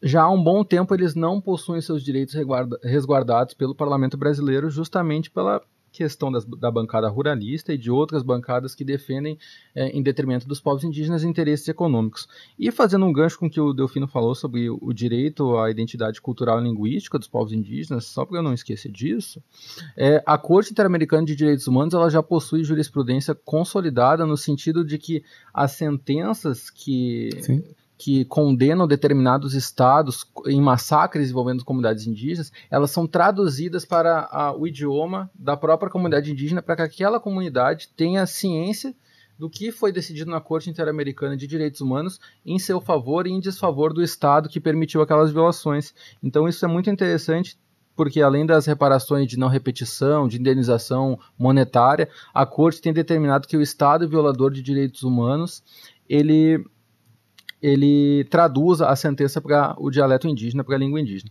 já 0.02 0.22
há 0.22 0.30
um 0.30 0.42
bom 0.42 0.64
tempo 0.64 0.94
eles 0.94 1.14
não 1.14 1.40
possuem 1.40 1.80
seus 1.80 2.02
direitos 2.02 2.34
resguardados 2.82 3.54
pelo 3.54 3.74
parlamento 3.74 4.16
brasileiro, 4.16 4.68
justamente 4.68 5.30
pela 5.30 5.62
questão 5.93 6.32
das, 6.32 6.45
da 6.45 6.70
bancada 6.70 7.09
ruralista 7.09 7.72
e 7.72 7.78
de 7.78 7.90
outras 7.90 8.22
bancadas 8.22 8.74
que 8.74 8.84
defendem, 8.84 9.38
é, 9.74 9.88
em 9.88 10.03
detrimento 10.03 10.49
dos 10.49 10.61
povos 10.61 10.82
indígenas, 10.82 11.22
interesses 11.22 11.68
econômicos. 11.68 12.26
E 12.59 12.70
fazendo 12.70 13.05
um 13.05 13.12
gancho 13.12 13.38
com 13.38 13.47
o 13.47 13.51
que 13.51 13.61
o 13.61 13.72
Delfino 13.72 14.09
falou 14.09 14.34
sobre 14.34 14.70
o, 14.70 14.93
direito 14.93 15.57
à 15.59 15.70
identidade 15.70 16.20
cultural 16.20 16.61
e 16.61 16.64
linguística 16.64 17.18
dos 17.18 17.28
povos 17.28 17.53
indígenas, 17.53 18.07
só 18.07 18.24
para 18.24 18.38
eu 18.38 18.43
não 18.43 18.55
esquecer 18.55 18.90
disso, 18.90 19.43
é, 19.97 20.22
a 20.26 20.38
Corte 20.38 20.72
Interamericana 20.72 21.26
de 21.26 21.36
Direitos 21.36 21.66
Humanos 21.66 21.95
ela 21.95 22.11
já 22.11 22.22
possui 22.22 22.64
jurisprudência 22.64 23.34
consolidada 23.34 24.24
no 24.24 24.36
sentido 24.36 24.84
de 24.84 24.99
que 24.99 25.22
as 25.53 25.72
sentenças 25.72 26.70
que. 26.70 27.30
Sim 27.40 27.62
que 28.03 28.24
condenam 28.24 28.84
determinados 28.84 29.55
estados 29.55 30.26
em 30.46 30.61
massacres 30.61 31.30
envolvendo 31.30 31.64
comunidades 31.64 32.05
indígenas, 32.05 32.50
elas 32.68 32.90
são 32.90 33.07
traduzidas 33.07 33.84
para 33.84 34.28
a, 34.28 34.53
o 34.53 34.66
idioma 34.66 35.30
da 35.32 35.57
própria 35.57 35.88
comunidade 35.88 36.32
indígena 36.32 36.61
para 36.61 36.74
que 36.74 36.82
aquela 36.82 37.20
comunidade 37.20 37.90
tenha 37.96 38.26
ciência 38.26 38.92
do 39.38 39.48
que 39.48 39.70
foi 39.70 39.92
decidido 39.92 40.32
na 40.32 40.40
Corte 40.40 40.68
Interamericana 40.68 41.36
de 41.36 41.46
Direitos 41.46 41.80
Humanos 41.80 42.18
em 42.44 42.59
seu 42.59 42.80
favor 42.80 43.24
e 43.24 43.30
em 43.30 43.38
desfavor 43.38 43.94
do 43.94 44.03
Estado 44.03 44.48
que 44.48 44.59
permitiu 44.59 45.00
aquelas 45.00 45.30
violações. 45.30 45.94
Então 46.20 46.48
isso 46.48 46.64
é 46.64 46.68
muito 46.68 46.90
interessante 46.90 47.57
porque 47.94 48.20
além 48.20 48.44
das 48.44 48.66
reparações 48.66 49.28
de 49.28 49.38
não 49.38 49.46
repetição, 49.46 50.26
de 50.26 50.40
indenização 50.40 51.20
monetária, 51.38 52.09
a 52.34 52.44
Corte 52.44 52.82
tem 52.82 52.92
determinado 52.92 53.46
que 53.46 53.57
o 53.57 53.62
Estado 53.62 54.09
violador 54.09 54.50
de 54.50 54.61
direitos 54.61 55.05
humanos 55.05 55.62
ele 56.09 56.64
ele 57.62 58.24
traduz 58.24 58.80
a 58.80 58.94
sentença 58.96 59.40
para 59.40 59.74
o 59.78 59.90
dialeto 59.90 60.26
indígena, 60.26 60.64
para 60.64 60.74
a 60.74 60.78
língua 60.78 61.00
indígena. 61.00 61.30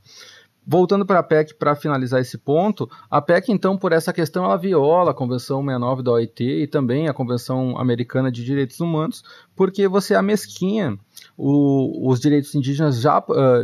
Voltando 0.65 1.07
para 1.07 1.19
a 1.19 1.23
PEC, 1.23 1.55
para 1.55 1.75
finalizar 1.75 2.21
esse 2.21 2.37
ponto, 2.37 2.87
a 3.09 3.19
PEC, 3.19 3.51
então, 3.51 3.75
por 3.75 3.91
essa 3.91 4.13
questão, 4.13 4.45
ela 4.45 4.57
viola 4.57 5.09
a 5.09 5.13
Convenção 5.13 5.59
69 5.59 6.03
da 6.03 6.11
OIT 6.11 6.43
e 6.43 6.67
também 6.67 7.07
a 7.07 7.13
Convenção 7.13 7.79
Americana 7.79 8.31
de 8.31 8.45
Direitos 8.45 8.79
Humanos, 8.79 9.23
porque 9.55 9.87
você 9.87 10.13
amesquinha 10.13 10.99
o, 11.35 12.07
os 12.07 12.19
direitos 12.19 12.53
indígenas, 12.53 13.01
já, 13.01 13.23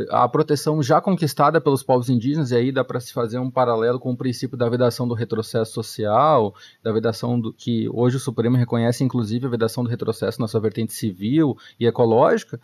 a 0.10 0.28
proteção 0.28 0.82
já 0.82 1.00
conquistada 1.00 1.62
pelos 1.62 1.84
povos 1.84 2.10
indígenas, 2.10 2.50
e 2.50 2.56
aí 2.56 2.72
dá 2.72 2.84
para 2.84 3.00
se 3.00 3.14
fazer 3.14 3.38
um 3.38 3.52
paralelo 3.52 4.00
com 4.00 4.12
o 4.12 4.18
princípio 4.18 4.58
da 4.58 4.68
vedação 4.68 5.08
do 5.08 5.14
retrocesso 5.14 5.74
social, 5.74 6.56
da 6.84 6.92
vedação 6.92 7.40
do 7.40 7.54
que 7.54 7.88
hoje 7.94 8.18
o 8.18 8.20
Supremo 8.20 8.58
reconhece, 8.58 9.04
inclusive, 9.04 9.46
a 9.46 9.50
vedação 9.50 9.84
do 9.84 9.90
retrocesso 9.90 10.42
na 10.42 10.48
sua 10.48 10.60
vertente 10.60 10.94
civil 10.94 11.56
e 11.80 11.86
ecológica, 11.86 12.60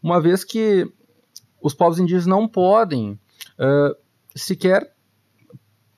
uma 0.00 0.20
vez 0.20 0.44
que 0.44 0.88
os 1.60 1.74
povos 1.74 1.98
indígenas 1.98 2.26
não 2.26 2.46
podem 2.46 3.18
uh, 3.58 3.96
sequer 4.34 4.92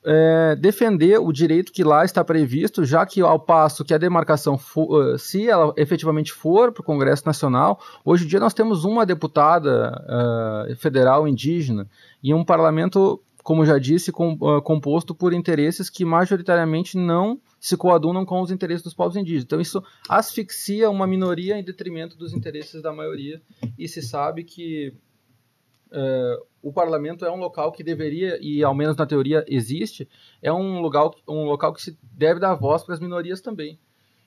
é, 0.07 0.55
defender 0.57 1.19
o 1.19 1.33
direito 1.33 1.73
que 1.73 1.83
lá 1.83 2.05
está 2.05 2.23
previsto, 2.23 2.85
já 2.85 3.07
que 3.07 3.23
ao 3.23 3.41
passo 3.41 3.85
que 3.85 3.95
a 3.95 3.99
demarcação, 3.99 4.59
for, 4.59 5.19
se 5.19 5.49
ela 5.49 5.73
efetivamente 5.79 6.31
for 6.31 6.73
para 6.73 6.83
o 6.83 6.85
Congresso 6.85 7.25
Nacional, 7.25 7.81
hoje 8.05 8.25
em 8.25 8.29
dia 8.29 8.39
nós 8.39 8.53
temos 8.53 8.85
uma 8.85 9.07
deputada 9.07 10.05
uh, 10.71 10.77
federal 10.77 11.27
indígena 11.27 11.89
e 12.23 12.35
um 12.35 12.45
parlamento, 12.45 13.23
como 13.43 13.65
já 13.65 13.79
disse, 13.79 14.13
com, 14.13 14.35
uh, 14.35 14.61
composto 14.61 15.15
por 15.15 15.33
interesses 15.33 15.89
que 15.89 16.05
majoritariamente 16.05 16.99
não 16.99 17.41
se 17.59 17.75
coadunam 17.75 18.27
com 18.27 18.43
os 18.43 18.51
interesses 18.51 18.85
dos 18.85 18.93
povos 18.93 19.17
indígenas. 19.17 19.45
Então 19.45 19.61
isso 19.61 19.83
asfixia 20.07 20.91
uma 20.91 21.07
minoria 21.07 21.59
em 21.59 21.65
detrimento 21.65 22.15
dos 22.15 22.35
interesses 22.35 22.83
da 22.83 22.93
maioria 22.93 23.41
e 23.79 23.89
se 23.89 24.03
sabe 24.03 24.45
que 24.45 24.93
uh, 25.91 26.54
o 26.65 26.73
parlamento 26.73 27.27
é 27.27 27.31
um 27.31 27.37
local 27.37 27.71
que 27.71 27.85
deveria, 27.85 28.39
e 28.41 28.65
ao 28.65 28.75
menos 28.75 28.97
na 28.97 29.05
teoria 29.05 29.45
existe, 29.47 30.09
é 30.41 30.51
um 30.51 30.81
local, 30.81 31.15
um 31.29 31.45
local 31.45 31.75
que 31.75 31.83
se 31.83 31.99
deve 32.03 32.41
dar 32.41 32.55
voz 32.55 32.83
para 32.83 32.95
as 32.95 33.01
minorias 33.01 33.43
também. 33.43 33.79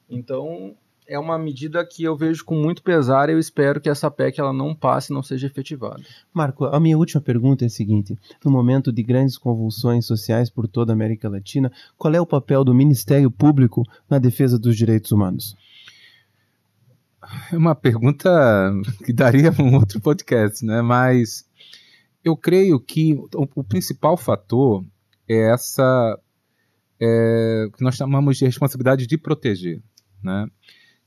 Então, 0.08 0.76
é 1.08 1.18
uma 1.18 1.40
medida 1.40 1.84
que 1.84 2.04
eu 2.04 2.16
vejo 2.16 2.46
com 2.46 2.54
muito 2.54 2.84
pesar 2.84 3.28
e 3.28 3.32
eu 3.34 3.40
espero 3.40 3.82
que 3.82 3.90
essa 3.90 4.12
PEC 4.12 4.40
ela 4.40 4.54
não 4.54 4.76
passe, 4.76 5.12
não 5.12 5.24
seja 5.24 5.48
efetivada. 5.48 6.04
Marco, 6.32 6.66
a 6.66 6.80
minha 6.80 6.96
última 6.96 7.20
pergunta 7.20 7.66
é 7.66 7.68
a 7.68 7.72
seguinte: 7.72 8.16
no 8.46 8.52
momento 8.52 8.92
de 8.92 9.02
grandes 9.02 9.36
convulsões 9.36 10.06
sociais 10.06 10.48
por 10.48 10.68
toda 10.68 10.92
a 10.92 10.96
América 10.96 11.28
Latina, 11.28 11.72
qual 11.98 12.14
é 12.14 12.22
o 12.22 12.26
papel 12.26 12.64
do 12.64 12.74
Ministério 12.74 13.32
Público 13.32 13.82
na 14.08 14.20
defesa 14.20 14.60
dos 14.60 14.78
direitos 14.78 15.12
humanos? 15.12 15.56
É 17.52 17.58
uma 17.58 17.74
pergunta 17.74 18.30
que 19.04 19.12
daria 19.12 19.52
um 19.60 19.74
outro 19.76 20.00
podcast, 20.00 20.64
né? 20.64 20.84
Mas 20.84 21.47
eu 22.28 22.36
creio 22.36 22.80
que 22.80 23.14
o, 23.14 23.48
o 23.56 23.64
principal 23.64 24.18
fator 24.18 24.84
é 25.28 25.52
essa 25.52 26.20
é, 27.00 27.68
que 27.76 27.84
nós 27.84 27.96
chamamos 27.96 28.38
de 28.38 28.46
responsabilidade 28.46 29.08
de 29.08 29.18
proteger, 29.18 29.82
né? 30.24 30.48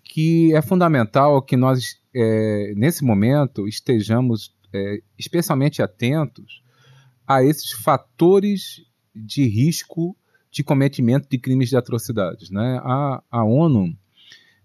que 0.02 0.54
é 0.54 0.62
fundamental 0.62 1.40
que 1.42 1.56
nós, 1.56 2.00
é, 2.14 2.72
nesse 2.76 3.04
momento, 3.04 3.68
estejamos 3.68 4.54
é, 4.72 5.00
especialmente 5.18 5.82
atentos 5.82 6.62
a 7.26 7.44
esses 7.44 7.70
fatores 7.72 8.82
de 9.14 9.44
risco 9.44 10.16
de 10.50 10.64
cometimento 10.64 11.28
de 11.28 11.38
crimes 11.38 11.68
de 11.68 11.76
atrocidades. 11.76 12.50
Né? 12.50 12.80
A, 12.82 13.22
a 13.30 13.44
ONU, 13.44 13.96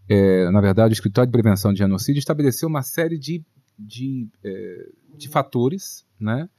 é, 0.10 0.50
na 0.50 0.62
verdade, 0.62 0.94
o 0.94 0.96
Escritório 0.96 1.28
de 1.28 1.32
Prevenção 1.32 1.74
de 1.74 1.80
Genocídio, 1.80 2.20
estabeleceu 2.20 2.68
uma 2.68 2.82
série 2.82 3.20
de, 3.20 3.46
de, 3.78 4.28
é, 4.44 4.90
de 5.16 5.28
fatores 5.28 6.06
né, 6.20 6.50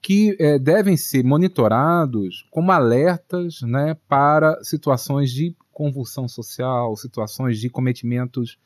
que 0.00 0.36
é, 0.38 0.58
devem 0.58 0.96
ser 0.96 1.24
monitorados 1.24 2.46
como 2.50 2.72
alertas 2.72 3.60
né, 3.62 3.96
para 4.08 4.62
situações 4.62 5.30
de 5.30 5.54
convulsão 5.72 6.28
social, 6.28 6.96
situações 6.96 7.58
de 7.58 7.68
cometimentos 7.68 8.58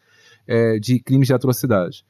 é, 0.47 0.79
de 0.79 0.99
crimes 0.99 1.29
de 1.29 1.35
atrocidade. 1.35 2.05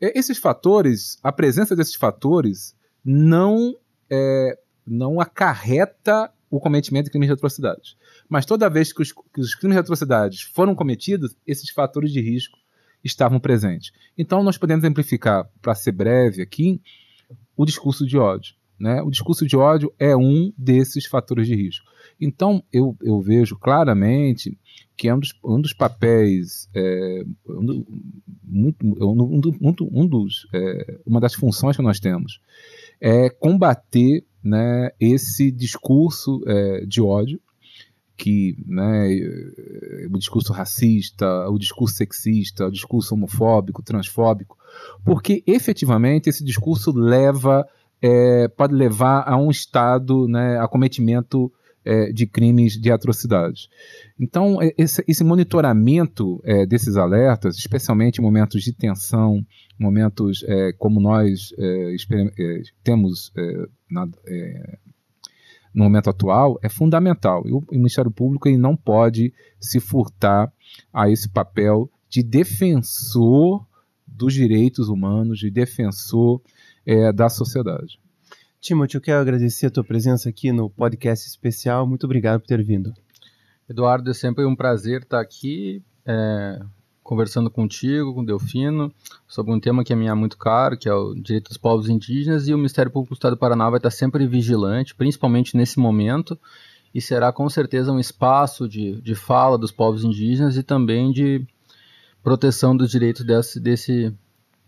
Esses 0.00 0.38
fatores, 0.38 1.18
a 1.22 1.32
presença 1.32 1.74
desses 1.74 1.94
fatores, 1.94 2.76
não, 3.04 3.76
é, 4.10 4.58
não 4.86 5.20
acarreta 5.20 6.30
o 6.50 6.60
cometimento 6.60 7.06
de 7.06 7.10
crimes 7.10 7.28
de 7.28 7.32
atrocidade. 7.32 7.96
Mas 8.28 8.44
toda 8.44 8.70
vez 8.70 8.92
que 8.92 9.02
os, 9.02 9.12
que 9.12 9.40
os 9.40 9.54
crimes 9.54 9.76
de 9.76 9.80
atrocidades 9.80 10.42
foram 10.42 10.74
cometidos, 10.74 11.36
esses 11.46 11.70
fatores 11.70 12.12
de 12.12 12.20
risco 12.20 12.58
estavam 13.04 13.38
presentes. 13.38 13.92
Então, 14.16 14.42
nós 14.42 14.58
podemos 14.58 14.84
amplificar, 14.84 15.48
para 15.60 15.74
ser 15.74 15.92
breve 15.92 16.42
aqui, 16.42 16.80
o 17.56 17.64
discurso 17.64 18.06
de 18.06 18.16
ódio. 18.16 18.54
Né? 18.78 19.00
O 19.02 19.10
discurso 19.10 19.46
de 19.46 19.56
ódio 19.56 19.92
é 19.98 20.16
um 20.16 20.52
desses 20.58 21.06
fatores 21.06 21.46
de 21.46 21.54
risco. 21.54 21.86
Então, 22.20 22.62
eu, 22.72 22.96
eu 23.02 23.20
vejo 23.20 23.56
claramente 23.56 24.58
que 24.96 25.08
é 25.08 25.14
um 25.14 25.18
dos, 25.18 25.32
um 25.44 25.60
dos 25.60 25.72
papéis, 25.72 26.68
é, 26.74 27.24
um, 27.48 27.84
muito, 28.42 28.86
um, 28.86 29.74
um 29.92 30.06
dos, 30.06 30.46
é, 30.52 31.00
uma 31.04 31.20
das 31.20 31.34
funções 31.34 31.76
que 31.76 31.82
nós 31.82 31.98
temos 31.98 32.40
é 33.00 33.28
combater 33.28 34.24
né, 34.42 34.90
esse 35.00 35.50
discurso 35.50 36.42
é, 36.46 36.86
de 36.86 37.02
ódio, 37.02 37.40
que 38.16 38.56
né, 38.66 39.08
o 40.10 40.18
discurso 40.18 40.52
racista, 40.52 41.48
o 41.48 41.58
discurso 41.58 41.96
sexista, 41.96 42.66
o 42.66 42.70
discurso 42.70 43.14
homofóbico, 43.14 43.82
transfóbico, 43.82 44.56
porque 45.04 45.42
efetivamente 45.46 46.28
esse 46.28 46.44
discurso 46.44 46.92
leva 46.92 47.66
é, 48.00 48.48
pode 48.48 48.74
levar 48.74 49.24
a 49.26 49.36
um 49.36 49.50
estado, 49.50 50.28
né, 50.28 50.58
a 50.58 50.68
cometimento 50.68 51.50
é, 51.84 52.12
de 52.12 52.26
crimes 52.26 52.80
de 52.80 52.90
atrocidades. 52.90 53.68
Então, 54.18 54.60
é, 54.60 54.72
esse, 54.76 55.04
esse 55.06 55.24
monitoramento 55.24 56.40
é, 56.44 56.66
desses 56.66 56.96
alertas, 56.96 57.56
especialmente 57.56 58.18
em 58.18 58.22
momentos 58.22 58.62
de 58.62 58.72
tensão, 58.72 59.44
momentos 59.78 60.44
é, 60.46 60.72
como 60.72 61.00
nós 61.00 61.52
é, 61.58 62.62
temos 62.82 63.32
na, 63.90 64.08
no 65.74 65.84
momento 65.84 66.08
atual, 66.08 66.58
é 66.62 66.68
fundamental. 66.68 67.42
E 67.46 67.52
o, 67.52 67.58
o 67.58 67.74
Ministério 67.74 68.10
Público 68.10 68.48
ele 68.48 68.58
não 68.58 68.76
pode 68.76 69.32
se 69.60 69.80
furtar 69.80 70.52
a 70.92 71.10
esse 71.10 71.28
papel 71.28 71.90
de 72.08 72.22
defensor 72.22 73.66
dos 74.06 74.32
direitos 74.32 74.88
humanos, 74.88 75.38
de 75.38 75.50
defensor 75.50 76.40
é, 76.86 77.12
da 77.12 77.28
sociedade. 77.28 77.98
Timothy, 78.60 78.94
eu 78.94 79.00
quero 79.00 79.20
agradecer 79.20 79.66
a 79.66 79.70
tua 79.70 79.84
presença 79.84 80.28
aqui 80.28 80.52
no 80.52 80.70
podcast 80.70 81.26
especial. 81.26 81.86
Muito 81.86 82.04
obrigado 82.04 82.40
por 82.40 82.46
ter 82.46 82.62
vindo. 82.62 82.94
Eduardo, 83.68 84.10
é 84.10 84.14
sempre 84.14 84.44
um 84.46 84.54
prazer 84.54 85.02
estar 85.02 85.20
aqui 85.20 85.82
é, 86.06 86.60
conversando 87.04 87.50
contigo, 87.50 88.14
com 88.14 88.24
Delfino, 88.24 88.90
sobre 89.28 89.52
um 89.52 89.60
tema 89.60 89.84
que 89.84 89.92
a 89.92 89.96
mim 89.96 90.08
é 90.08 90.14
muito 90.14 90.38
caro, 90.38 90.76
que 90.76 90.88
é 90.88 90.94
o 90.94 91.14
direito 91.14 91.48
dos 91.48 91.58
povos 91.58 91.90
indígenas, 91.90 92.48
e 92.48 92.54
o 92.54 92.56
Ministério 92.56 92.90
Público 92.90 93.14
do 93.14 93.18
Estado 93.18 93.36
do 93.36 93.38
Paraná 93.38 93.68
vai 93.68 93.76
estar 93.76 93.90
sempre 93.90 94.26
vigilante, 94.26 94.94
principalmente 94.94 95.54
nesse 95.54 95.78
momento, 95.78 96.36
e 96.94 97.02
será 97.02 97.30
com 97.30 97.48
certeza 97.50 97.92
um 97.92 98.00
espaço 98.00 98.66
de, 98.66 99.00
de 99.02 99.14
fala 99.14 99.58
dos 99.58 99.70
povos 99.70 100.02
indígenas 100.02 100.56
e 100.56 100.62
também 100.62 101.12
de 101.12 101.46
proteção 102.22 102.74
dos 102.74 102.90
direitos 102.90 103.22
desse, 103.22 103.60
desse, 103.60 104.14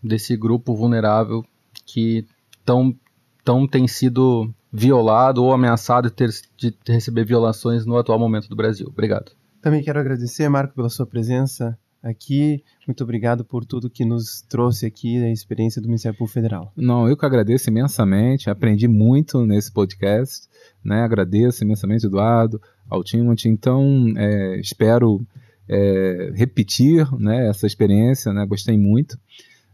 desse 0.03 0.37
grupo 0.37 0.75
vulnerável 0.75 1.43
que 1.87 2.23
tão, 2.63 2.95
tão 3.43 3.67
tem 3.67 3.87
sido 3.87 4.53
violado 4.71 5.43
ou 5.43 5.53
ameaçado 5.53 6.09
de, 6.09 6.13
ter, 6.13 6.29
de 6.55 6.75
receber 6.87 7.25
violações 7.25 7.83
no 7.83 7.97
atual 7.97 8.19
momento 8.19 8.47
do 8.47 8.55
Brasil. 8.55 8.87
Obrigado. 8.89 9.31
Também 9.59 9.81
quero 9.81 9.99
agradecer, 9.99 10.47
Marco, 10.49 10.75
pela 10.75 10.89
sua 10.89 11.05
presença 11.05 11.75
aqui. 12.01 12.63
Muito 12.85 13.03
obrigado 13.03 13.43
por 13.43 13.65
tudo 13.65 13.89
que 13.89 14.05
nos 14.05 14.41
trouxe 14.41 14.85
aqui 14.85 15.19
da 15.19 15.29
experiência 15.29 15.81
do 15.81 15.87
Ministério 15.87 16.17
Público 16.17 16.33
Federal. 16.33 16.71
Não, 16.75 17.07
eu 17.07 17.17
que 17.17 17.25
agradeço 17.25 17.69
imensamente, 17.69 18.49
aprendi 18.49 18.87
muito 18.87 19.45
nesse 19.45 19.71
podcast, 19.71 20.47
né? 20.83 21.01
Agradeço 21.01 21.63
imensamente, 21.63 22.05
Eduardo, 22.05 22.61
ao 22.89 23.03
Timothy. 23.03 23.49
Então, 23.49 24.13
é, 24.15 24.59
espero 24.59 25.25
é, 25.67 26.31
repetir 26.35 27.07
né, 27.19 27.47
essa 27.49 27.67
experiência, 27.67 28.31
né? 28.33 28.45
Gostei 28.45 28.77
muito. 28.77 29.17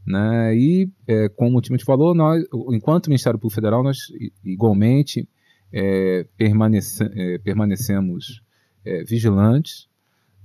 Né? 0.06 0.56
E, 0.56 0.90
é, 1.08 1.30
como 1.30 1.58
o 1.58 1.62
Timothy 1.62 1.86
falou, 1.86 2.14
nós, 2.14 2.44
enquanto 2.72 3.08
Ministério 3.08 3.40
Público 3.40 3.56
Federal, 3.56 3.84
nós 3.84 3.98
igualmente 4.44 5.28
é, 5.72 6.26
permanece, 6.38 7.04
é, 7.04 7.38
permanecemos 7.40 8.44
é, 8.86 9.04
vigilantes. 9.04 9.88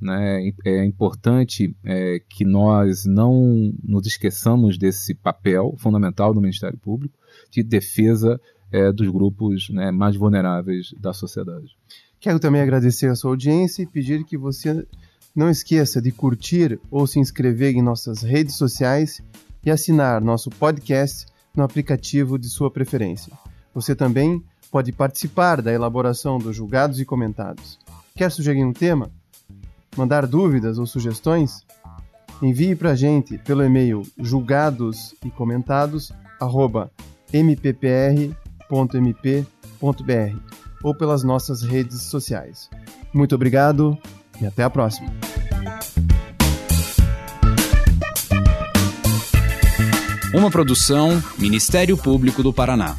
Né? 0.01 0.53
É 0.64 0.84
importante 0.84 1.74
é, 1.84 2.20
que 2.28 2.44
nós 2.44 3.05
não 3.05 3.72
nos 3.82 4.07
esqueçamos 4.07 4.78
desse 4.78 5.14
papel 5.14 5.74
fundamental 5.78 6.32
do 6.32 6.40
Ministério 6.40 6.78
Público 6.78 7.18
de 7.51 7.62
defesa 7.62 8.40
é, 8.70 8.92
dos 8.92 9.09
grupos 9.09 9.68
né, 9.70 9.90
mais 9.90 10.16
vulneráveis 10.16 10.94
da 11.01 11.12
sociedade. 11.12 11.76
Quero 12.20 12.38
também 12.38 12.61
agradecer 12.61 13.09
a 13.09 13.14
sua 13.14 13.30
audiência 13.30 13.82
e 13.82 13.86
pedir 13.86 14.24
que 14.24 14.36
você 14.36 14.86
não 15.34 15.49
esqueça 15.49 16.03
de 16.03 16.11
curtir 16.11 16.80
ou 16.90 17.07
se 17.07 17.18
inscrever 17.18 17.74
em 17.74 17.82
nossas 17.82 18.22
redes 18.22 18.57
sociais 18.57 19.22
e 19.64 19.70
assinar 19.70 20.20
nosso 20.20 20.51
podcast 20.51 21.26
no 21.55 21.62
aplicativo 21.62 22.38
de 22.38 22.49
sua 22.49 22.70
preferência. 22.70 23.32
Você 23.74 23.94
também 23.94 24.42
pode 24.70 24.92
participar 24.92 25.62
da 25.62 25.72
elaboração 25.72 26.38
dos 26.38 26.57
julgados 26.57 27.01
e 27.01 27.05
comentados. 27.05 27.78
Quer 28.14 28.30
sugerir 28.30 28.64
um 28.64 28.72
tema? 28.72 29.11
Mandar 29.99 30.28
dúvidas 30.28 30.78
ou 30.78 30.86
sugestões? 30.86 31.66
Envie 32.40 32.76
para 32.76 32.90
a 32.90 32.94
gente 32.94 33.36
pelo 33.36 33.64
e-mail 33.64 34.03
julgados 34.16 35.12
e 35.24 35.30
comentados 35.30 36.12
mppr.mp.br 37.32 38.28
ou 40.84 40.94
pelas 40.94 41.24
nossas 41.24 41.62
redes 41.62 42.03
sociais. 42.03 42.70
Muito 43.12 43.34
obrigado 43.34 43.99
e 44.40 44.46
até 44.46 44.62
a 44.62 44.70
próxima. 44.70 45.11
Uma 50.32 50.49
produção 50.49 51.20
Ministério 51.36 51.96
Público 51.96 52.40
do 52.40 52.53
Paraná. 52.53 52.96